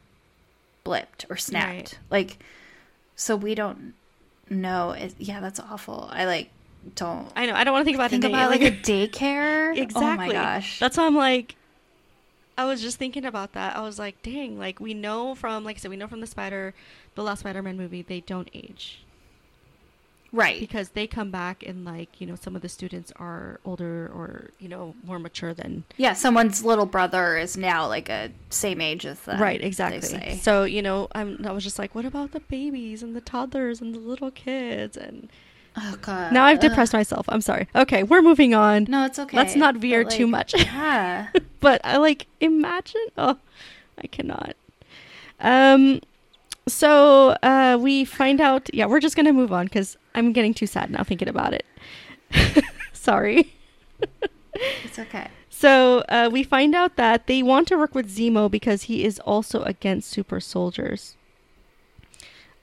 [0.86, 1.70] blipped or snapped.
[1.72, 2.00] Right.
[2.10, 2.44] Like,
[3.16, 3.94] so we don't
[4.50, 4.92] know.
[4.92, 6.10] It, yeah, that's awful.
[6.12, 6.50] I like
[6.96, 7.54] don't I know.
[7.54, 9.76] I don't want to think about think about like like a daycare.
[9.78, 10.04] Exactly.
[10.04, 10.80] Oh my gosh.
[10.80, 11.56] That's why I'm like,
[12.58, 13.76] I was just thinking about that.
[13.76, 16.28] I was like, dang, like we know from, like I said, we know from the
[16.28, 16.74] Spider,
[17.16, 19.04] the last Spider-Man movie, they don't age
[20.32, 20.60] right.
[20.60, 24.52] because they come back and like you know some of the students are older or
[24.60, 29.06] you know more mature than Yeah, someone's little brother is now like a same age
[29.06, 29.42] as them.
[29.42, 30.38] right exactly.
[30.38, 33.82] So you know, I'm I was just like, what about the babies and the toddlers
[33.82, 35.30] and the little kids and
[35.78, 36.34] Oh god.
[36.34, 36.70] now I've Ugh.
[36.70, 37.26] depressed myself.
[37.30, 37.68] I'm sorry.
[37.76, 38.86] Okay, we're moving on.
[38.90, 39.38] No, it's okay.
[39.38, 40.54] Let's not veer too much.
[40.58, 41.28] Yeah.
[41.60, 43.08] but I like imagine.
[43.18, 43.38] Oh,
[43.98, 44.56] I cannot.
[45.40, 46.02] Um,
[46.68, 48.70] so uh, we find out.
[48.74, 51.66] Yeah, we're just gonna move on because I'm getting too sad now thinking about it.
[52.94, 53.54] Sorry.
[54.84, 55.28] It's okay.
[55.50, 59.20] So uh, we find out that they want to work with Zemo because he is
[59.20, 61.16] also against super soldiers.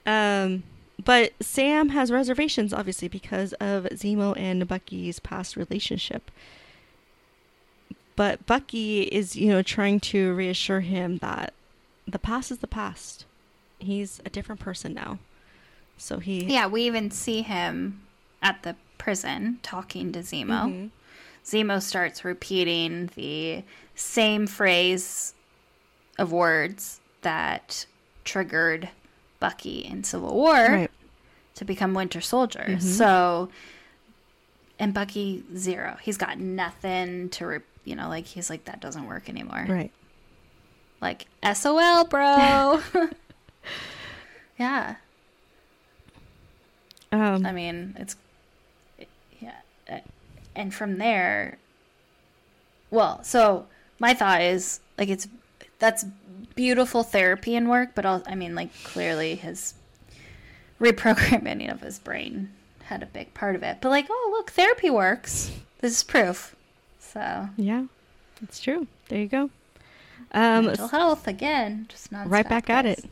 [0.05, 0.63] Um,
[1.03, 6.29] but Sam has reservations, obviously, because of Zemo and Bucky's past relationship.
[8.15, 11.53] But Bucky is, you know, trying to reassure him that
[12.05, 13.25] the past is the past.
[13.77, 15.19] He's a different person now.
[15.97, 16.43] So he.
[16.45, 18.01] Yeah, we even see him
[18.41, 20.65] at the prison talking to Zemo.
[20.65, 20.89] Mhm.
[21.45, 23.63] Zemo starts repeating the
[23.95, 25.33] same phrase
[26.17, 27.85] of words that
[28.25, 28.89] triggered
[29.39, 30.91] Bucky in Civil War Right.
[31.55, 32.65] to become Winter Soldier.
[32.67, 32.81] Mhm.
[32.81, 33.49] So,
[34.77, 35.97] and Bucky zero.
[36.01, 39.65] He's got nothing to, re- you know, like he's like that doesn't work anymore.
[39.67, 39.91] Right.
[41.01, 42.81] Like SOL, bro.
[44.59, 44.95] yeah,
[47.11, 48.15] Um, I mean it's
[49.39, 50.01] yeah,
[50.55, 51.57] and from there,
[52.91, 53.65] well, so
[53.99, 55.27] my thought is like it's
[55.79, 56.05] that's
[56.55, 59.73] beautiful therapy and work, but also, I mean like clearly his
[60.79, 62.51] reprogramming of his brain
[62.85, 63.77] had a big part of it.
[63.81, 65.51] But like, oh look, therapy works.
[65.79, 66.55] This is proof.
[66.99, 67.85] So yeah,
[68.41, 68.87] it's true.
[69.07, 69.49] There you go.
[70.31, 73.03] Um, mental health again, just not right back at it.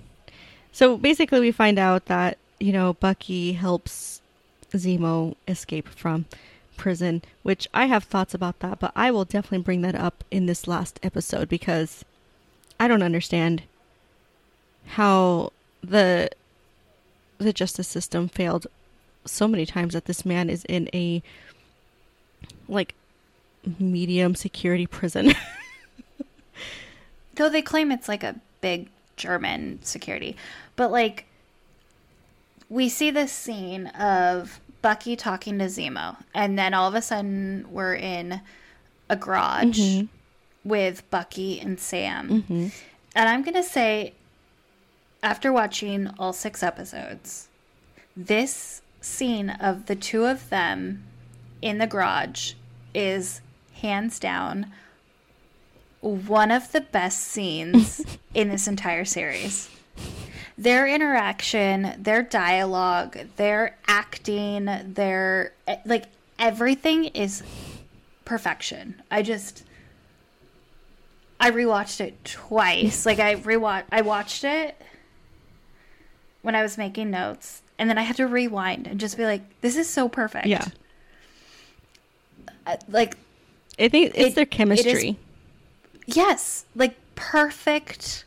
[0.71, 4.21] So basically, we find out that you know Bucky helps
[4.73, 6.25] Zemo escape from
[6.75, 10.45] prison, which I have thoughts about that, but I will definitely bring that up in
[10.45, 12.05] this last episode because
[12.79, 13.63] I don't understand
[14.87, 15.51] how
[15.83, 16.29] the
[17.39, 18.67] the justice system failed
[19.25, 21.21] so many times that this man is in a
[22.67, 22.95] like
[23.79, 25.33] medium security prison.
[27.35, 30.35] Though they claim it's like a big German security.
[30.75, 31.25] But like
[32.69, 37.65] we see this scene of Bucky talking to Zemo, and then all of a sudden
[37.69, 38.41] we're in
[39.09, 40.07] a garage Mhm.
[40.67, 42.43] With Bucky and Sam.
[42.43, 42.71] Mhm.
[43.15, 44.13] And I'm gonna say,
[45.23, 47.47] after watching all six episodes,
[48.15, 51.03] this scene of the two of them
[51.61, 52.53] in the garage
[52.93, 53.41] is
[53.81, 54.71] hands down
[56.01, 58.03] one of the best scenes
[58.33, 59.69] in this entire series.
[60.57, 65.53] Their interaction, their dialogue, their acting, their
[65.85, 66.05] like
[66.39, 67.43] everything is
[68.25, 69.01] perfection.
[69.11, 69.63] I just
[71.39, 73.05] I rewatched it twice.
[73.05, 74.79] like I rewatch I watched it
[76.41, 79.41] when I was making notes and then I had to rewind and just be like
[79.61, 80.47] this is so perfect.
[80.47, 80.65] Yeah,
[82.65, 83.15] Uh, Like
[83.79, 85.17] I think it's It- their it is- chemistry.
[86.05, 88.23] yes, like perfect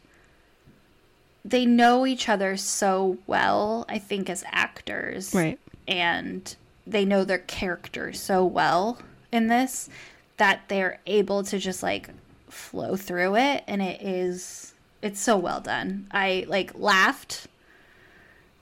[1.43, 5.35] they know each other so well, I think as actors.
[5.35, 5.59] Right.
[5.89, 6.55] and
[6.87, 8.99] they know their character so well
[9.33, 9.89] in this
[10.37, 12.11] that they're able to just like
[12.51, 17.47] flow through it and it is it's so well done i like laughed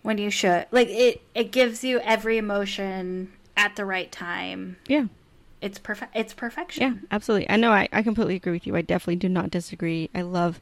[0.02, 4.78] when you should like it it gives you every emotion at the right time.
[4.86, 5.06] Yeah.
[5.60, 6.16] It's perfect.
[6.16, 6.82] It's perfection.
[6.82, 7.50] Yeah, absolutely.
[7.50, 7.72] I know.
[7.72, 8.76] I, I completely agree with you.
[8.76, 10.08] I definitely do not disagree.
[10.14, 10.60] I love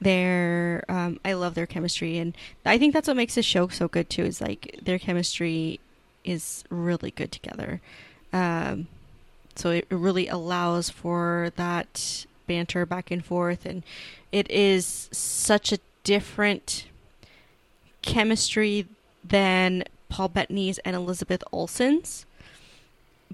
[0.00, 3.88] their um, I love their chemistry, and I think that's what makes this show so
[3.88, 4.22] good too.
[4.22, 5.80] Is like their chemistry
[6.24, 7.80] is really good together.
[8.32, 8.86] Um,
[9.56, 13.84] so it really allows for that banter back and forth, and
[14.32, 16.86] it is such a different
[18.02, 18.86] chemistry
[19.22, 22.24] than Paul Bettany's and Elizabeth Olsen's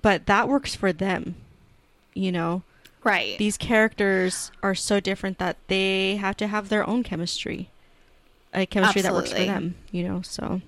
[0.02, 1.36] but that works for them
[2.14, 2.62] you know?
[3.02, 3.36] Right.
[3.38, 7.70] these characters are so different that they have to have their own chemistry
[8.52, 10.60] a chemistry that works for them you know so.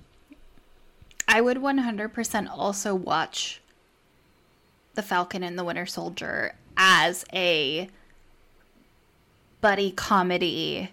[1.27, 3.59] I would 100% also watch
[4.93, 7.89] The Falcon and the Winter Soldier as a
[9.67, 10.89] buddy comedy,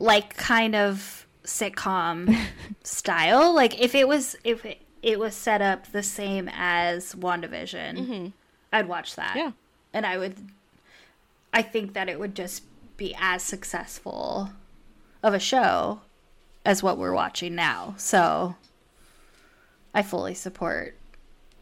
[0.00, 2.36] like kind of sitcom
[2.82, 3.54] style.
[3.54, 8.26] Like if it was if it, it was set up the same as WandaVision, mm-hmm.
[8.72, 9.36] I'd watch that.
[9.36, 9.52] yeah
[9.92, 10.34] And I would
[11.52, 12.64] I think that it would just
[12.96, 14.50] be as successful
[15.22, 16.00] of a show
[16.64, 17.94] as what we're watching now.
[17.98, 18.56] So
[19.94, 20.96] I fully support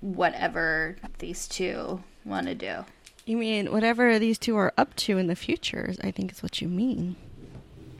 [0.01, 2.87] whatever these two want to do.
[3.31, 6.61] You mean whatever these two are up to in the future i think is what
[6.61, 7.17] you mean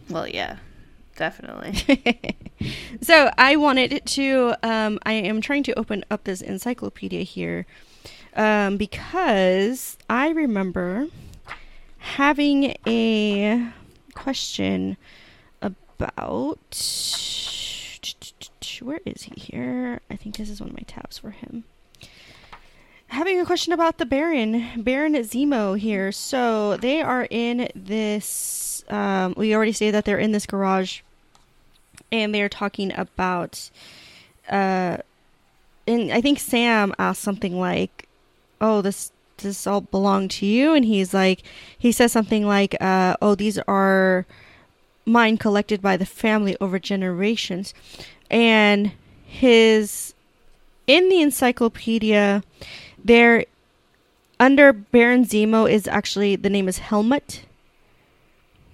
[0.09, 0.57] Well, yeah,
[1.17, 2.37] definitely.
[3.01, 4.55] so I wanted to.
[4.63, 7.65] Um, I am trying to open up this encyclopedia here
[8.35, 11.07] um, because I remember
[11.99, 13.71] having a
[14.15, 14.97] question
[15.63, 16.59] about
[18.83, 20.01] where is he here?
[20.11, 21.65] I think this is one of my tabs for him.
[23.11, 26.13] Having a question about the Baron, Baron Zemo here.
[26.13, 28.85] So they are in this.
[28.89, 31.01] Um, we already say that they're in this garage
[32.13, 33.71] and they're talking about
[34.49, 34.97] uh
[35.87, 38.09] and I think Sam asked something like,
[38.61, 41.43] "Oh, this this all belong to you?" And he's like
[41.77, 44.25] he says something like, uh, "Oh, these are
[45.05, 47.75] mine collected by the family over generations."
[48.31, 48.93] And
[49.27, 50.15] his
[50.87, 52.45] in the encyclopedia
[53.05, 53.45] there
[54.39, 57.43] under Baron Zemo is actually the name is Helmut.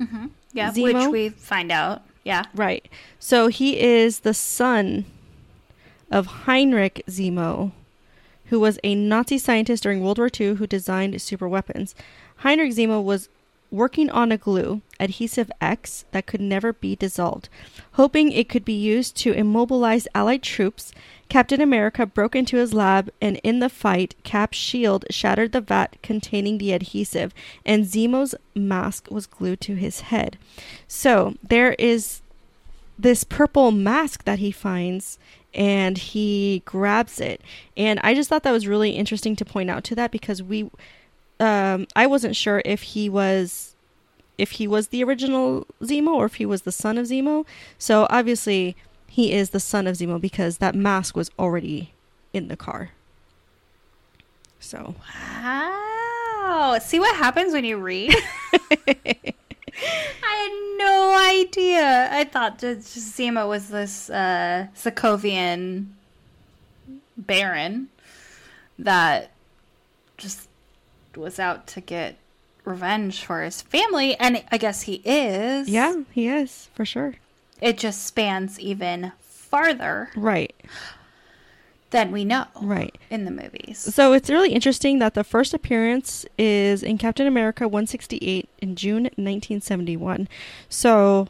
[0.00, 0.26] Mm-hmm.
[0.52, 0.94] Yeah, Zemo?
[0.94, 2.02] which we find out.
[2.24, 2.44] Yeah.
[2.54, 2.88] Right.
[3.18, 5.04] So he is the son
[6.10, 7.72] of Heinrich Zemo,
[8.46, 11.94] who was a Nazi scientist during World War II who designed super weapons.
[12.38, 13.28] Heinrich Zemo was
[13.70, 17.48] working on a glue, adhesive X, that could never be dissolved.
[17.92, 20.92] Hoping it could be used to immobilize Allied troops,
[21.28, 25.96] Captain America broke into his lab, and in the fight, Cap's shield shattered the vat
[26.02, 27.34] containing the adhesive,
[27.64, 30.38] and Zemo's mask was glued to his head.
[30.86, 32.22] So there is
[32.98, 35.18] this purple mask that he finds
[35.54, 37.40] and he grabs it
[37.76, 40.70] and i just thought that was really interesting to point out to that because we
[41.40, 43.74] um i wasn't sure if he was
[44.38, 47.44] if he was the original zemo or if he was the son of zemo
[47.78, 48.76] so obviously
[49.16, 51.93] he is the son of zemo because that mask was already
[52.34, 52.90] in the car
[54.60, 54.94] so
[55.43, 56.78] Wow.
[56.80, 58.14] See what happens when you read?
[58.52, 59.34] I
[60.22, 62.09] had no idea.
[62.12, 65.86] I thought Zemo was this uh, Sokovian
[67.16, 67.88] baron
[68.78, 69.32] that
[70.16, 70.48] just
[71.16, 72.16] was out to get
[72.64, 75.68] revenge for his family, and I guess he is.
[75.68, 77.14] yeah he is for sure
[77.60, 80.54] It just spans even farther right
[81.90, 83.78] than we know right in the movies.
[83.78, 89.04] So it's really interesting that the first appearance is in Captain America 168 in June
[89.04, 90.28] 1971.
[90.68, 91.28] So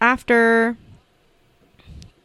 [0.00, 0.76] after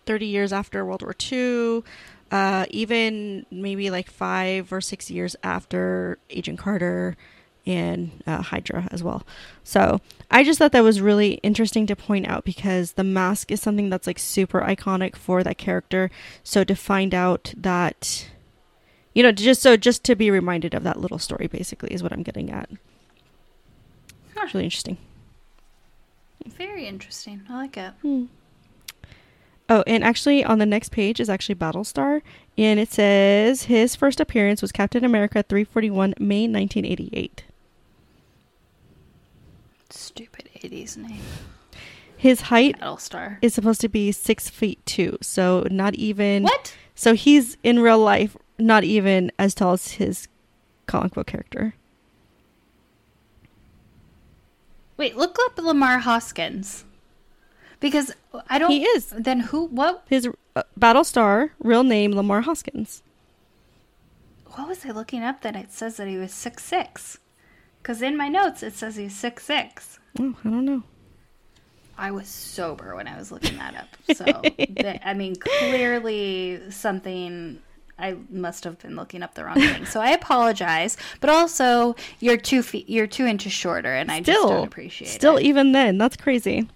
[0.05, 1.83] 30 years after World War II,
[2.31, 7.17] uh, even maybe like five or six years after Agent Carter
[7.65, 9.25] and uh, Hydra as well.
[9.63, 13.61] So I just thought that was really interesting to point out because the mask is
[13.61, 16.11] something that's like super iconic for that character.
[16.43, 18.27] So to find out that
[19.13, 22.11] you know just so just to be reminded of that little story basically is what
[22.11, 22.69] i'm getting at
[24.35, 24.41] Huh.
[24.43, 24.97] it's really interesting
[26.45, 27.41] Very interesting.
[27.49, 27.93] I like it.
[29.69, 32.21] oh and actually on the next page is actually battlestar
[32.57, 37.43] and it says his first appearance was captain america 341 may 1988
[39.95, 41.21] Stupid 80s name.
[42.17, 43.37] his height Battlestar.
[43.41, 46.75] is supposed to be six feet two so not even What?
[46.95, 50.27] so he's in real life not even as tall as his
[50.85, 51.73] comic book character
[54.97, 56.85] Wait, look up Lemar Hoskins.
[57.81, 58.13] Because
[58.49, 58.71] I don't.
[58.71, 59.07] He is.
[59.07, 59.65] Then who?
[59.65, 60.03] What?
[60.09, 63.03] his uh, battlestar real name lemar hoskins
[64.51, 67.17] what was I looking up that it says that he was six six?
[67.85, 69.99] Because in my notes it says he's six six.
[70.19, 70.81] Oh, I don't know.
[71.99, 73.87] I was sober when I was looking that up.
[74.15, 74.25] So,
[75.03, 77.59] I mean, clearly something
[77.99, 79.85] I must have been looking up the wrong thing.
[79.85, 84.35] So I apologize, but also you're two feet, you're two inches shorter, and I just
[84.35, 85.41] Still, don't appreciate still, it.
[85.41, 86.67] Still, even then, that's crazy.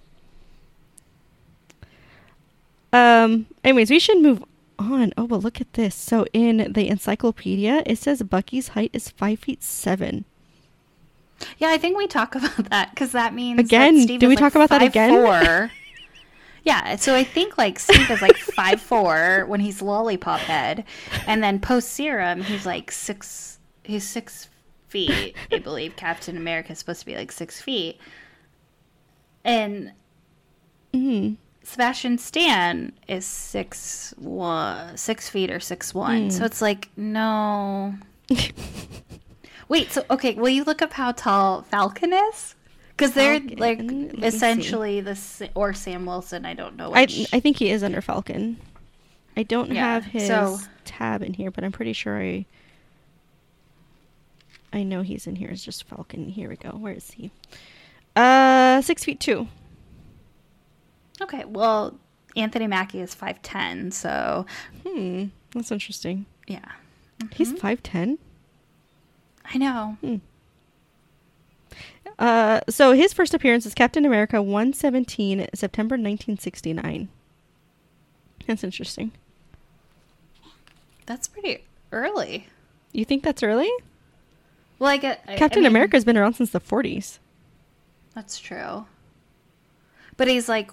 [2.93, 3.47] Um.
[3.63, 4.43] Anyways, we should move
[4.77, 5.11] on.
[5.17, 5.95] Oh, but look at this.
[5.95, 10.25] So in the encyclopedia, it says Bucky's height is five feet seven.
[11.57, 14.35] Yeah, I think we talk about that because that means Again, That Steve do we
[14.35, 15.11] like talk about that again?
[15.11, 15.71] 5'4".
[16.63, 20.83] yeah, so I think like Steve is like five four when he's lollipop head,
[21.27, 23.59] and then post serum he's like six.
[23.83, 24.49] He's six
[24.89, 25.35] feet.
[25.51, 27.97] I believe Captain America is supposed to be like six feet,
[29.43, 29.91] and
[30.93, 31.37] Mm.
[31.63, 36.31] Sebastian Stan is six one, six feet or six one.
[36.31, 37.93] So it's like no.
[39.69, 42.55] Wait, so okay, will you look up how tall Falcon is?
[42.89, 43.79] Because they're Falcon, like
[44.19, 46.45] let essentially the s- or Sam Wilson.
[46.45, 46.91] I don't know.
[46.93, 48.57] I Which, I think he is under Falcon.
[49.37, 52.45] I don't Yeah, have his so- tab in here, but I'm pretty sure I.
[54.71, 55.49] I know he's in here.
[55.49, 56.29] It's just Falcon.
[56.29, 56.69] Here we go.
[56.71, 57.31] Where is he?
[58.15, 59.47] Uh, six feet two.
[61.21, 61.97] okay, well,
[62.35, 63.91] Anthony Mackie is five ten.
[63.91, 64.45] So
[64.85, 66.25] Hmm, that's interesting.
[66.47, 66.59] yeah,
[67.33, 67.57] He's Mm-hmm.
[67.57, 68.17] five ten.
[69.49, 69.97] I know.
[72.17, 77.07] Uh, so his first appearance is Captain America 117, September 1969.
[78.45, 79.11] That's interesting.
[81.05, 82.47] That's pretty early.
[82.91, 83.69] You think that's early?
[84.79, 87.19] Well, I get I- I Captain mean, America's been around since the 40s.
[88.15, 88.85] That's true.
[90.17, 90.71] But he's like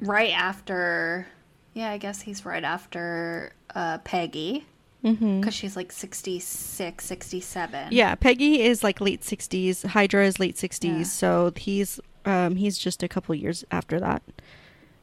[0.00, 1.26] right after.
[1.74, 4.66] Yeah, I guess he's right after uh, Peggy
[5.04, 5.40] Mm-hmm.
[5.40, 7.88] because she's like 66, 67.
[7.92, 9.86] Yeah, Peggy is like late 60s.
[9.86, 10.84] Hydra is late 60s.
[10.98, 11.02] Yeah.
[11.04, 14.22] So he's um, he's just a couple years after that.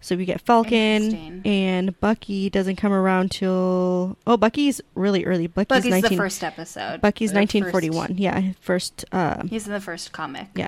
[0.02, 5.48] So we get Falcon and Bucky doesn't come around till oh Bucky's really early.
[5.48, 7.02] Bucky's, Bucky's 19 the first episode.
[7.02, 8.18] Bucky's The 1941.
[8.18, 9.06] Yeah, first.
[9.12, 10.50] Uh, he's in the first comic.
[10.56, 10.68] yeah,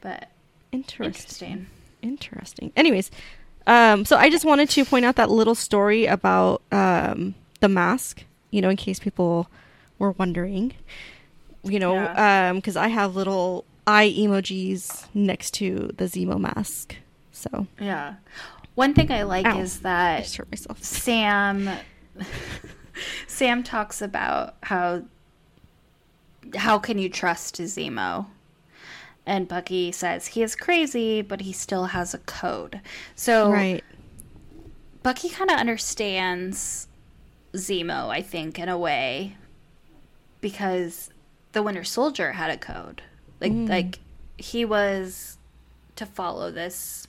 [0.00, 0.30] But
[0.72, 0.72] interesting.
[0.72, 1.66] interesting.
[2.02, 2.72] Interesting.
[2.76, 3.10] Anyways,
[3.66, 8.24] um, so I just wanted to point out that little story about um, the mask,
[8.50, 9.48] you know, in case people
[9.98, 10.74] were wondering,
[11.62, 12.52] you know, Yeah.
[12.52, 16.96] because I have little eye emojis next to the Zemo mask.
[17.32, 18.14] So Yeah.
[18.74, 19.60] One thing I like Ow.
[19.60, 20.26] is that.
[20.80, 21.70] Sam
[23.26, 25.02] Sam talks about how
[26.56, 28.26] how can you trust Zemo?
[29.26, 32.80] And Bucky says he is crazy, but he still has a code.
[33.14, 33.82] So Right.
[35.02, 36.88] Bucky kind of understands
[37.54, 39.36] Zemo, I think, in a way,
[40.40, 41.10] because
[41.52, 43.02] the Winter Soldier had a code.
[43.40, 43.68] Like, Mm.
[43.68, 43.98] like
[44.38, 45.38] he was
[45.96, 47.06] to follow this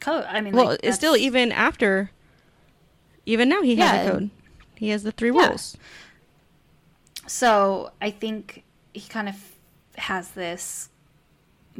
[0.00, 0.24] code.
[0.28, 2.10] I mean, Well, like, it's still even after,
[3.24, 4.30] even now he has a code.
[4.74, 5.48] He has the three Yeah.
[5.48, 5.76] rules.
[7.26, 8.62] So I think
[8.96, 9.36] he kind of
[9.96, 10.88] has this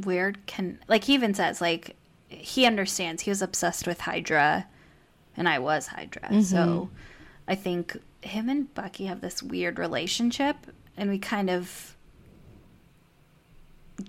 [0.05, 1.97] weird can like he even says like
[2.29, 4.67] he understands he was obsessed with Hydra
[5.37, 6.43] and I was Hydra.
[6.43, 6.91] So
[7.47, 10.57] I think him and Bucky have this weird relationship
[10.97, 11.95] and we kind of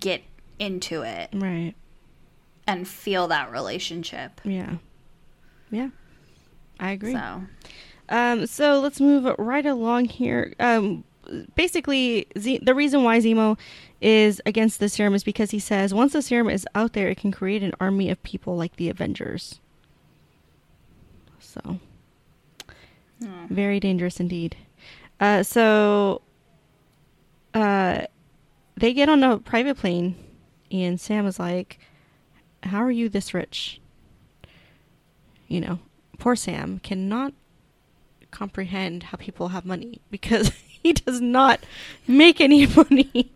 [0.00, 0.22] get
[0.58, 1.74] into it Right.
[2.66, 4.40] and feel that relationship.
[4.44, 4.74] Yeah.
[5.70, 5.88] Yeah.
[6.80, 7.12] I agree.
[7.12, 7.42] So
[8.08, 10.54] Um, so let's move right along here.
[10.58, 11.04] Um,
[11.54, 13.58] basically, Z- the reason why Zemo
[14.00, 17.18] is against the serum is because he says once the serum is out there, it
[17.18, 19.60] can create an army of people like the Avengers.
[21.38, 21.78] So,
[23.20, 23.46] hmm.
[23.48, 24.56] very dangerous indeed.
[25.20, 26.22] Uh, so,
[27.54, 28.02] uh,
[28.76, 30.14] they get on a private plane,
[30.70, 31.78] and Sam is like,
[32.62, 33.80] "How are you this rich?"
[35.48, 35.78] You know,
[36.18, 37.32] poor Sam cannot
[38.30, 40.52] comprehend how people have money because
[40.82, 41.60] he does not
[42.06, 43.30] make any money.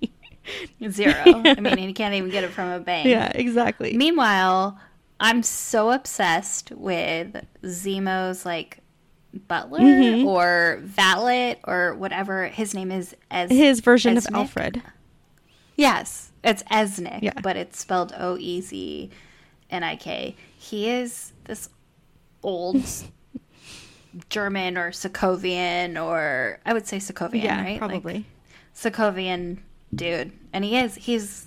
[0.89, 1.15] zero.
[1.27, 3.07] I mean, he can't even get it from a bank.
[3.09, 3.97] yeah, exactly.
[3.97, 4.79] Meanwhile,
[5.21, 8.79] I'm so obsessed with Zemo's like
[9.49, 10.27] butler Mhm.
[10.27, 14.83] or valet or whatever his name is as His version of Alfred.
[15.77, 17.33] Yes, it's Esnik, Yeah.
[17.43, 19.11] but it's spelled O E Z
[19.71, 20.37] N I K.
[20.59, 21.71] He is this
[22.43, 22.83] old
[24.29, 27.81] German or Sokovian or I would say Sokovian, yeah, right?
[27.81, 28.27] Like, probably.
[28.75, 29.59] Sokovian
[29.95, 30.33] dude.
[30.53, 31.47] And he is he's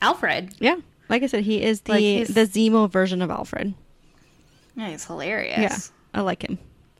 [0.00, 0.54] Alfred.
[0.58, 0.76] yeah,
[1.08, 3.74] like I said, he is the Like, the Zemo version of Alfred.
[4.74, 5.58] Yeah, he's hilarious.
[5.58, 6.58] Yeah, I like him.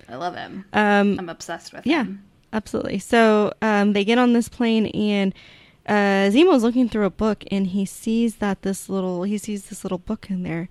[0.08, 0.64] I love him.
[0.72, 2.22] Um, I'm obsessed with yeah, him.
[2.22, 2.28] Yeah.
[2.54, 2.98] Absolutely.
[2.98, 5.32] So um, they get on this plane, and
[5.86, 9.84] uh, Zemo's looking through a book, and he sees that this little he sees this
[9.84, 10.68] little book in there,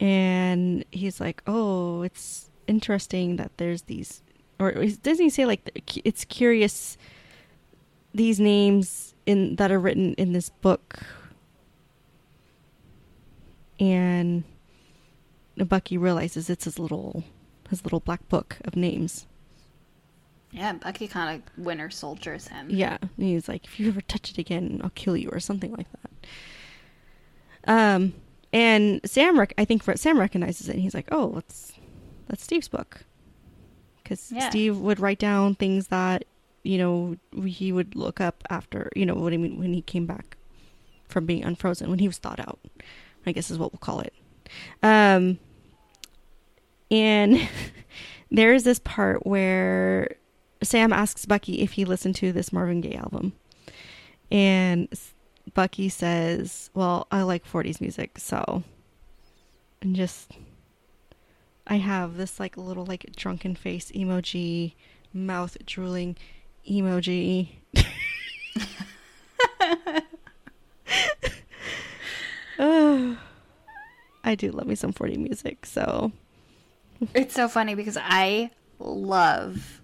[0.00, 4.22] and he's like, "Oh, it's interesting that there's these."
[4.58, 6.96] Or doesn't he say like it's curious
[8.14, 11.00] these names in that are written in this book
[13.80, 14.44] and
[15.56, 17.24] Bucky realizes it's his little
[17.68, 19.26] his little black book of names.
[20.50, 22.68] Yeah, Bucky kind of winter soldiers him.
[22.68, 25.72] Yeah, and he's like, if you ever touch it again, I'll kill you or something
[25.72, 26.26] like that.
[27.94, 28.14] Um,
[28.52, 31.72] and Sam, rec- I think Sam recognizes it, and he's like, oh, that's
[32.28, 33.04] that's Steve's book,
[34.02, 34.48] because Yeah.
[34.50, 36.24] Steve would write down things that
[36.62, 40.06] you know he would look up after you know what I mean when he came
[40.06, 40.36] back
[41.08, 42.58] from being unfrozen when he was thawed out.
[43.26, 44.12] I guess is what we'll call it.
[44.82, 45.38] Um,
[46.90, 47.48] and
[48.30, 50.16] there's this part where
[50.62, 53.32] Sam asks Bucky if he listened to this Marvin Gaye album.
[54.30, 54.88] And
[55.54, 58.62] Bucky says, Well, I like 40s music, so.
[59.80, 60.32] And just.
[61.66, 64.74] I have this like little like drunken face emoji,
[65.12, 66.16] mouth drooling
[66.68, 67.50] emoji.
[72.58, 73.16] Ugh.
[74.24, 76.12] I do love me some 40 music, so
[77.14, 79.80] It's so funny because I love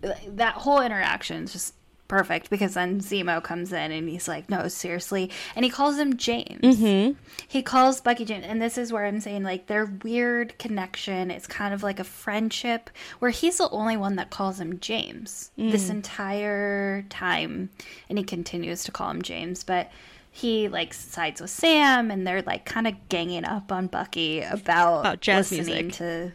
[0.00, 1.74] that whole interaction just
[2.08, 6.16] perfect because then Zemo comes in and he's like, "No, seriously," and he calls him
[6.16, 6.60] James.
[6.62, 7.12] Mm-hmm.
[7.46, 11.30] He calls Bucky James, and this is where I'm saying like their weird connection.
[11.30, 15.50] It's kind of like a friendship where he's the only one that calls him James
[15.56, 15.90] this mm.
[15.90, 17.70] entire time,
[18.08, 19.90] and he continues to call him James, but.
[20.30, 25.00] He like sides with Sam, and they're like kind of ganging up on Bucky about,
[25.00, 25.92] About listening music.
[25.94, 26.32] to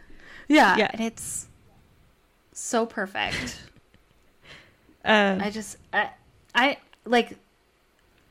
[0.49, 0.89] yeah, Yeah.
[0.91, 1.47] and it's
[2.51, 3.61] so perfect.
[5.05, 6.09] Uh, I just I
[6.55, 7.37] I like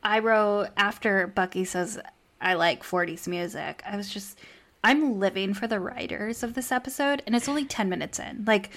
[0.03, 1.99] I wrote after Bucky says
[2.41, 3.83] I like 40s music.
[3.87, 4.39] I was just
[4.85, 8.45] I'm living for the writers of this episode and it's only 10 minutes in.
[8.47, 8.71] Like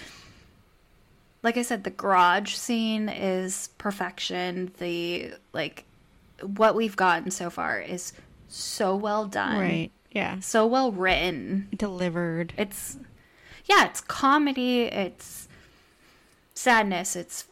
[1.41, 4.71] like I said the garage scene is perfection.
[4.77, 5.85] The like
[6.41, 8.13] what we've gotten so far is
[8.47, 9.59] so well done.
[9.59, 9.91] right.
[10.11, 10.39] Yeah.
[10.39, 11.67] So well written.
[11.75, 12.53] Delivered.
[12.57, 12.97] It's
[13.65, 15.47] yeah, it's comedy, it's
[16.53, 17.45] sadness, it's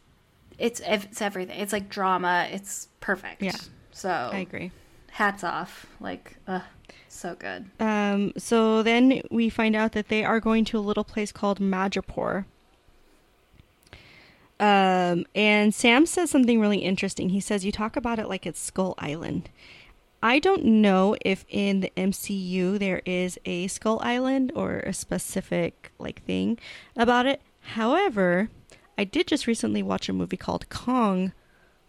[0.64, 1.60] it's it's everything.
[1.60, 2.48] It's like drama.
[2.50, 3.42] It's perfect.
[3.42, 3.58] Yeah.
[3.92, 4.72] So I agree.
[5.12, 5.86] hats off.
[6.00, 6.62] Like, uh,
[7.10, 7.66] so good.
[7.82, 11.60] Um, so then we find out that they are going to a little place called
[11.60, 12.46] Madripoor.
[14.60, 17.30] Um, and Sam says something really interesting.
[17.30, 19.50] He says, You talk about it like it's Skull Island.
[20.22, 25.92] I don't know if in the MCU there is a Skull Island or a specific
[26.00, 26.58] like thing
[26.96, 27.42] about it.
[27.60, 28.50] However,
[28.98, 31.34] I did just recently watch a movie called Kong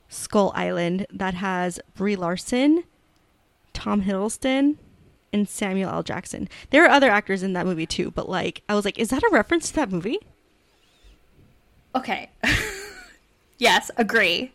[0.09, 2.85] Skull Island that has Brie Larson,
[3.72, 4.76] Tom Hiddleston,
[5.32, 6.02] and Samuel L.
[6.02, 6.48] Jackson.
[6.70, 9.22] There are other actors in that movie too, but like I was like, is that
[9.22, 10.18] a reference to that movie?
[11.94, 12.31] Okay.
[13.59, 14.52] yes, agree.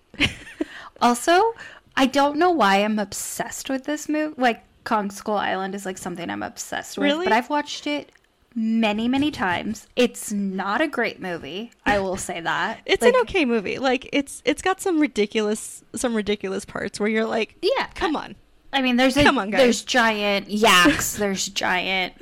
[1.02, 1.54] also,
[1.96, 4.36] I don't know why I'm obsessed with this movie.
[4.38, 7.06] Like, Kong Skull Island is like something I'm obsessed with.
[7.06, 7.26] Really?
[7.26, 8.12] But I've watched it
[8.56, 9.88] many, many times.
[9.96, 11.72] It's not a great movie.
[11.86, 12.82] I will say that.
[12.86, 13.78] It's Like, an okay movie.
[13.80, 17.88] Like it's it's got some ridiculous some ridiculous parts where you're like, Yeah.
[17.96, 18.36] come on.
[18.74, 19.60] I mean, there's a, Come on, guys.
[19.60, 22.14] there's giant yaks, there's giant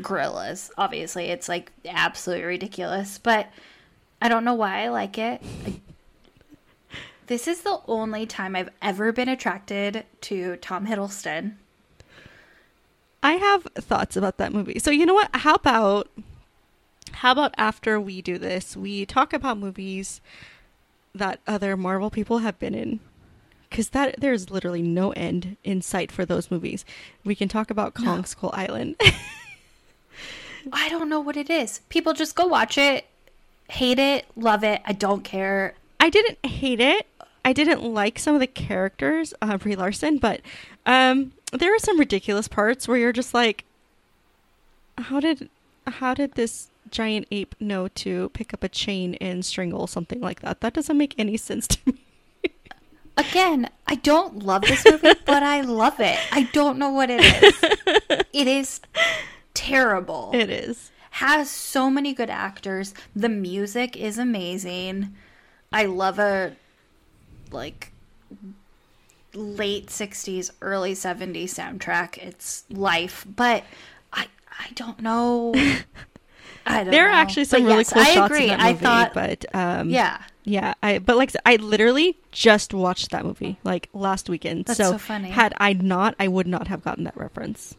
[0.00, 0.70] gorillas.
[0.78, 3.48] Obviously, it's like absolutely ridiculous, but
[4.22, 5.42] I don't know why I like it.
[5.66, 5.80] I-
[7.26, 11.54] this is the only time I've ever been attracted to Tom Hiddleston.
[13.26, 14.78] I have thoughts about that movie.
[14.78, 15.30] So you know what?
[15.34, 16.08] How about
[17.10, 20.20] how about after we do this, we talk about movies
[21.12, 23.00] that other Marvel people have been in?
[23.68, 26.84] Because that there's literally no end in sight for those movies.
[27.24, 28.94] We can talk about Kong Skull Island.
[30.72, 31.80] I don't know what it is.
[31.88, 33.06] People just go watch it,
[33.68, 34.82] hate it, love it.
[34.84, 35.74] I don't care.
[35.98, 37.08] I didn't hate it.
[37.44, 40.42] I didn't like some of the characters, uh, Brie Larson, but
[40.84, 43.64] um, there are some ridiculous parts where you're just like,
[44.98, 45.48] how did
[45.86, 50.40] how did this giant ape know to pick up a chain and strangle something like
[50.40, 50.60] that?
[50.60, 51.94] That doesn't make any sense to me.
[53.16, 56.18] Again, I don't love this movie, but I love it.
[56.32, 57.64] I don't know what it is.
[58.32, 58.80] It is
[59.54, 60.30] terrible.
[60.34, 60.90] It is.
[61.12, 62.92] has so many good actors.
[63.14, 65.14] The music is amazing.
[65.72, 66.54] I love a
[67.50, 67.92] like
[69.36, 72.18] late 60s, early 70s soundtrack.
[72.18, 73.64] It's life, but
[74.12, 75.52] I I don't know.
[76.66, 77.14] I don't there are know.
[77.14, 78.48] actually some But really yes, cool I shots agree.
[78.48, 80.74] in that I movie, thought, but um, yeah, yeah.
[80.82, 84.66] I but like I I literally just watched that movie like last weekend.
[84.66, 85.30] That's so, so funny.
[85.30, 87.76] had I not, I would not have gotten that reference.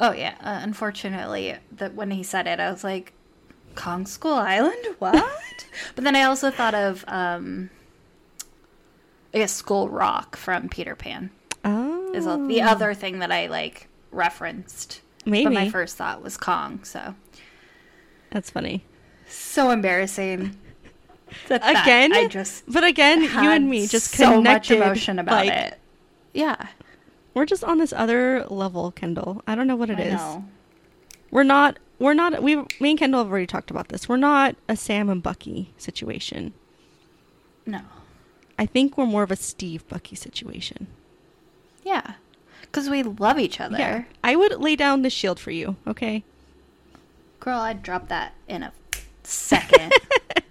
[0.00, 0.36] Oh yeah.
[0.40, 3.12] Uh, unfortunately, that when he said it, I was like,
[3.74, 5.66] Kong School Island, what?
[5.94, 7.70] but then I also thought of, um,
[9.34, 11.30] I guess School Rock from Peter Pan
[11.64, 15.00] Oh, is the other thing that I like referenced.
[15.26, 16.82] maybe But my first thought was Kong.
[16.84, 17.14] So
[18.30, 18.84] that's funny.
[19.28, 20.56] so embarrassing.
[21.48, 25.44] That, that Again, I just but again, you and me just so much emotion about
[25.44, 25.78] like, it.
[26.32, 26.68] Yeah,
[27.34, 29.42] We're just on this other level, Kendall.
[29.46, 30.12] I don't know what it I is.
[30.14, 30.46] know.
[31.30, 31.78] We're not.
[31.98, 32.42] We're not.
[32.42, 32.56] We.
[32.80, 34.08] Me and Kendall have already talked about this.
[34.08, 36.54] We're not a Sam and Bucky situation.
[37.66, 37.80] No.
[38.58, 40.88] I think we're more of a Steve Bucky situation.
[41.84, 42.14] Yeah,
[42.62, 43.78] because we love each other.
[43.78, 44.04] Yeah.
[44.22, 45.76] I would lay down the shield for you.
[45.86, 46.24] Okay.
[47.40, 48.72] Girl, I'd drop that in a
[49.22, 49.92] second.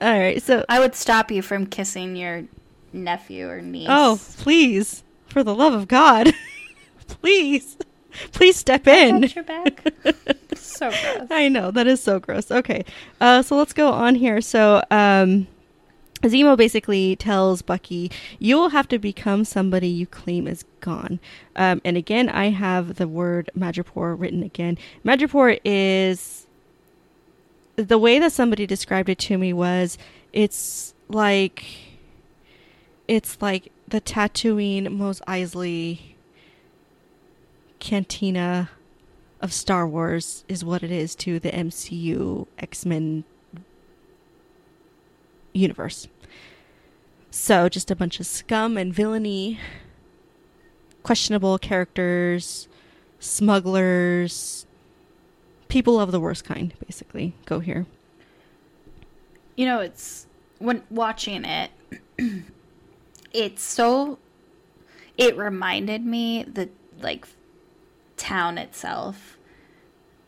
[0.00, 0.42] All right.
[0.42, 0.64] So.
[0.68, 2.44] I would stop you from kissing your
[2.92, 3.88] nephew or niece.
[3.90, 6.32] Oh, please, for the love of God,
[7.06, 7.76] please,
[8.32, 9.22] please step in.
[9.22, 9.84] Your back.
[10.54, 11.28] so gross.
[11.30, 12.50] I know that is so gross.
[12.50, 12.84] Okay,
[13.20, 14.40] uh, so let's go on here.
[14.40, 15.46] So, um,
[16.22, 21.20] Zemo basically tells Bucky, "You will have to become somebody you claim is gone."
[21.56, 24.78] Um, and again, I have the word Madripoor written again.
[25.04, 26.46] Madripoor is
[27.76, 29.98] the way that somebody described it to me was
[30.32, 31.64] it's like
[33.08, 36.11] it's like the Tatooine Mos Eisley
[37.82, 38.70] cantina
[39.40, 43.24] of Star Wars is what it is to the MCU X Men
[45.52, 46.06] universe.
[47.32, 49.58] So just a bunch of scum and villainy,
[51.02, 52.68] questionable characters,
[53.18, 54.64] smugglers,
[55.66, 57.86] people of the worst kind, basically, go here.
[59.56, 60.28] You know, it's
[60.60, 61.72] when watching it,
[63.32, 64.20] it's so.
[65.18, 67.26] It reminded me that, like
[68.22, 69.36] town itself,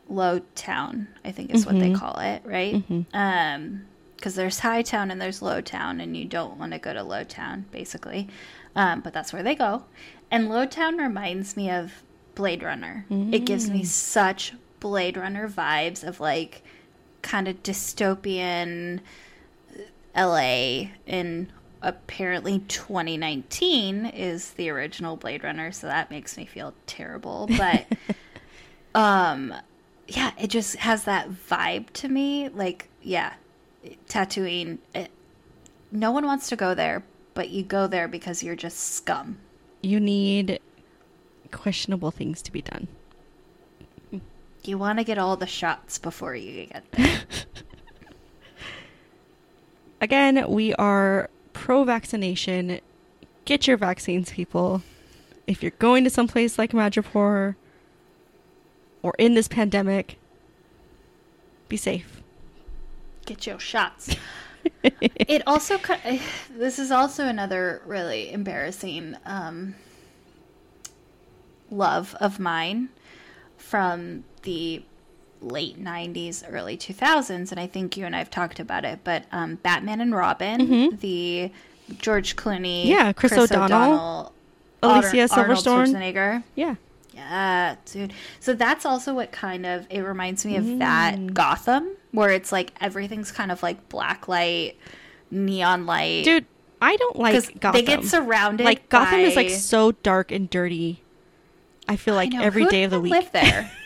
[0.08, 1.06] low town.
[1.24, 1.94] I think is what they Mhm.
[1.96, 2.74] call it, right?
[2.88, 3.06] Mhm.
[3.14, 3.84] Um,
[4.16, 7.02] because there's high town and there's low town, and you don't want to go to
[7.02, 8.26] low town, basically.
[8.74, 9.84] Um, but that's where they go.
[10.30, 12.02] And low town reminds me of
[12.34, 13.04] Blade Runner.
[13.10, 16.62] It gives me such Blade Runner vibes of like
[17.22, 19.00] kind of dystopian
[20.16, 21.52] LA in
[21.84, 27.48] apparently 2019 is the original Blade Runner, so that makes me feel terrible.
[27.56, 27.86] But
[28.94, 29.54] um
[30.08, 32.48] yeah, it just has that vibe to me.
[32.48, 33.34] Like, yeah,
[34.08, 34.78] Tatooine.
[34.94, 35.10] It,
[35.90, 37.02] no one wants to go there,
[37.34, 39.38] but you go there because you're just scum.
[39.82, 40.60] You need
[41.52, 42.88] questionable things to be done.
[44.64, 47.20] You want to get all the shots before you get there.
[50.00, 52.80] Again, we are pro vaccination.
[53.46, 54.82] Get your vaccines, people.
[55.46, 57.54] If you're going to someplace like Madripoor
[59.02, 60.18] or in this pandemic,
[61.68, 62.22] be safe.
[63.24, 64.14] get your shots.
[64.82, 65.78] it also
[66.50, 69.74] this is also another really embarrassing um,
[71.70, 72.88] love of mine
[73.56, 74.82] from the
[75.44, 79.56] late 90s early 2000s and i think you and i've talked about it but um,
[79.56, 81.50] batman and robin the
[81.98, 82.88] george clooney Mm-hmm.
[82.90, 84.32] Yeah, Chris O'Donnell,
[84.82, 85.86] Alicia Arnold Silverstone.
[85.94, 86.42] Schwarzenegger.
[86.54, 86.74] Yeah.
[87.12, 88.12] Yeah, dude.
[88.40, 90.78] So that's also what kind of it reminds me of Mm.
[90.80, 94.76] that Gotham, where it's like everything's kind of like black light,
[95.30, 96.24] neon light.
[96.24, 96.46] Dude,
[96.82, 97.78] I don't like Gotham.
[97.80, 98.64] they get surrounded.
[98.64, 101.02] like Gotham is like so dark and dirty.
[101.88, 103.12] I feel like I every who day of the week.
[103.12, 103.70] live there.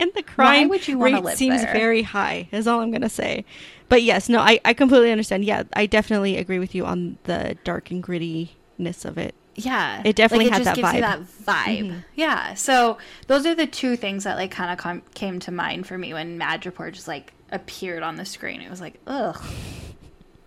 [0.02, 1.72] and the crime rate seems there?
[1.72, 2.48] very high.
[2.52, 3.44] Is all I'm gonna say.
[3.88, 5.44] But yes, no, I, I completely understand.
[5.44, 9.34] Yeah, I definitely agree with you on the dark and grittiness of it.
[9.56, 11.02] Yeah, It definitely like, had it just that vibe.
[11.02, 11.88] Mm-hmm.
[11.88, 12.04] that vibe.
[12.14, 15.86] Yeah, so those are the two things that like kind of com- came to mind
[15.86, 18.60] for me when Madripoor just like appeared on the screen.
[18.60, 19.42] It was like, ugh,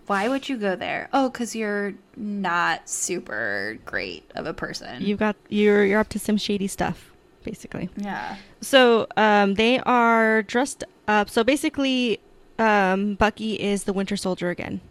[0.08, 1.10] why would you go there?
[1.14, 5.04] Oh, because you're not super great of a person.
[5.04, 7.12] You've got you're you're up to some shady stuff,
[7.44, 7.90] basically.
[7.98, 11.30] yeah, So um, they are dressed up.
[11.30, 12.20] So basically,
[12.60, 14.82] um, Bucky is the Winter Soldier again.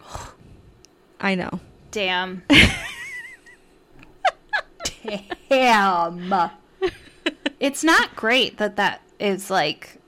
[1.20, 1.60] I know.
[1.90, 2.42] damn,
[5.48, 6.50] damn.
[7.60, 9.98] it's not great that that is like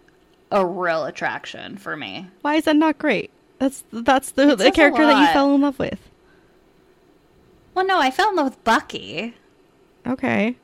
[0.51, 2.29] a real attraction for me.
[2.43, 3.31] Why is that not great?
[3.59, 6.01] That's that's the, the character that you fell in love with.
[7.75, 9.35] Well, no, I fell in love with Bucky.
[10.07, 10.57] Okay.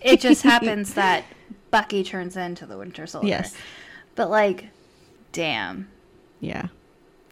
[0.00, 1.24] It just happens that
[1.70, 3.28] Bucky turns into the Winter Soldier.
[3.28, 3.54] Yes.
[4.14, 4.66] But like,
[5.32, 5.88] damn,
[6.40, 6.68] Yeah.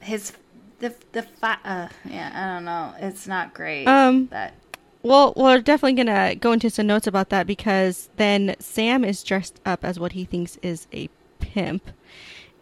[0.01, 0.33] his
[0.79, 2.95] the the fi- uh yeah I don't know.
[3.01, 3.87] It's not great.
[3.87, 4.55] Um, that
[5.03, 9.59] Well, we're definitely gonna go into some notes about that because then Sam is dressed
[9.65, 11.09] up as what he thinks is a
[11.41, 11.91] pimp,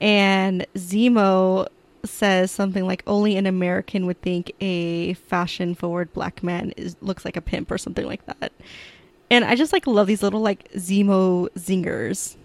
[0.00, 1.66] and Zemo
[2.04, 7.36] says something like, "Only an American would think a fashion-forward black man is looks like
[7.36, 8.52] a pimp" or something like that.
[9.34, 12.36] And I just like love these little like Zemo zingers.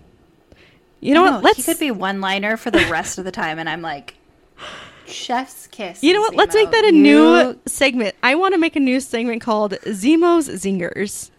[1.01, 1.43] You know No, what?
[1.43, 4.15] Let's he could be one liner for the rest of the time, and I'm like,
[5.05, 6.03] chef's kiss.
[6.03, 6.35] You know what?
[6.35, 8.15] Let's make that a You- new segment.
[8.23, 11.29] I want to make a new segment called Zemo's Zingers.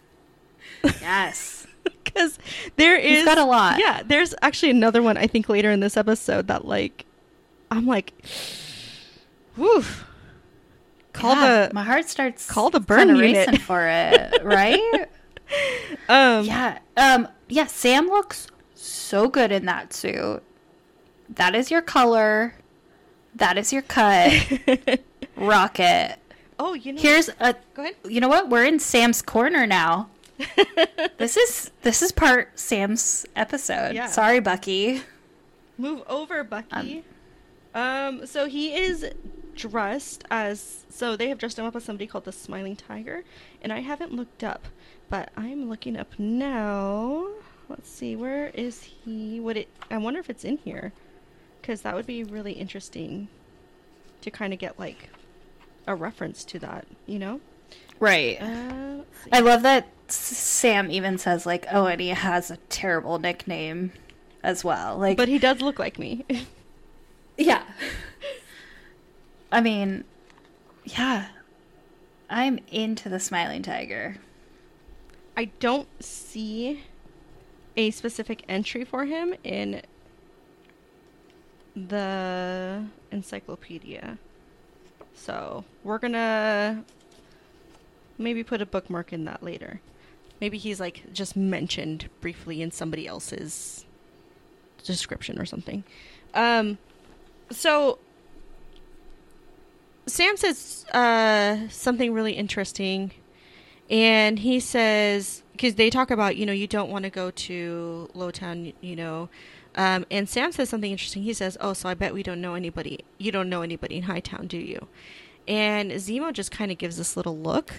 [0.85, 1.67] yes.
[2.05, 2.39] because
[2.77, 3.79] there is He's got a lot.
[3.79, 7.05] Yeah, there's actually another one I think later in this episode that like
[7.71, 8.13] I'm like,
[9.57, 9.85] whew.
[11.13, 13.21] Call Yeah, the my heart starts call the burn unit.
[13.49, 15.07] racing for it, right?
[16.09, 17.67] um yeah, um, yeah.
[17.67, 20.43] Sam looks so good in that suit.
[21.29, 22.55] That is your color.
[23.35, 24.33] That is your cut.
[25.37, 26.17] Rocket.
[26.59, 27.01] Oh, you know.
[27.01, 27.55] Here's a.
[27.75, 27.97] Go ahead.
[28.05, 28.49] You know what?
[28.49, 30.09] We're in Sam's corner now.
[31.19, 33.95] this is this is part Sam's episode.
[33.95, 34.07] Yeah.
[34.07, 35.03] Sorry, Bucky.
[35.79, 37.05] Move over, Bucky.
[37.75, 39.07] Um, so he is
[39.55, 43.25] dressed as so they have dressed him up as somebody called the Smiling Tiger,
[43.63, 44.67] and I haven't looked up,
[45.11, 47.27] but I'm looking up now.
[47.69, 49.39] Let's see, where is he?
[49.41, 49.69] Would it?
[49.91, 50.93] I wonder if it's in here,
[51.61, 53.29] because that would be really interesting
[54.23, 55.11] to kind of get like
[55.87, 57.41] a reference to that, you know.
[57.99, 58.41] Right.
[58.41, 59.03] Uh.
[59.33, 63.93] I love that Sam even says like, "Oh, and he has a terrible nickname
[64.43, 66.25] as well." Like, but he does look like me.
[67.37, 67.63] yeah.
[69.53, 70.05] I mean,
[70.85, 71.29] yeah.
[72.29, 74.17] I'm into the smiling tiger.
[75.41, 76.83] I don't see
[77.75, 79.81] a specific entry for him in
[81.75, 84.19] the encyclopedia.
[85.15, 86.85] So we're gonna
[88.19, 89.81] maybe put a bookmark in that later.
[90.43, 93.87] Maybe he's like just mentioned briefly in somebody else's
[94.85, 95.85] description or something.
[96.35, 96.77] Um,
[97.51, 97.99] so
[100.05, 103.13] Sam says uh, something really interesting
[103.91, 108.09] and he says because they talk about you know you don't want to go to
[108.15, 109.29] lowtown you know
[109.75, 112.55] um, and sam says something interesting he says oh so i bet we don't know
[112.55, 114.87] anybody you don't know anybody in hightown do you
[115.49, 117.73] and zemo just kind of gives this little look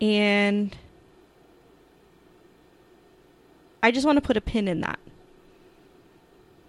[0.00, 0.76] and
[3.82, 4.98] i just want to put a pin in that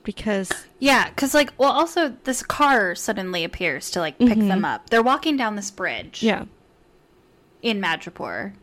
[0.03, 4.49] because Yeah, because like, well, also this car suddenly appears to like pick Mhm.
[4.49, 4.89] them up.
[4.89, 6.21] They're walking down this bridge.
[6.21, 6.43] yeah
[7.63, 8.53] in Madripoor,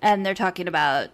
[0.00, 1.08] and they're talking about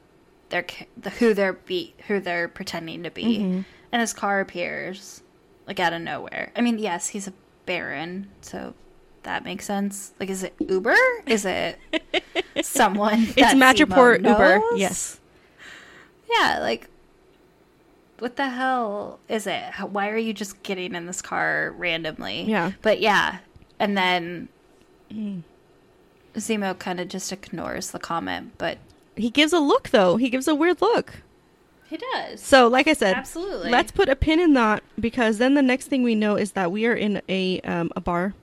[0.51, 0.65] their
[0.97, 3.65] the who they're be who they're pretending to be, Mhm.
[3.91, 5.23] and his car appears
[5.67, 6.53] like out of nowhere.
[6.55, 7.33] I mean, yes, he's a
[7.65, 8.75] baron, so
[9.25, 10.13] that makes sense.
[10.21, 10.95] Like, is it Uber?
[11.27, 11.81] Is it
[12.63, 13.23] someone?
[13.37, 15.19] it's Madripoor uber yes
[16.31, 16.89] Yeah, like.
[18.19, 19.63] What the hell is it?
[19.73, 22.45] How, why are you just getting in this car randomly?
[22.45, 22.73] Yeah.
[22.81, 23.39] But yeah,
[23.79, 24.49] and then
[26.37, 28.79] Zemo kind of just ignores the comment, but
[29.17, 31.23] he gives a look though he gives a weird look
[31.89, 32.41] he does.
[32.41, 33.71] So, like I said, Absolutely.
[33.71, 36.73] let's put a pin in that because then the next thing we know is that
[36.73, 38.35] we are in a um, a bar,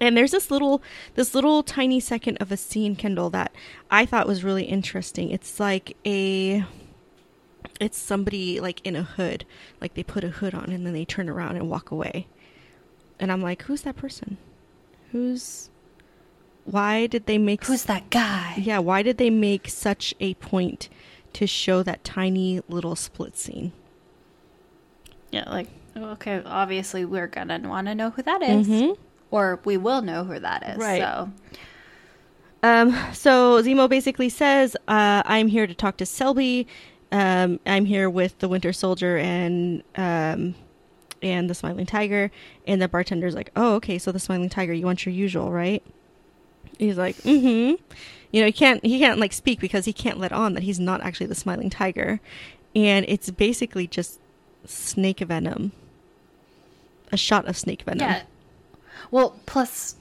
[0.00, 0.80] and there's this little
[1.16, 3.52] this little tiny second of a scene, Kendall, that
[3.90, 5.30] I thought was really interesting.
[5.30, 6.64] It's like a
[7.80, 9.44] it's somebody like in a hood,
[9.80, 12.28] like they put a hood on and then they turn around and walk away,
[13.18, 14.38] and I'm like, who's that person?
[15.10, 15.69] Who's
[16.64, 18.54] why did they make Who's that guy?
[18.58, 20.88] yeah, why did they make such a point
[21.32, 23.72] to show that tiny little split scene?
[25.30, 28.66] Yeah, like okay, obviously we're gonna want to know who that is.
[28.68, 28.96] Mhm.
[29.30, 30.78] or we will know who that is.
[30.78, 31.00] Right.
[31.00, 31.30] So
[32.62, 36.66] Um, so Zemo basically says, uh, "I'm here to talk to Selby.
[37.12, 40.54] Um, I'm here with the Winter Soldier and um,
[41.22, 42.30] and the Smiling Tiger."
[42.66, 43.98] And the bartender's like, "Oh, okay.
[43.98, 45.82] So the Smiling Tiger, you want your usual, right?"
[46.78, 47.82] He's like, "Mm-hmm."
[48.32, 50.78] You know, he can't he can't like speak because he can't let on that he's
[50.80, 52.20] not actually the Smiling Tiger,
[52.74, 54.20] and it's basically just
[54.64, 55.72] snake venom.
[57.12, 58.08] A shot of snake venom.
[58.08, 58.22] yeah.
[59.10, 59.96] Well, plus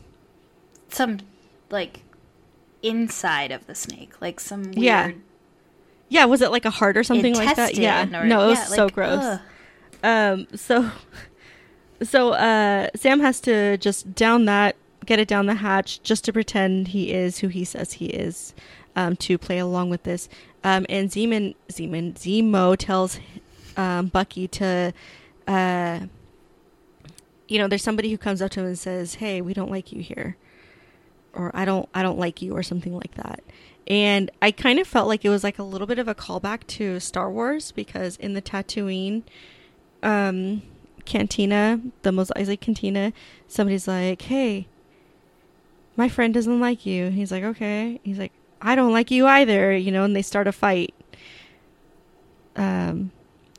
[0.89, 1.19] some
[1.71, 2.01] like
[2.83, 5.11] inside of the snake, like some weird Yeah.
[6.11, 7.75] Yeah, was it like a heart or something like that?
[7.75, 8.03] Yeah.
[8.03, 9.23] or- no, it was yeah, so like, gross.
[9.23, 9.39] ugh.
[10.03, 10.91] Um so
[12.03, 14.75] so uh Sam has to just down that
[15.05, 18.53] get it down the hatch just to pretend he is who he says he is.
[18.95, 20.27] um, to play along with this.
[20.63, 23.19] Um, and Zeman, Zeman, Zemo tells
[23.77, 24.93] um, Bucky to,
[25.47, 25.99] uh,
[27.47, 29.91] you know, there's somebody who comes up to him and says, "Hey, we don't like
[29.91, 30.35] you here,"
[31.33, 33.41] or "I don't, I don't like you," or something like that.
[33.87, 36.67] And I kind of felt like it was like a little bit of a callback
[36.67, 39.23] to Star Wars because in the Tatooine
[40.03, 40.61] um,
[41.05, 43.13] cantina, the Mos Eisley cantina,
[43.47, 44.67] somebody's like, "Hey,
[45.99, 48.31] my friend doesn't like you." He's like, "Okay." He's like,
[48.61, 50.95] "I don't like you either," you know, and they start a fight.
[52.55, 53.11] Um,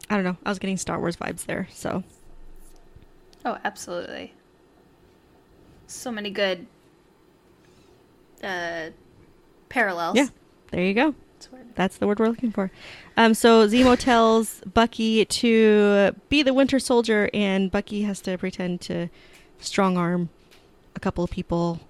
[0.09, 0.37] I don't know.
[0.45, 2.03] I was getting Star Wars vibes there, so
[3.45, 4.35] Oh, absolutely.
[5.87, 6.67] So many good
[8.43, 8.91] uh,
[9.69, 10.17] parallels.
[10.17, 10.29] yeah,
[10.71, 11.15] there you go.
[11.39, 12.71] That's That's the word we're looking for.
[13.17, 18.81] Um, so Zemo tells Bucky to be the Winter Soldier, and Bucky has to pretend
[18.83, 19.09] to
[19.59, 20.29] strong arm
[20.95, 21.81] a couple of people.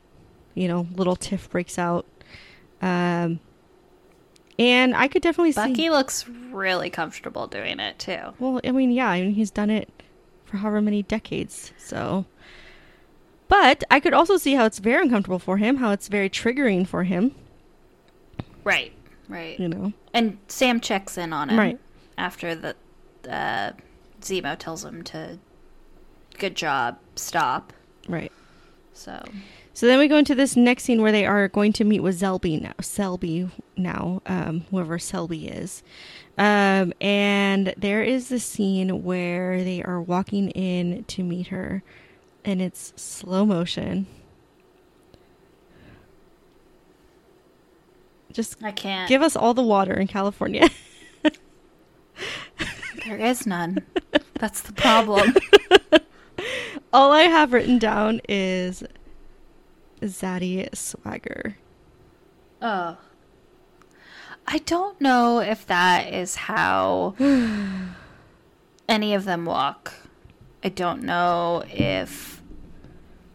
[0.54, 2.06] You know, little tiff breaks out.
[2.82, 3.40] Um,
[4.58, 5.60] and I could definitely see.
[5.60, 8.34] Bucky looks really comfortable doing it too.
[8.38, 9.88] Well, I mean, yeah, I mean, he's done it
[10.44, 11.72] for however many decades.
[11.78, 12.26] So,
[13.48, 16.86] but I could also see how it's very uncomfortable for him, how it's very triggering
[16.86, 17.34] for him.
[18.64, 18.92] Right,
[19.28, 19.58] right.
[19.58, 21.78] You know, And Sam checks in on him Right.
[22.18, 22.76] after the
[23.28, 23.72] uh,
[24.20, 25.38] Zemo tells him to,
[26.38, 27.72] good job, stop.
[28.08, 28.30] right.
[28.92, 29.22] So
[29.80, 32.18] So then we go into this next scene where they are going to meet with
[32.18, 32.74] Selby now.
[32.82, 33.48] Selby
[33.78, 35.82] now, um, whoever Selby is.
[36.36, 41.82] Um, and there is the scene where they are walking in to meet her,
[42.44, 44.06] and it's slow motion.
[48.34, 49.08] Just I can't.
[49.08, 50.68] give us all the water in California.
[53.06, 53.78] there is none.
[54.34, 55.32] That's the problem.
[56.92, 58.84] all I have written down is
[60.02, 61.56] Zaddy Swagger.
[62.62, 62.96] Oh.
[64.46, 67.14] I don't know if that is how
[68.88, 69.94] any of them walk.
[70.62, 72.40] I don't know if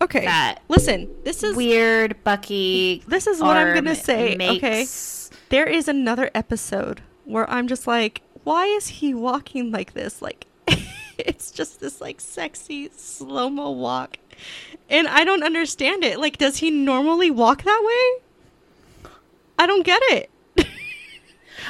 [0.02, 3.02] Okay, that listen, this is weird Bucky.
[3.08, 4.86] This is what I'm gonna say, okay?
[5.50, 10.22] there is another episode where I'm just like, why is he walking like this?
[10.22, 10.48] Like,
[11.18, 14.18] it's just this like sexy slow mo walk,
[14.90, 16.20] and I don't understand it.
[16.20, 19.12] Like, does he normally walk that way?
[19.57, 20.30] I don't get it.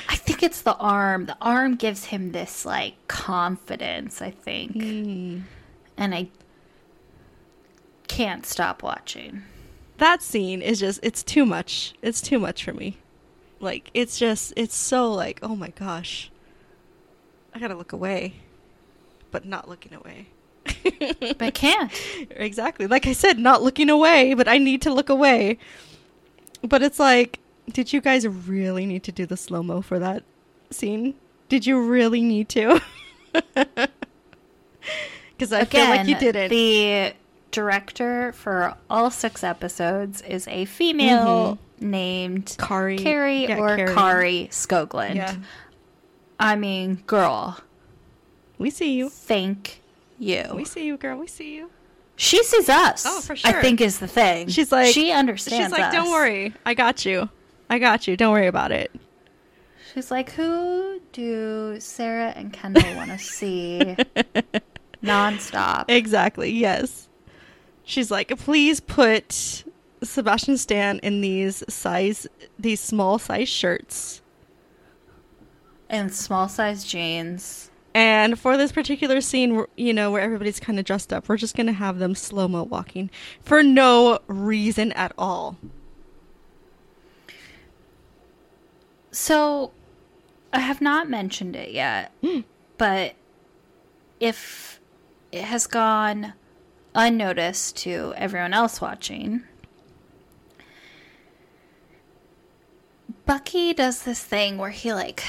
[0.10, 1.26] I think it's the arm.
[1.26, 4.74] The arm gives him this like confidence, I think.
[4.74, 5.40] Hmm.
[5.98, 6.28] And I
[8.08, 9.44] can't stop watching.
[9.98, 11.94] That scene is just, it's too much.
[12.02, 12.98] It's too much for me.
[13.62, 16.32] Like, it's just, it's so like, oh my gosh.
[17.54, 18.36] I gotta look away,
[19.32, 20.28] but not looking away.
[21.20, 21.92] But I can't.
[22.32, 22.88] Exactly.
[22.88, 25.58] Like I said, not looking away, but I need to look away.
[26.62, 27.40] But it's like,
[27.72, 30.24] did you guys really need to do the slow mo for that
[30.72, 31.16] scene?
[31.50, 32.82] Did you really need to?
[35.38, 36.50] Because I feel like you didn't.
[36.50, 37.14] The
[37.52, 42.64] director for all six episodes is a female named Mm-hmm.
[42.66, 43.94] Kari- Carrie yeah, or Kari.
[43.94, 45.16] Kari Skogland.
[45.16, 45.36] yeah,
[46.40, 47.58] I mean, girl,
[48.58, 49.10] we see you.
[49.10, 49.82] thank
[50.20, 50.44] you.
[50.54, 51.18] We see you, girl.
[51.18, 51.70] We see you.
[52.18, 53.04] She sees us.
[53.06, 53.58] Oh, for sure.
[53.58, 54.48] I think is the thing.
[54.48, 55.74] She's like, she understands.
[55.74, 57.30] She's like, don't worry, I got you.
[57.70, 58.16] I got you.
[58.16, 58.92] Don't worry about it.
[59.94, 63.96] She's like, who do Sarah and Kendall want to see
[65.04, 65.86] nonstop?
[65.90, 66.52] Exactly.
[66.52, 67.08] Yes.
[67.84, 69.64] She's like, please put
[70.04, 72.28] Sebastian Stan in these size,
[72.60, 74.22] these small size shirts.
[75.90, 77.70] And small size jeans.
[77.96, 81.56] And for this particular scene, you know, where everybody's kind of dressed up, we're just
[81.56, 83.10] going to have them slow mo walking
[83.42, 85.56] for no reason at all.
[89.12, 89.72] So,
[90.52, 92.42] I have not mentioned it yet, hmm.
[92.78, 93.16] but
[94.20, 94.82] if
[95.32, 96.34] it has gone
[96.94, 99.44] unnoticed to everyone else watching,
[103.26, 105.24] Bucky does this thing where he like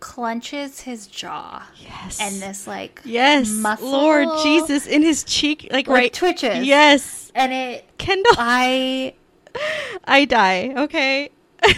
[0.00, 2.18] clenches his jaw Yes.
[2.20, 3.48] and this like yes.
[3.48, 6.12] muscle Lord Jesus, in his cheek, like, like right.
[6.12, 6.66] twitches.
[6.66, 7.32] Yes.
[7.34, 9.14] And it Kendall, I
[10.04, 10.72] I die.
[10.76, 11.30] Okay.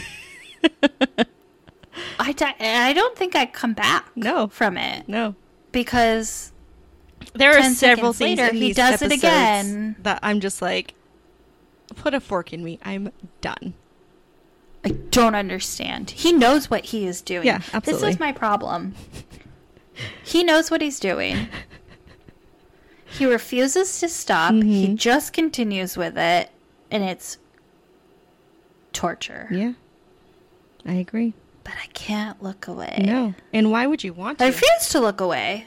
[2.20, 4.49] I di- I don't think I come back No.
[4.49, 5.35] from it No.
[5.73, 6.53] because
[7.35, 9.97] There are several things later, he does it again.
[10.03, 10.95] that I'm just like,
[11.97, 12.78] put a fork in me.
[12.85, 13.74] I'm done.
[14.84, 16.10] I don't understand.
[16.10, 17.46] He knows what he is doing.
[17.46, 18.06] Yeah, absolutely.
[18.09, 18.94] This is my problem.
[20.24, 21.48] he knows what he's doing.
[23.06, 24.52] He refuses to stop.
[24.55, 24.94] He Mm-hmm.
[24.96, 26.50] just continues with it,
[26.90, 27.38] and it's
[28.92, 29.48] torture.
[29.50, 29.72] Yeah.
[30.86, 31.34] I agree.
[31.64, 33.02] but I can't look away.
[33.05, 33.34] No.
[33.52, 34.44] And why would you want to?
[34.44, 35.66] I refuse to look away.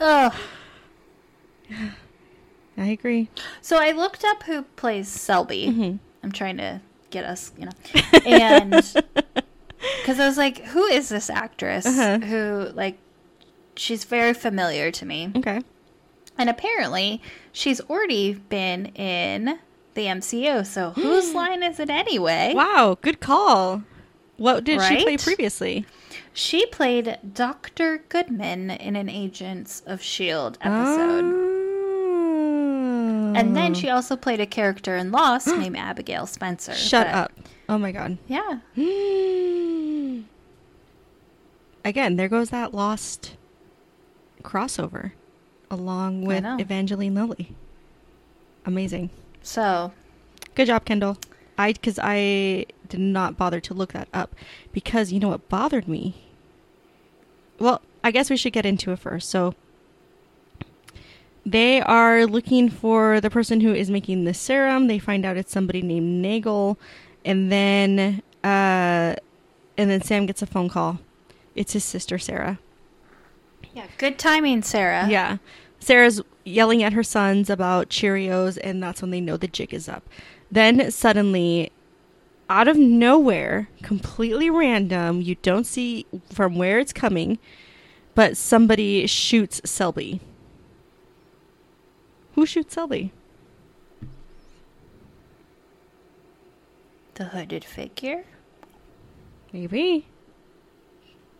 [0.00, 0.32] Ugh.
[2.76, 3.28] I agree.
[3.60, 5.66] So I looked up who plays Selby.
[5.68, 5.96] Mm-hmm.
[6.22, 6.80] I'm trying to
[7.10, 7.72] get us, you know,
[8.26, 8.70] and
[10.00, 12.18] because I was like, who is this actress Uh-huh.
[12.18, 12.98] who like
[13.76, 15.60] she's very familiar to me, Okay.
[16.36, 17.22] and apparently
[17.52, 19.58] she's already been in
[19.94, 20.66] the MCU.
[20.66, 22.52] So whose line is it anyway?
[22.54, 23.82] Wow, good call.
[24.36, 25.84] What did she play previously?
[26.32, 31.24] She played Doctor Goodman in an Agents of Shield episode.
[31.24, 31.54] Oh.
[33.38, 33.80] And then mm.
[33.80, 36.74] she also played a character in Lost named Abigail Spencer.
[36.74, 37.32] Shut but- up.
[37.68, 38.18] Oh my god.
[38.28, 38.58] Yeah.
[41.84, 43.36] Again, there goes that lost
[44.42, 45.12] crossover
[45.70, 46.44] along with.
[46.60, 47.54] Evangeline Lilly.
[48.66, 49.10] Amazing.
[49.42, 49.92] So
[50.58, 51.16] Good job, Kendall.
[51.56, 54.34] I because I did not bother to look that up
[54.72, 56.14] because you know what bothered me.
[57.60, 59.30] Well, I guess we should get into it first.
[59.30, 59.54] So
[61.50, 64.86] they are looking for the person who is making the serum.
[64.86, 66.78] They find out it's somebody named Nagel,
[67.24, 69.16] and then uh,
[69.76, 70.98] and then Sam gets a phone call.
[71.54, 72.58] It's his sister Sarah.
[73.74, 75.08] yeah, good timing, Sarah.
[75.08, 75.38] Yeah.
[75.80, 79.88] Sarah's yelling at her sons about Cheerios, and that's when they know the jig is
[79.88, 80.02] up.
[80.50, 81.70] Then suddenly,
[82.50, 87.38] out of nowhere, completely random, you don't see from where it's coming,
[88.14, 90.20] but somebody shoots Selby.
[92.38, 93.10] Who shoots Selby?
[97.14, 98.26] The hooded figure.
[99.52, 100.06] Maybe.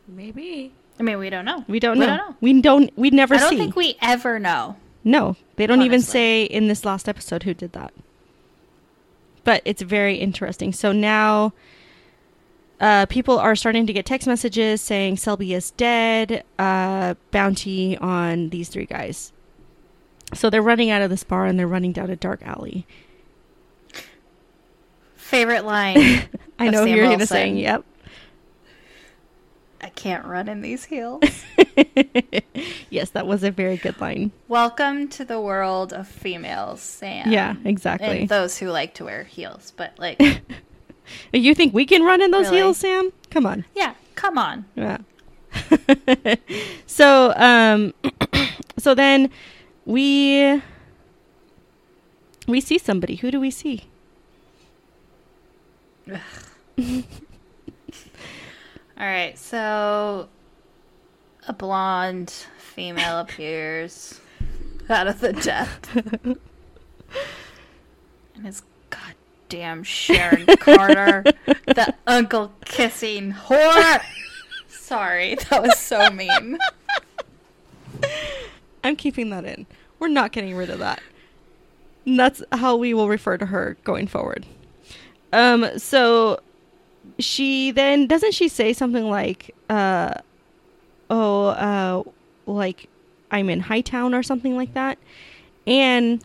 [0.09, 0.73] Maybe.
[0.99, 1.65] I mean, we don't know.
[1.69, 2.16] We don't We know.
[2.16, 2.37] don't know.
[2.41, 2.91] We don't.
[2.99, 3.39] We never see.
[3.39, 3.59] I don't see.
[3.59, 4.75] think we ever know.
[5.05, 6.11] No, they don't even Honestly.
[6.12, 7.95] say in this last episode who did that.
[9.45, 10.73] But it's very interesting.
[10.73, 11.53] So now
[12.81, 18.49] uh, people are starting to get text messages saying Selby is dead, uh, bounty on
[18.49, 19.33] these three guys.
[20.35, 22.87] So they're running out of this bar and they're running down a dark alley.
[25.17, 26.29] Favorite line.
[26.59, 27.85] I know Sam you're going to say, yep.
[29.81, 31.23] I can't run in these heels.
[32.91, 34.33] yes, that was a very good line.
[34.49, 37.31] Welcome to the world of females, Sam.
[37.31, 38.21] Yeah, exactly.
[38.21, 40.21] And those who like to wear heels, but like,
[41.33, 42.59] You think we can run in those Really?
[42.59, 43.13] heels, Sam?
[43.31, 43.65] Come on.
[43.75, 44.65] yeah, come on.
[44.75, 44.99] Yeah.
[46.87, 47.95] so um
[48.79, 49.31] so then
[49.89, 50.62] we
[52.47, 53.16] we see somebody.
[53.16, 53.85] Who do we see?
[56.12, 56.16] All
[58.98, 60.28] right, so
[61.47, 64.20] a blonde female appears
[64.90, 65.97] out of the depth.
[65.97, 66.36] and
[68.44, 71.24] it's goddamn Sharon Carter,
[71.66, 74.02] the uncle kissing whore.
[74.69, 76.59] Sorry, that was so mean.
[78.85, 79.66] I'm keeping that in.
[79.99, 81.01] We're not getting rid of that.
[82.07, 84.47] And that's how we will refer to her going forward.
[85.33, 86.41] Um so
[87.19, 90.15] she then doesn't she say something like uh
[91.11, 92.03] oh uh
[92.47, 92.89] like
[93.31, 94.99] I'm in Hightown or something like that.
[95.66, 96.23] And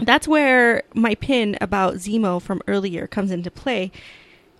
[0.00, 3.92] that's where my pin about Zemo from earlier comes into play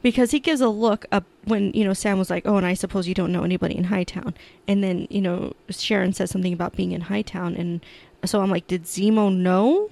[0.03, 2.75] because he gives a look up when you know Sam was like, "Oh, and I
[2.75, 4.35] suppose you don't know anybody in Hightown,"
[4.69, 7.81] and then you know Sharon says something about being in Hightown, and
[8.25, 9.91] so I'm like, "Did Zemo know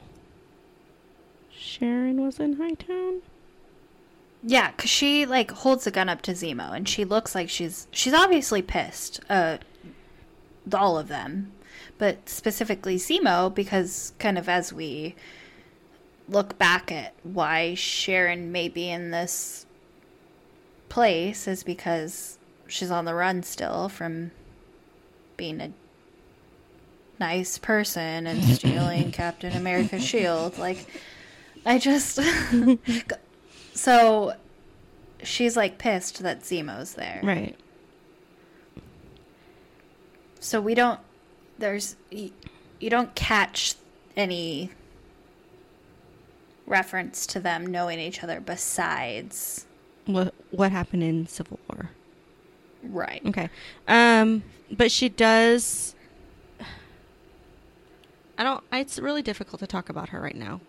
[1.51, 3.23] Sharon was in Hightown?"
[4.43, 7.87] Yeah, because she like holds a gun up to Zemo, and she looks like she's
[7.91, 9.21] she's obviously pissed.
[9.29, 9.59] Uh,
[10.73, 11.53] all of them,
[11.99, 15.15] but specifically Zemo, because kind of as we
[16.29, 19.67] look back at why Sharon may be in this
[20.91, 24.31] place is because she's on the run still from
[25.39, 25.73] being a
[27.19, 30.59] nice person and stealing Captain America's shield.
[30.59, 30.87] Like,
[31.65, 32.21] I just.
[33.75, 34.35] so
[35.23, 37.21] she's like pissed that Zemo's there.
[37.23, 37.57] Right.
[40.41, 41.01] So we don't.
[41.59, 41.97] There's.
[42.11, 42.33] You,
[42.79, 43.75] you don't catch
[44.17, 44.71] any
[46.67, 49.67] reference to them knowing each other besides.
[50.13, 51.91] What what happened in Civil War?
[52.83, 53.23] Right.
[53.27, 53.51] Okay.
[53.87, 55.95] Um, but she does.
[58.39, 58.65] I don't.
[58.73, 60.61] It's really difficult to talk about her right now.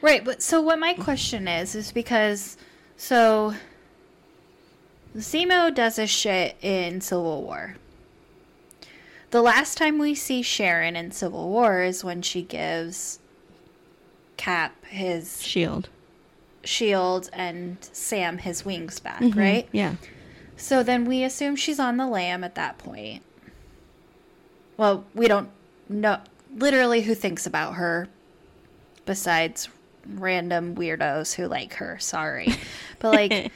[0.00, 2.56] Right, but so what my question is is because
[2.96, 3.54] so
[5.16, 7.76] Zemo does his shit in Civil War.
[9.30, 13.18] The last time we see Sharon in Civil War is when she gives
[14.36, 15.88] Cap his Shield.
[16.64, 19.36] Shield and Sam his wings back, Mhm.
[19.36, 19.68] right?
[19.72, 19.94] Yeah.
[20.56, 23.22] So then we assume she's on the lam at that point.
[24.76, 25.50] Well, we don't
[25.88, 26.20] know
[26.54, 28.08] literally who thinks about her
[29.06, 29.68] besides
[30.06, 32.48] random weirdos who like her, sorry.
[33.00, 33.52] But like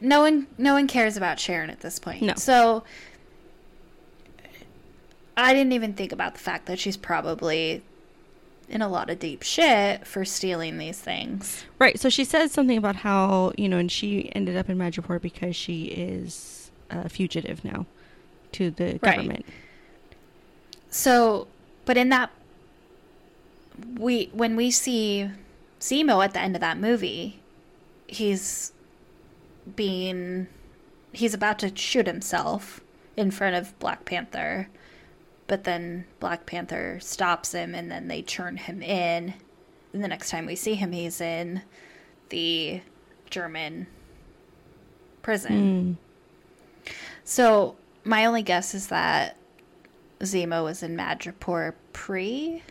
[0.00, 2.22] no one no one cares about Sharon at this point.
[2.22, 2.34] No.
[2.36, 2.84] So
[5.36, 7.82] I didn't even think about the fact that she's probably
[8.70, 11.64] in a lot of deep shit for stealing these things.
[11.78, 11.98] Right.
[11.98, 15.56] So she says something about how, you know, and she ended up in Madripoor because
[15.56, 17.86] she is a fugitive now
[18.52, 19.16] to the Right.
[19.16, 19.44] government.
[20.88, 21.46] So,
[21.84, 22.30] but in that,
[23.98, 25.30] we when we see
[25.80, 27.40] Zemo at the end of that movie,
[28.06, 28.72] he's
[29.76, 30.48] being
[31.12, 32.80] he's about to shoot himself
[33.16, 34.68] in front of Black Panther,
[35.50, 39.34] but then Black Panther stops him, and then they turn him in.
[39.92, 41.62] And the next time we see him, he's in
[42.28, 42.80] the
[43.30, 43.88] German
[45.22, 45.98] prison.
[46.86, 46.92] Mm.
[47.24, 47.74] So
[48.04, 49.36] my only guess is that
[50.20, 52.62] Zemo was in Madripoor pre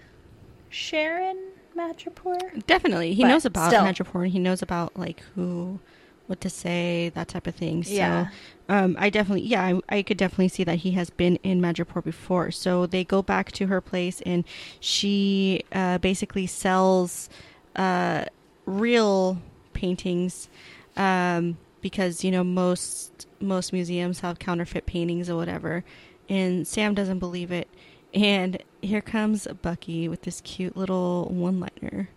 [0.70, 2.66] Sharon Madripoor.
[2.66, 3.14] Definitely.
[3.14, 3.84] He But knows about still.
[3.84, 5.82] Madripoor and he knows about like who
[6.30, 7.84] what to say, that type of thing.
[7.84, 8.28] So Yeah.
[8.70, 12.04] um I definitely yeah, I, I could definitely see that he has been in Madripoor
[12.04, 12.52] before.
[12.52, 14.44] So they go back to her place and
[14.80, 17.30] she uh basically sells
[17.76, 18.26] uh
[18.66, 19.42] real
[19.74, 20.50] paintings
[20.98, 25.84] um because you know most most museums have counterfeit paintings or whatever
[26.28, 27.68] and Sam doesn't believe it
[28.14, 32.10] and here comes Bucky with this cute little one liner.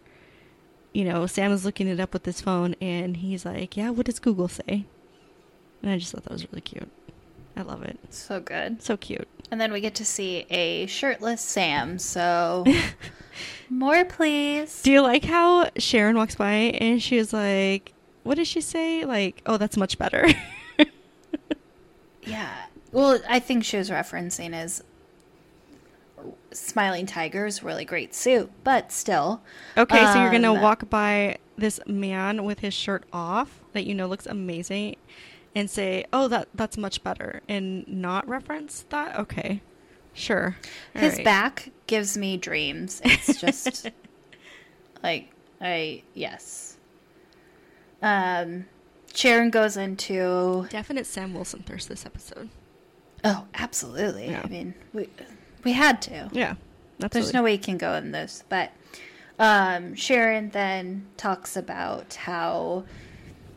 [0.92, 4.06] You know, Sam is looking it up with his phone and he's like, Yeah, what
[4.06, 4.86] does Google say?
[5.82, 6.88] And I just thought that was really cute.
[7.56, 7.98] I love it.
[8.10, 8.82] So good.
[8.82, 9.28] So cute.
[9.50, 11.98] And then we get to see a shirtless Sam.
[11.98, 12.64] So
[13.70, 14.82] more, please.
[14.82, 17.92] Do you like how Sharon walks by and she was like,
[18.22, 19.04] What does she say?
[19.04, 20.26] Like, oh, that's much better.
[22.24, 22.50] Yeah.
[22.92, 24.82] Well, I think she was referencing as
[26.52, 29.42] Smiling Tiger's really great suit, but still.
[29.76, 33.84] okay, so you're going to Um, walk by this man with his shirt off that
[33.84, 34.96] you know looks amazing
[35.54, 39.18] and say, Oh, that that's much better and not reference that?
[39.18, 39.60] Okay.
[40.14, 40.56] Sure.
[40.94, 41.24] All His right.
[41.24, 43.00] back gives me dreams.
[43.04, 43.90] It's just
[45.02, 45.30] like
[45.60, 46.76] I yes.
[48.02, 48.66] Um
[49.14, 52.48] Sharon goes into Definite Sam Wilson thirst this episode.
[53.24, 54.30] Oh, absolutely.
[54.30, 54.40] Yeah.
[54.44, 55.08] I mean, we
[55.64, 56.28] we had to.
[56.32, 56.54] Yeah.
[56.98, 58.70] There's no way you can go in this, but
[59.38, 62.84] um, Sharon then talks about how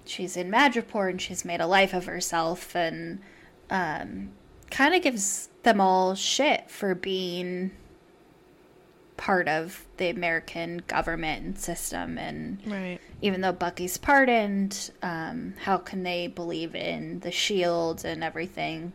[0.06, 3.20] she's in Madripoor and she's made a life of herself, and
[3.70, 4.30] um,
[4.72, 7.72] kind of gives them all shit for being
[9.18, 12.18] part of the American government and system.
[12.18, 13.00] And Right.
[13.22, 18.94] even though Bucky's pardoned, um, how can they believe in the shield and everything?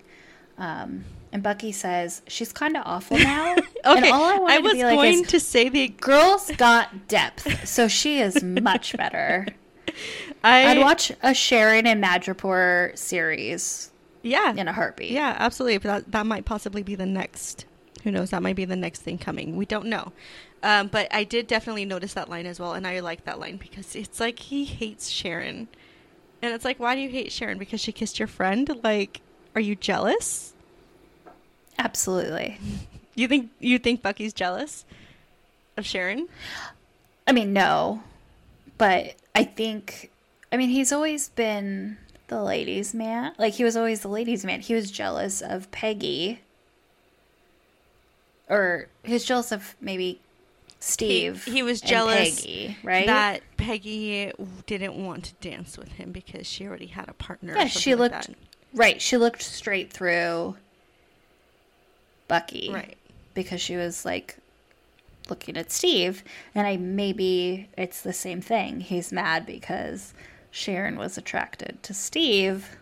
[0.58, 3.56] Um, and Bucky says she's kind of awful now.
[3.82, 3.96] Okay.
[3.96, 6.50] and all I, wanted I was to be like going is, to say the girl's
[6.58, 9.46] got depth, so she is much better.
[10.44, 13.90] I I'd watch a Sharon and Madripoor series
[14.22, 15.12] yeah in a heartbeat.
[15.12, 15.78] yeah absolutely.
[15.78, 17.64] But that that might possibly be the next.
[18.04, 18.30] Who knows?
[18.30, 19.56] That might be the next thing coming.
[19.56, 20.12] We don't know.
[20.62, 23.56] Um, but I did definitely notice that line as well, and I like that line
[23.56, 25.68] because it's like he hates Sharon,
[26.42, 27.58] and it's like, why do you hate Sharon?
[27.58, 28.70] Because she kissed your friend?
[28.82, 29.22] Like,
[29.54, 30.52] are you jealous?
[31.80, 32.58] Absolutely.
[33.14, 34.84] You think you think Bucky's jealous
[35.76, 36.28] of Sharon?
[37.26, 38.02] I mean, no,
[38.78, 40.10] but I think,
[40.52, 41.96] I mean, he's always been
[42.28, 43.32] the ladies' man.
[43.38, 44.60] Like he was always the ladies' man.
[44.60, 46.40] He was jealous of Peggy,
[48.48, 50.20] or he was jealous of maybe
[50.80, 51.44] Steve.
[51.44, 53.06] he was and jealous Peggy, right?
[53.06, 54.32] That Peggy
[54.66, 57.54] didn't want to dance with him because she already had a partner.
[57.54, 58.30] yeah, she like looked
[58.74, 59.00] right.
[59.00, 60.56] She looked straight through
[62.30, 62.96] Bucky, right.
[63.34, 64.38] because she was like
[65.28, 66.24] looking at Steve,
[66.54, 68.80] and I maybe it's the same thing.
[68.80, 70.14] He's mad because
[70.50, 72.76] Sharon was attracted to Steve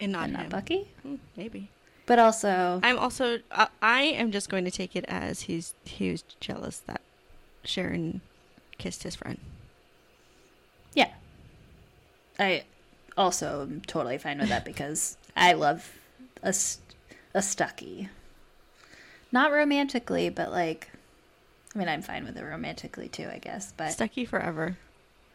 [0.00, 0.48] and not and not.
[0.50, 1.68] Bucky, Hmm, maybe.
[2.06, 3.38] but also I'm also.
[3.50, 7.00] Uh, I am just going to take it as he's he was jealous that
[7.64, 8.20] Sharon
[8.78, 9.38] kissed his friend.
[10.94, 11.10] yeah.
[12.38, 12.64] I
[13.16, 15.88] also am totally fine with that because I love
[16.42, 16.83] a st-
[17.34, 18.08] a Stucky,
[19.32, 20.90] not romantically, but like.
[21.74, 23.72] I mean, I'm fine with it romantically too, I guess.
[23.76, 24.76] But Stucky forever.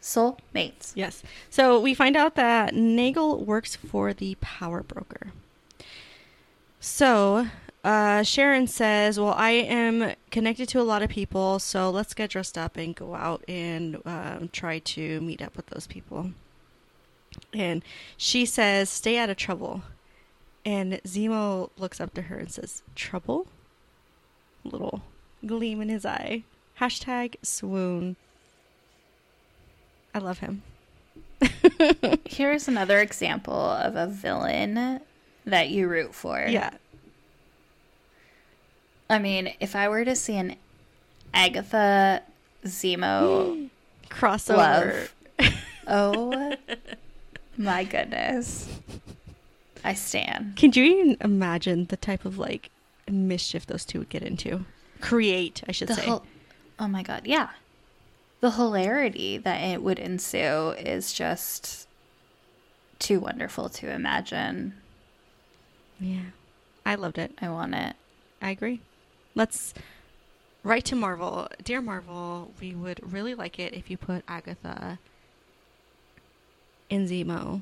[0.00, 0.94] soul mates.
[0.96, 1.22] Yes.
[1.50, 5.32] So we find out that Nagel works for the power broker.
[6.80, 7.48] So
[7.84, 12.30] uh, Sharon says, Well, I am connected to a lot of people, so let's get
[12.30, 16.30] dressed up and go out and um, try to meet up with those people.
[17.52, 17.82] And
[18.16, 19.82] she says, Stay out of trouble.
[20.64, 23.46] And Zemo looks up to her and says, Trouble?
[24.64, 25.02] Little
[25.46, 26.44] gleam in his eye.
[26.80, 28.16] Hashtag swoon.
[30.14, 30.62] I love him.
[32.26, 35.00] Here's another example of a villain
[35.46, 36.44] that you root for.
[36.46, 36.70] Yeah.
[39.08, 40.56] I mean, if I were to see an
[41.32, 42.22] Agatha
[42.64, 43.70] Zemo
[44.10, 45.08] Crossover.
[45.38, 45.54] love,
[45.88, 46.54] oh
[47.56, 48.68] my goodness.
[49.84, 50.56] I stand.
[50.56, 52.70] Can you even imagine the type of like
[53.10, 54.64] mischief those two would get into?
[55.00, 56.06] Create, I should The say.
[56.78, 57.50] oh my god, yeah.
[58.40, 61.86] The hilarity that it would ensue is just
[62.98, 64.74] too wonderful to imagine.
[65.98, 66.30] yeah.
[66.86, 67.32] I loved it.
[67.40, 67.94] I want it.
[68.40, 68.80] I agree.
[69.34, 69.74] Let's
[70.64, 71.46] write to Marvel.
[71.62, 74.98] Dear Marvel, we would really like it if you put Agatha
[76.88, 77.60] in Zemo.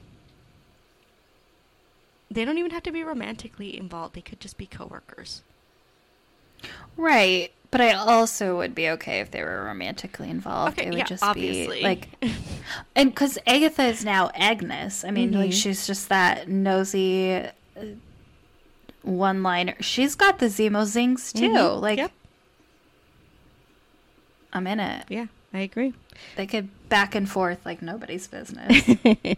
[2.31, 4.15] They don't even have to be romantically involved.
[4.15, 5.43] They could just be coworkers.
[6.97, 7.53] Right.
[7.71, 10.79] But I also would be okay if they were romantically involved.
[10.79, 11.79] Okay, it would yeah, just obviously.
[11.79, 12.09] be like,
[12.97, 15.05] and because Agatha is now Agnes.
[15.05, 15.63] I mean, like Mhm.
[15.63, 17.45] she's just that nosy
[19.03, 19.75] one liner.
[19.81, 21.49] She's got the Zemo zings too.
[21.49, 22.13] Mhm, Like, yep.
[24.53, 25.05] I'm in it.
[25.09, 25.93] Yeah, I agree.
[26.37, 28.83] They could back and forth like nobody's business.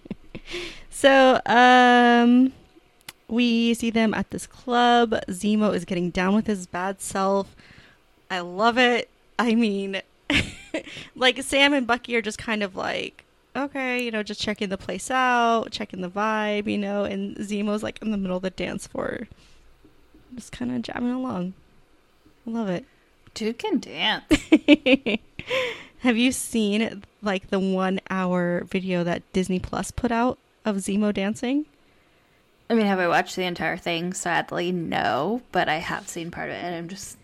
[0.92, 2.52] So, um,
[3.30, 5.12] we see them at this club.
[5.28, 7.54] Zemo is getting down with his bad self.
[8.30, 9.08] I love it.
[9.38, 10.02] I mean,
[11.16, 13.24] like Sam and Bucky are just kind of like,
[13.56, 17.82] okay, you know, just checking the place out, checking the vibe, you know, and Zemo's
[17.82, 19.28] like in the middle of the dance floor,
[20.34, 21.54] just kind of jamming along.
[22.46, 22.84] I love it.
[23.34, 24.24] Dude can dance.
[26.00, 31.12] Have you seen like the one hour video that Disney Plus put out of Zemo
[31.12, 31.66] dancing?
[32.70, 34.12] I mean, have I watched the entire thing?
[34.14, 35.42] Sadly, no.
[35.52, 37.18] But I have seen part of it, and I'm just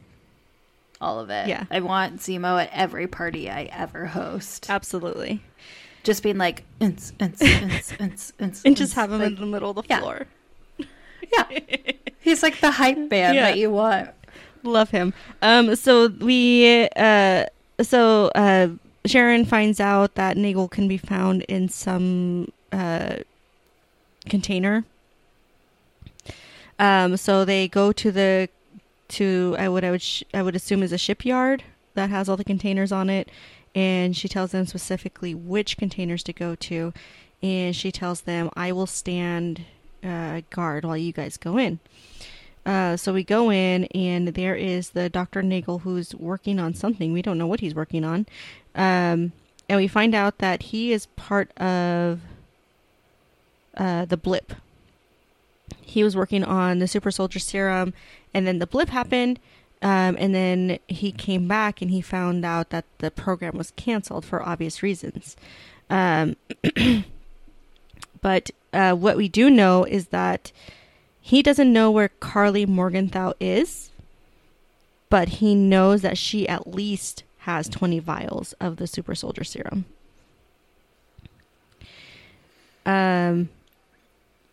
[1.01, 1.47] all of it.
[1.47, 1.65] Yeah.
[1.71, 4.69] I want Zemo at every party I ever host.
[4.69, 5.43] Absolutely.
[6.03, 6.97] Just being like, And
[8.77, 10.01] just have him Like, in the middle of the yeah.
[10.01, 10.27] floor.
[10.79, 11.59] Yeah.
[12.21, 13.43] He's like the hype band Yeah.
[13.51, 14.11] that you want.
[14.63, 15.13] Love him.
[15.43, 17.47] Um so we uh
[17.83, 18.69] so uh
[19.07, 23.17] Sharon finds out that Nagel can be found in some uh
[24.29, 24.85] container.
[26.79, 28.49] Um so they go to the
[29.09, 32.37] to I would I would sh- I would assume is a shipyard that has all
[32.37, 33.31] the containers on it
[33.75, 36.93] and she tells them specifically which containers to go to
[37.43, 39.65] and she tells them I will stand
[40.03, 41.81] uh, guard while you guys go in.
[42.65, 45.43] Uh, so we go in, and there is the Dr.
[45.43, 47.13] Nagel who's working on something.
[47.13, 48.27] We don't know what he's working on.
[48.75, 49.33] Um,
[49.69, 52.21] and we find out that he is part of
[53.77, 54.53] uh, the blip.
[55.87, 57.95] He was working on the super soldier serum,
[58.35, 59.39] and then the blip happened.
[59.83, 64.25] Um, and then he came back and he found out that the program was canceled
[64.25, 65.37] for obvious reasons.
[65.89, 66.35] Um,
[68.21, 70.51] but uh, what we do know is that
[71.21, 73.91] he doesn't know where Karli Morgenthau is,
[75.09, 79.85] but he knows that she at least has 20 vials of the super soldier serum.
[82.85, 83.51] Um,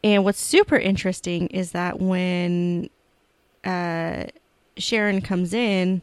[0.03, 2.89] and what's super interesting is that when
[3.63, 4.25] uh,
[4.77, 6.01] Sharon comes in,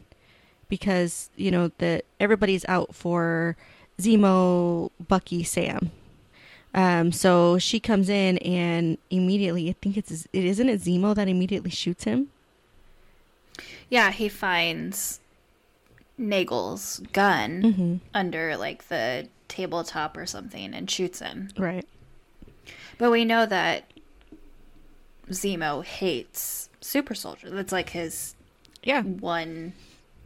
[0.69, 3.55] because you know that everybody's out for
[3.99, 5.91] Zemo, Bucky, Sam.
[6.73, 11.27] Um, so she comes in and immediately, I think it's it isn't it Zemo that
[11.27, 12.29] immediately shoots him.
[13.89, 15.19] Yeah, he finds
[16.17, 17.95] Nagel's gun Mm-hmm.
[18.13, 21.49] under like the tabletop or something and shoots him.
[21.57, 21.85] Right.
[22.97, 23.90] But we know that
[25.31, 27.49] Zemo hates super soldier.
[27.49, 28.35] That's like his
[28.83, 29.01] Yeah.
[29.03, 29.73] one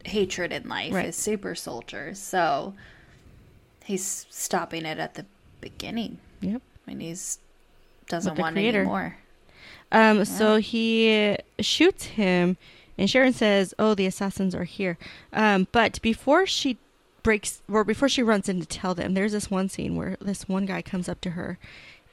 [0.04, 1.06] hatred in life Right.
[1.06, 2.18] is super soldiers.
[2.18, 2.74] So
[3.84, 5.26] he's stopping it at the
[5.60, 6.18] beginning.
[6.40, 6.62] Yep.
[6.86, 7.38] Mean, he's
[8.08, 8.80] doesn't want creator.
[8.80, 9.16] any more.
[9.90, 12.56] Um, so he shoots him,
[12.96, 14.96] and Sharon says, "Oh, the assassins are here."
[15.32, 16.78] Um, but before she
[17.24, 20.48] breaks, or before she runs in to tell them, there's this one scene where this
[20.48, 21.58] one guy comes up to her,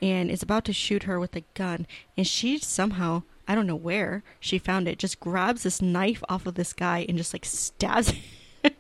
[0.04, 3.76] and is about to shoot her with a gun, and she somehow, I don't know
[3.76, 7.46] where she found it, just grabs this knife off of this guy and just like
[7.46, 8.10] stabs.
[8.10, 8.22] him.
[8.64, 8.74] and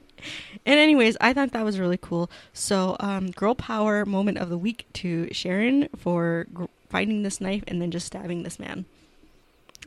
[0.66, 2.30] anyways, I thought that was really cool.
[2.52, 7.64] So, um, girl power moment of the week to Sharon for gr- finding this knife
[7.68, 8.84] and then just stabbing this man.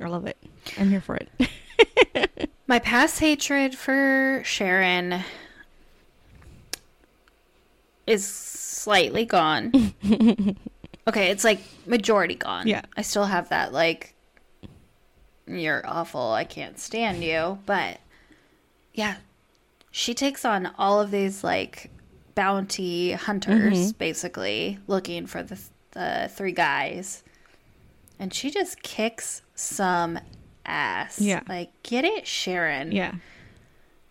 [0.01, 0.39] I love it.
[0.79, 2.51] I'm here for it.
[2.67, 5.23] My past hatred for Sharon
[8.07, 9.95] is slightly gone.
[11.09, 12.67] okay, it's like majority gone.
[12.67, 12.83] Yeah.
[12.97, 14.15] I still have that like
[15.47, 17.99] you're awful, I can't stand you, but
[18.93, 19.17] yeah.
[19.91, 21.91] She takes on all of these like
[22.35, 23.99] bounty hunters mm-hmm.
[23.99, 25.59] basically looking for the
[25.93, 27.23] the three guys.
[28.19, 30.19] And she just kicks some
[30.65, 31.21] ass.
[31.21, 31.41] Yeah.
[31.49, 32.93] Like get it, Sharon.
[32.93, 33.15] Yeah.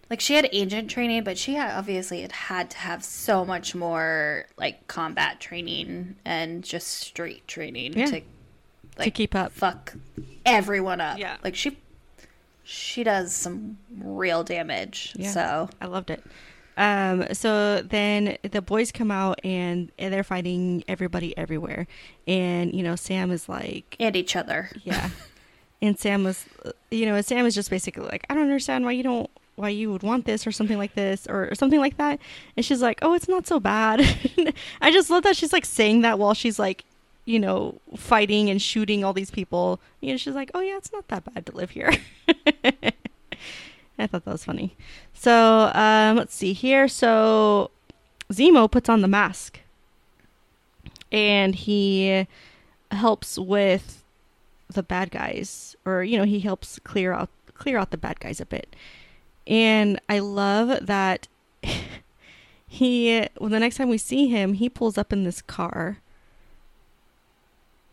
[0.09, 3.73] Like she had agent training, but she had obviously it had to have so much
[3.73, 8.05] more like combat training and just street training Yeah.
[8.07, 8.21] to
[8.99, 9.51] like keep up.
[9.51, 9.93] fuck
[10.45, 11.17] everyone up.
[11.17, 11.37] Yeah.
[11.43, 11.77] Like she
[12.63, 15.13] she does some real damage.
[15.15, 15.31] Yeah.
[15.31, 16.23] So I loved it.
[16.77, 21.87] Um, so then the boys come out and, and they're fighting everybody everywhere.
[22.27, 24.69] And, you know, Sam is like, and each other.
[24.83, 25.09] yeah.
[25.81, 26.45] and Sam was,
[26.91, 29.91] you know, Sam is just basically like, I don't understand why you don't, why you
[29.91, 32.19] would want this or something like this or, or something like that.
[32.55, 34.01] And she's like, oh, it's not so bad.
[34.81, 36.83] I just love that she's like saying that while she's like,
[37.25, 39.79] you know, fighting and shooting all these people.
[40.01, 41.91] You know, she's like, oh, yeah, it's not that bad to live here.
[43.97, 44.75] I thought that was funny.
[45.13, 46.87] So um, let's see here.
[46.87, 47.71] So
[48.31, 49.59] Zemo puts on the mask,
[51.11, 52.27] and he
[52.91, 54.03] helps with
[54.71, 58.41] the bad guys, or you know, he helps clear out clear out the bad guys
[58.41, 58.75] a bit.
[59.47, 61.27] And I love that
[62.67, 63.27] he.
[63.39, 65.97] Well, the next time we see him, he pulls up in this car.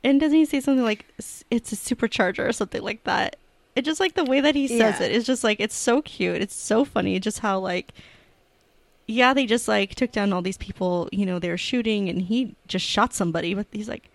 [0.05, 1.07] And doesn't he say something like
[1.51, 3.37] it's a supercharger or something like that?
[3.77, 5.07] It just like the way that he says Yeah.
[5.07, 5.13] it.
[5.13, 6.43] It's just like it's so cute.
[6.43, 7.21] It's so funny.
[7.21, 7.93] Just how like
[9.07, 12.23] yeah, they just like took down all these people, you know, they were shooting and
[12.23, 14.09] he just shot somebody, but he's like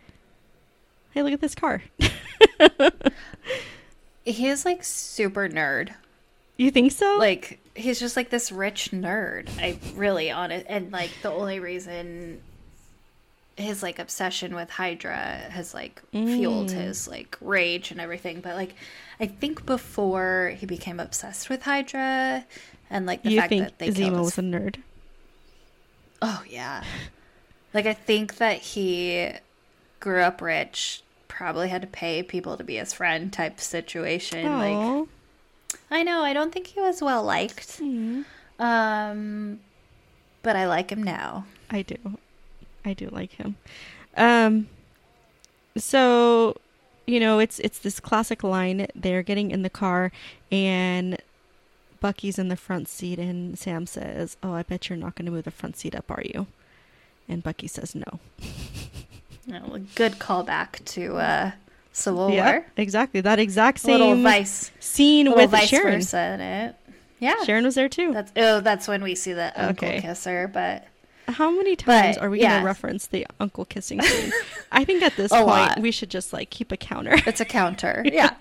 [1.11, 1.81] Hey, look at this car.
[4.25, 5.93] He is like super nerd.
[6.57, 7.17] You think so?
[7.19, 9.49] Like he's just like this rich nerd.
[9.59, 12.41] I really on it and like the only reason
[13.55, 16.73] his like obsession with Hydra has like fueled Mm.
[16.73, 18.41] his like rage and everything.
[18.41, 18.73] But like
[19.19, 22.45] I think before he became obsessed with Hydra
[22.89, 24.77] and like the you fact think that they Zemo his was a nerd?
[26.21, 26.83] Oh yeah.
[27.73, 29.31] Like I think that he
[29.99, 34.45] grew up rich, probably had to pay people to be his friend type situation.
[34.45, 35.05] Like Aw.
[35.89, 37.79] I know, I don't think he was well liked.
[37.79, 38.25] Mm.
[38.59, 39.59] Um
[40.43, 41.45] but I like him now.
[41.69, 41.97] I do.
[42.85, 43.55] I do like him.
[44.15, 44.67] Um
[45.77, 46.55] so
[47.05, 48.87] you know, it's it's this classic line.
[48.93, 50.11] They're getting in the car
[50.51, 51.17] and
[51.99, 55.31] Bucky's in the front seat and Sam says, "Oh, I bet you're not going to
[55.31, 56.47] move the front seat up, are you?"
[57.27, 58.19] And Bucky says, "No."
[59.49, 61.51] Know, a good callback to uh
[61.97, 62.65] Civil Yeah, War.
[62.77, 63.21] exactly.
[63.21, 65.93] That exact A little same vice scene little with vice Sharon.
[65.95, 66.75] versa in it.
[67.19, 67.43] Yeah.
[67.43, 68.13] Sharon was there too.
[68.13, 70.01] That's oh, that's when we see the uncle Okay.
[70.01, 70.85] kisser, but
[71.27, 74.31] How many times But, are we going to reference the uncle kissing scene?
[74.71, 75.79] I think at this point lot.
[75.79, 77.15] we should just like keep a counter.
[77.25, 78.03] It's a counter.
[78.11, 78.35] Yeah.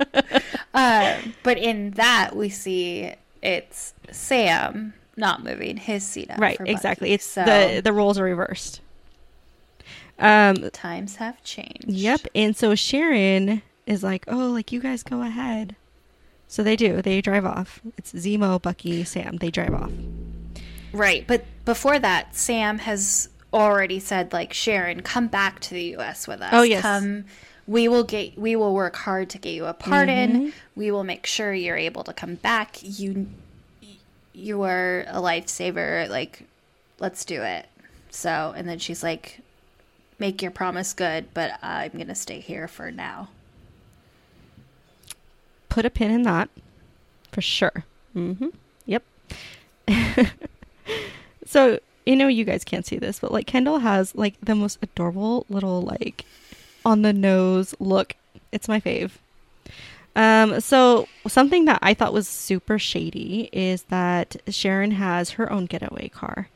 [0.75, 3.13] uh, but in that, we see
[3.43, 6.39] it's Sam not moving his seat up.
[6.39, 7.07] right, exactly.
[7.09, 7.15] Bucky.
[7.15, 8.83] It's so the the roles are reversed.
[10.19, 11.85] Um times have changed.
[11.89, 12.21] Yep.
[12.35, 15.77] And so Sharon is like, oh, like you guys go ahead.
[16.49, 17.03] So they do.
[17.03, 17.81] They drive off.
[17.97, 19.39] It's Zemo, Bucky, Sam.
[19.39, 19.91] They drive off.
[20.93, 21.27] Right.
[21.27, 26.29] But before that, Sam has already said, like, Sharon, come back to the U.S.
[26.29, 26.51] with us.
[26.53, 26.83] Oh, yes.
[26.83, 27.25] Come.
[27.67, 28.39] We will get.
[28.39, 30.33] We will work hard to get you a pardon.
[30.33, 30.51] Mm-hmm.
[30.77, 32.79] We will make sure you're able to come back.
[32.81, 33.27] You,
[34.33, 36.09] you are a lifesaver.
[36.09, 36.45] Like,
[37.01, 37.67] let's do it.
[38.11, 39.41] So, and then she's like,
[40.19, 43.29] "Make your promise good, but I'm gonna stay here for now."
[45.69, 46.49] Put a pin in that
[47.33, 47.85] for sure.
[48.15, 48.49] Mm-hmm.
[48.87, 49.03] Yep.
[51.45, 54.79] so, you know, you guys can't see this, but like Kendall has like the most
[54.81, 56.25] adorable little like
[56.85, 58.15] on the nose look.
[58.53, 59.13] It's my fave.
[60.15, 65.67] Um, so something that I thought was super shady is that Sharon has her own
[65.67, 66.49] getaway car.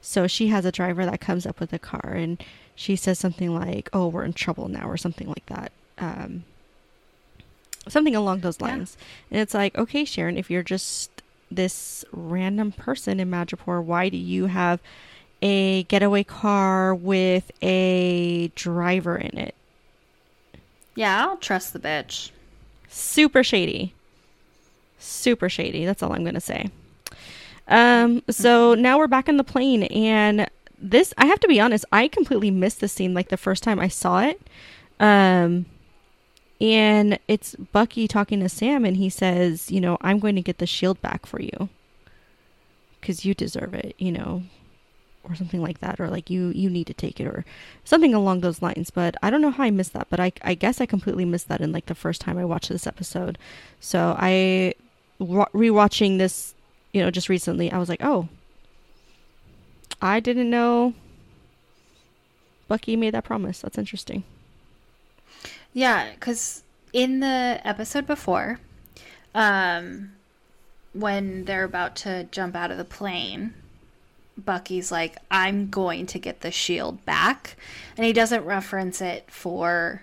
[0.00, 2.42] So she has a driver that comes up with a car and
[2.74, 5.72] she says something like, "Oh, we're in trouble now," or something like that.
[5.98, 6.44] Um,
[7.88, 8.68] something along those Yeah.
[8.68, 8.96] lines.
[9.30, 11.10] And it's like, okay, Sharon, if you're just
[11.50, 14.80] this random person in Madripoor, why do you have
[15.42, 19.54] a getaway car with a driver in it?
[20.96, 22.30] Yeah, I don't trust the bitch.
[22.88, 23.92] Super shady.
[24.98, 25.84] Super shady.
[25.84, 26.70] That's all I'm going to say.
[27.68, 30.48] Um, so now we're back on the plane, and
[30.90, 33.80] this, I have to be honest, I completely missed this scene like the first time
[33.80, 34.40] I saw it.
[35.00, 35.66] Um,
[36.60, 40.58] And it's Bucky talking to Sam, and he says, You know, I'm going to get
[40.58, 41.68] the shield back for you
[43.00, 44.42] because you deserve it, you know,
[45.24, 47.44] or something like that, or like you you need to take it, or
[47.84, 48.90] something along those lines.
[48.90, 51.48] But I don't know how I missed that, but I I guess I completely missed
[51.48, 53.38] that in like the first time I watched this episode.
[53.80, 54.74] So I
[55.20, 56.54] rewatching this,
[56.92, 58.28] you know, just recently, I was like, oh,
[60.00, 60.94] I didn't know
[62.68, 63.60] Bucky made that promise.
[63.60, 64.24] That's interesting.
[65.72, 66.62] Yeah, because
[66.92, 68.60] in the episode before,
[69.34, 70.12] um,
[70.92, 73.54] when they're about to jump out of the plane,
[74.36, 77.56] Bucky's like, I'm going to get the shield back.
[77.96, 80.02] And he doesn't reference it for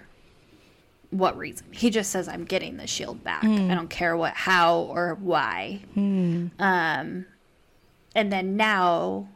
[1.09, 1.67] what reason.
[1.71, 3.43] He just says, I'm getting the shield back.
[3.43, 3.71] Mm.
[3.71, 5.81] I don't care what, how, or why.
[5.95, 6.51] Mm.
[6.59, 7.25] Um,
[8.15, 9.27] and then now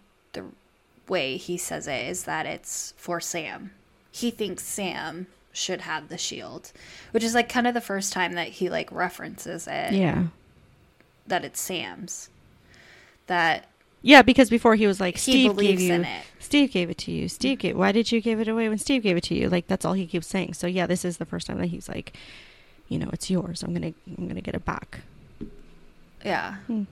[1.08, 3.72] way he says it is that it's for Sam.
[4.12, 6.72] He thinks Sam should have the shield,
[7.12, 9.94] which is like kind of the first time that he like references it.
[9.94, 10.26] Yeah.
[11.28, 12.30] That it's Sam's.
[13.28, 13.68] That
[14.02, 16.06] yeah, because before he was like, Steve gave you,
[16.40, 17.28] Steve gave it to you.
[17.28, 17.76] Steve gave.
[17.76, 19.50] Why did you give it away when Steve gave it to you?
[19.50, 20.54] Like that's all he keeps saying.
[20.54, 22.14] So yeah, this is the first time that he's like,
[22.88, 23.64] you know, it's yours.
[23.64, 25.02] I'm gonna, I'm gonna get it back.
[26.24, 26.58] Yeah.
[26.68, 26.84] Hmm.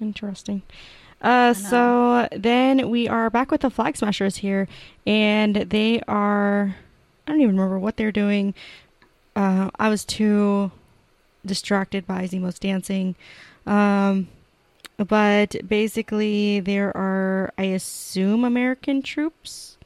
[0.00, 0.62] Interesting.
[1.26, 4.68] Uh, so then we are back with the Flag Smashers here,
[5.04, 6.76] and they are.
[7.26, 8.54] I don't even remember what they're doing.
[9.34, 10.70] Uh, I was too
[11.44, 13.16] distracted by Zemo's dancing.
[13.66, 14.28] Um,
[14.98, 19.78] but basically, there are, I assume, American troops.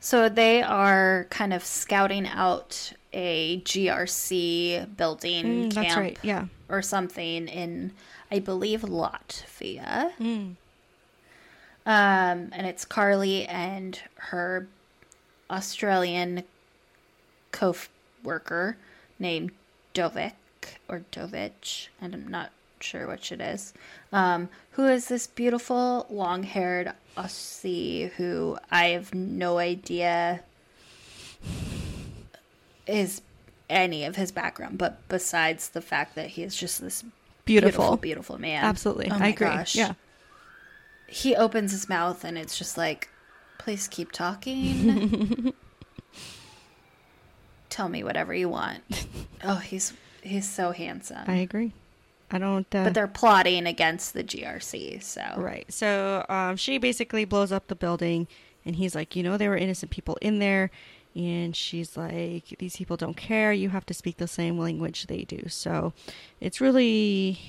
[0.00, 6.18] So they are kind of scouting out a GRC building mm, camp, right.
[6.22, 7.92] yeah, or something in,
[8.30, 10.12] I believe, Latvia.
[10.20, 10.56] Mm.
[11.86, 14.68] Um, and it's Karli and her
[15.50, 16.44] Australian
[17.52, 18.76] co-worker
[19.18, 19.50] named
[19.94, 20.32] Dovik
[20.88, 23.72] or Dovich, and I'm not sure which it is,
[24.12, 30.40] um, who is this beautiful long haired Aussie who I have no idea
[32.86, 33.22] is
[33.68, 37.04] any of his background, but besides the fact that he is just this
[37.50, 38.64] beautiful, beautiful, beautiful man.
[38.64, 39.10] Absolutely.
[39.10, 39.46] Oh I agree.
[39.46, 39.74] Gosh.
[39.74, 39.94] Yeah.
[41.06, 43.08] He opens his mouth and it's just like,
[43.58, 45.52] please keep talking.
[47.70, 48.82] Tell me whatever you want.
[49.44, 51.24] Oh, he's he's so handsome.
[51.26, 51.72] I agree.
[52.30, 52.72] I don't.
[52.74, 55.70] Uh, but they're plotting against the GRC, so right.
[55.72, 58.28] So um, she basically blows up the building,
[58.64, 60.70] and he's like, you know, there were innocent people in there,
[61.14, 63.52] and she's like, these people don't care.
[63.52, 65.48] You have to speak the same language they do.
[65.48, 65.92] So
[66.40, 67.40] it's really,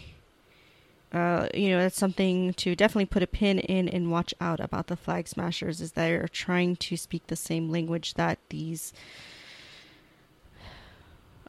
[1.14, 4.88] uh, you know, that's something to definitely put a pin in and watch out about
[4.88, 5.82] the flag smashers.
[5.82, 8.94] Is they're trying to speak the same language that these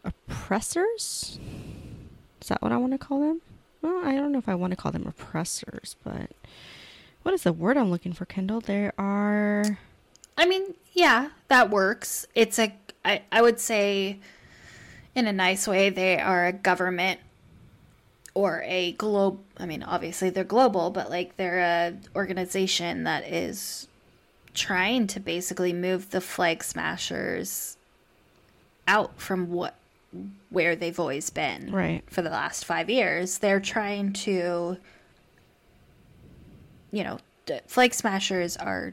[0.05, 1.39] oppressors
[2.43, 3.41] is that what I want to call them?
[3.83, 6.33] Well, I don't know if I want to call them oppressors, but
[7.23, 8.61] what is the word I'm looking for, Kendall?
[8.61, 9.79] There are.
[10.37, 12.27] I mean, yeah, that works.
[12.35, 14.19] It's a, I, I would say,
[15.15, 17.21] in a nice way, they are a government
[18.35, 19.41] or a globe.
[19.59, 23.89] I mean, obviously they're global, but like they're a organization that is
[24.55, 27.77] trying to basically move the flag smashers
[28.87, 29.77] out from what
[30.51, 34.77] where they've always been right for the last five years they're trying to
[36.91, 37.19] you know
[37.67, 38.93] flag smashers are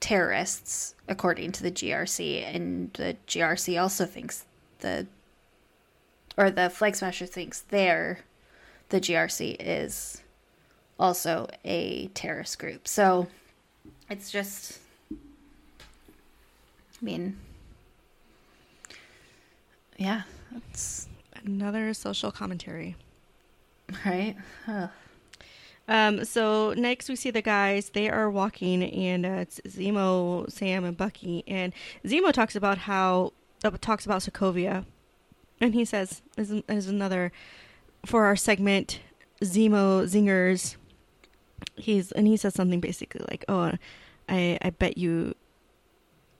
[0.00, 4.44] terrorists according to the grc and the grc also thinks
[4.80, 5.06] the
[6.36, 8.20] or the flag smasher thinks they're
[8.90, 10.22] the grc is
[10.98, 13.26] also a terrorist group so
[14.08, 14.78] it's just
[15.10, 17.36] i mean
[19.98, 21.08] yeah, that's
[21.44, 22.94] another social commentary.
[24.06, 24.36] Right.
[24.64, 24.88] Huh.
[25.88, 27.90] Um, so next we see the guys.
[27.90, 31.44] They are walking, and uh, it's Zemo, Sam, and Bucky.
[31.48, 31.72] And
[32.04, 33.32] Zemo talks about how
[33.64, 34.84] uh, talks about Sokovia,
[35.60, 37.32] and he says, "Is is another
[38.04, 39.00] for our segment,
[39.42, 40.76] Zemo zingers."
[41.74, 43.72] He's and he says something basically like, "Oh,
[44.28, 45.34] I I bet you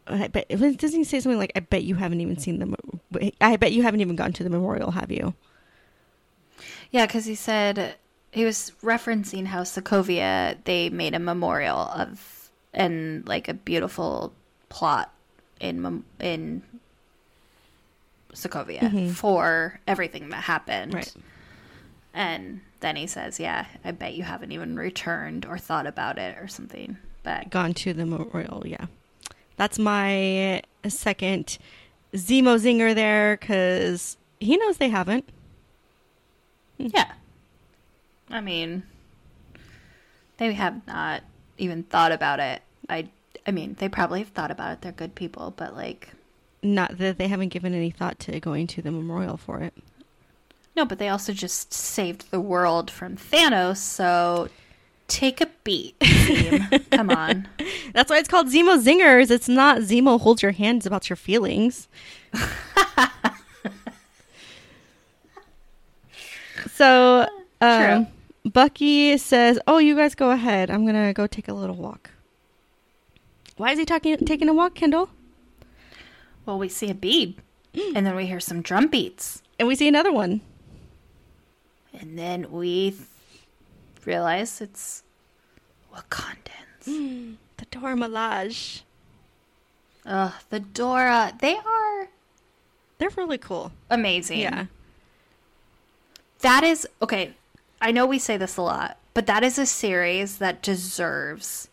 [0.06, 3.56] I bet doesn't he say something like, "I bet you haven't even seen the, I
[3.56, 5.34] bet you haven't even gone to the memorial, have you?"
[6.90, 7.96] Yeah, because he said
[8.38, 14.32] he was referencing how Sokovia they made a memorial of and like a beautiful
[14.68, 15.12] plot
[15.58, 16.62] in in
[18.32, 19.08] Sokovia mm-hmm.
[19.08, 20.94] for everything that happened.
[20.94, 21.12] Right.
[22.14, 26.38] And then he says, "Yeah, I bet you haven't even returned or thought about it
[26.38, 28.86] or something." But gone to the memorial, yeah.
[29.56, 31.58] That's my second
[32.14, 35.28] Zemo Zinger there because he knows they haven't.
[36.76, 37.14] Yeah.
[38.30, 38.82] I mean,
[40.36, 41.22] they have not
[41.56, 42.62] even thought about it.
[42.88, 43.08] I
[43.46, 44.80] I mean, they probably have thought about it.
[44.82, 46.10] They're good people, but like
[46.62, 49.72] Not that they haven't given any thought to going to the memorial for it.
[50.76, 54.48] no, but they also just saved the world from Thanos, so
[55.08, 55.96] take a beat.
[56.90, 57.48] Come on.
[57.94, 59.30] That's why it's called Zemo Zingers.
[59.30, 61.88] It's not Zemo holds your hands about your feelings.
[66.72, 67.26] so,
[67.60, 68.06] um,
[68.52, 70.70] Bucky says, "Oh, you guys go ahead.
[70.70, 72.10] I'm gonna go take a little walk."
[73.56, 75.10] Why is he talking taking a walk, Kendall?
[76.46, 77.36] Well, we see a bead,
[77.74, 77.92] mm.
[77.94, 80.40] and then we hear some drum beats, And we see another one.
[81.92, 83.02] and then we th-
[84.06, 85.02] realize it's
[85.92, 86.86] Wakandans.
[86.86, 88.82] Mm, the Dora Milaje.
[90.06, 91.32] Ugh, the Dora.
[91.40, 92.08] They are
[92.98, 93.72] They're really cool.
[93.90, 94.38] amazing.
[94.40, 94.66] Yeah.
[96.40, 97.34] That is okay.
[97.80, 101.68] I know we say this a lot, but that is a series that deserves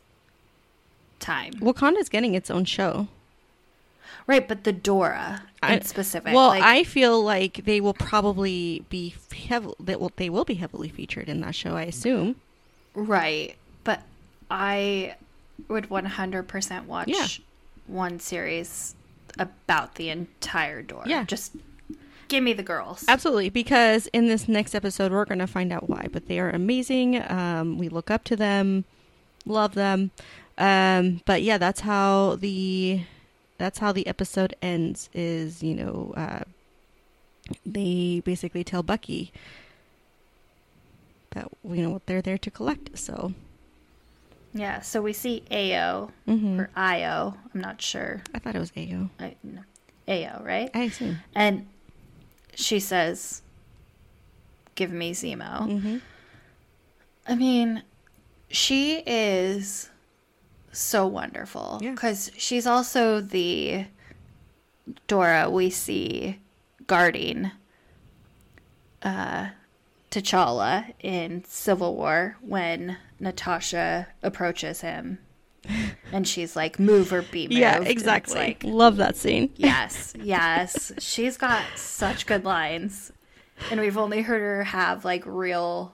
[1.19, 1.53] time.
[1.53, 3.08] Wakanda's getting its own show.
[4.27, 6.34] Right, but the Dora in I- specific.
[6.34, 9.16] Well, like, I feel like they will probably be
[9.48, 11.75] heavily they will, they will be heavily featured in that show.
[11.75, 12.35] I assume.
[12.95, 14.01] right, but
[14.50, 15.16] I
[15.67, 17.27] would 100% watch Yeah.
[17.88, 18.95] one series
[19.38, 21.08] about the entire Dora.
[21.08, 21.24] Yeah.
[21.24, 21.51] Just
[22.28, 23.06] give me the girls.
[23.08, 26.08] Absolutely, because in this next episode we're going to find out why.
[26.12, 27.22] But they are amazing.
[27.30, 28.86] Um, we look up to them,
[29.45, 30.12] love them.
[30.58, 33.02] Um, but yeah, that's how the
[33.58, 35.10] that's how the episode ends.
[35.14, 36.44] Is you know uh,
[37.66, 39.32] they basically tell Bucky
[41.32, 42.98] that you know what they're there to collect.
[42.98, 43.34] So
[44.54, 46.60] Yeah, so we see Ao mhm.
[46.60, 47.36] or Io.
[47.54, 48.24] I'm not sure.
[48.34, 49.10] I thought it was Ao.
[49.20, 49.62] I, no,
[50.08, 50.70] Ao, right?
[50.74, 51.20] I assume.
[51.36, 51.68] And
[52.56, 53.42] she says,
[54.75, 55.82] Give me Zemo.
[55.82, 55.98] hmm
[57.27, 57.82] I mean,
[58.50, 59.90] she is
[60.72, 61.80] so wonderful.
[61.82, 61.92] Yeah.
[61.92, 63.85] Because she's also the
[65.08, 66.40] Dora we see
[66.85, 67.50] guarding
[69.01, 69.50] uh,
[70.11, 75.17] T'Challa in Civil War when Natasha approaches him.
[76.11, 77.53] And she's like, move or be moved.
[77.53, 78.35] Yeah, exactly.
[78.35, 79.52] like, Love that scene.
[79.56, 80.92] Yes, yes.
[81.00, 83.11] She's got such good lines.
[83.72, 85.94] And we've only heard her have like real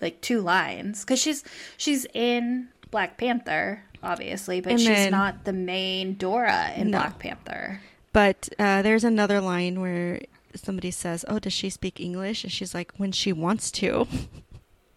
[0.00, 1.42] like two lines cuz she's
[1.76, 6.98] she's in Black Panther obviously, but And she's then- not the main Dora in No.
[6.98, 7.80] Black Panther.
[8.12, 10.22] But uh, there's another line where
[10.54, 14.06] somebody says, "Oh, does she speak English?" And she's like, "When she wants to."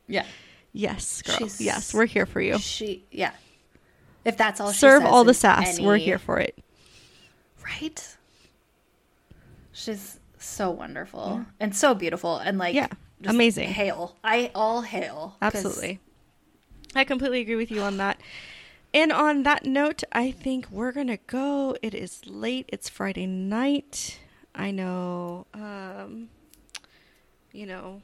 [0.07, 0.25] Yeah.
[0.71, 1.35] yes, girl.
[1.37, 2.57] She's- yes, we're here for you.
[2.59, 3.31] She yeah.
[4.29, 5.79] If that's all she Serve all the sass.
[5.79, 6.57] We're here for it.
[7.63, 8.17] Right?
[9.71, 12.87] She's so wonderful and so beautiful and like Yeah,
[13.21, 13.69] just amazing.
[13.69, 14.15] Hail.
[14.23, 15.35] I all hail.
[15.41, 15.99] Absolutely.
[16.95, 18.19] I completely agree with you on that.
[18.93, 21.75] And on that note, I think we're going to go.
[21.81, 22.65] It is late.
[22.69, 24.19] It's Friday night.
[24.55, 26.29] I know, um,
[27.51, 28.01] you know,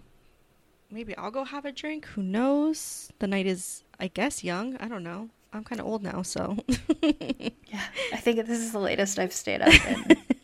[0.92, 2.06] maybe I'll go have a drink.
[2.08, 3.12] Who knows?
[3.20, 4.78] The night is, I guess, young.
[4.78, 5.30] I don't know.
[5.56, 6.58] I'm kind of old now, so.
[7.68, 7.82] Yeah,
[8.14, 9.74] I think this is the latest I've stayed up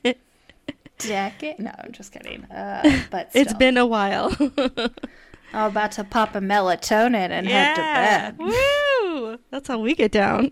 [0.04, 0.16] in
[0.98, 1.60] decade.
[1.60, 2.44] No, I'm just kidding.
[2.46, 3.60] Uh, but it's still.
[3.60, 4.36] been a while.
[5.54, 8.38] I'm about to pop a melatonin and head to bed.
[8.38, 9.40] Woo!
[9.50, 10.52] That's how we get down.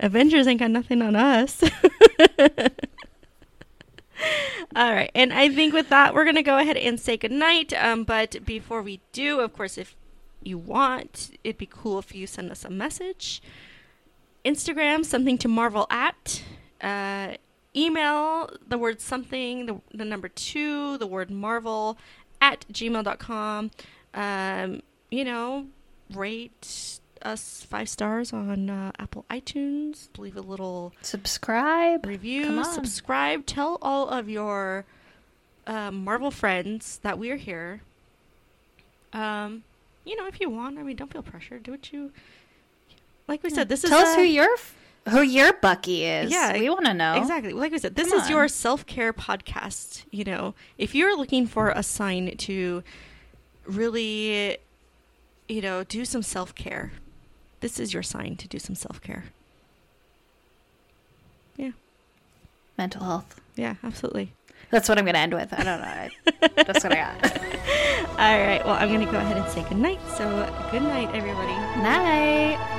[0.00, 1.62] Avengers ain't got nothing on us.
[4.74, 7.72] All right, and I think with that, we're gonna go ahead and say goodnight.
[7.72, 9.94] Um, but before we do, of course, if
[10.42, 13.42] you want, it'd be cool if you send us a message.
[14.44, 16.42] Instagram, something to marvel at.
[16.80, 17.34] Uh,
[17.76, 21.98] email the word something, the, the number two, the word marvel
[22.40, 23.70] at gmail.com.
[24.14, 25.66] Um, you know,
[26.14, 30.08] rate us five stars on uh, Apple iTunes.
[30.18, 32.06] Leave a little Subscribe.
[32.06, 33.44] review, subscribe.
[33.46, 34.84] Tell all of your
[35.66, 37.82] uh, Marvel friends that we're here.
[39.12, 39.64] Um,
[40.08, 41.62] you know, if you want, I mean, don't feel pressured.
[41.62, 42.12] Do what you
[43.28, 43.42] like.
[43.42, 44.48] We said this is Tell us a- who your
[45.10, 46.30] who your Bucky is.
[46.30, 47.52] Yeah, we want to know Exactly.
[47.52, 50.04] Like we said, this Come is your self care podcast.
[50.10, 52.82] You know, if you're looking for a sign to
[53.64, 54.58] really,
[55.48, 56.92] you know, do some self care,
[57.60, 59.24] this is your sign to do some self care.
[61.56, 61.72] Yeah.
[62.76, 63.40] mental health.
[63.56, 64.32] Yeah, absolutely.
[64.70, 65.52] That's what I'm gonna end with.
[65.52, 66.08] I don't know.
[66.64, 67.38] That's what I got.
[68.18, 68.60] All right.
[68.64, 70.00] Well, I'm going to go ahead and say good night.
[70.16, 70.26] So,
[70.72, 71.52] good night, everybody.
[71.80, 72.77] Night.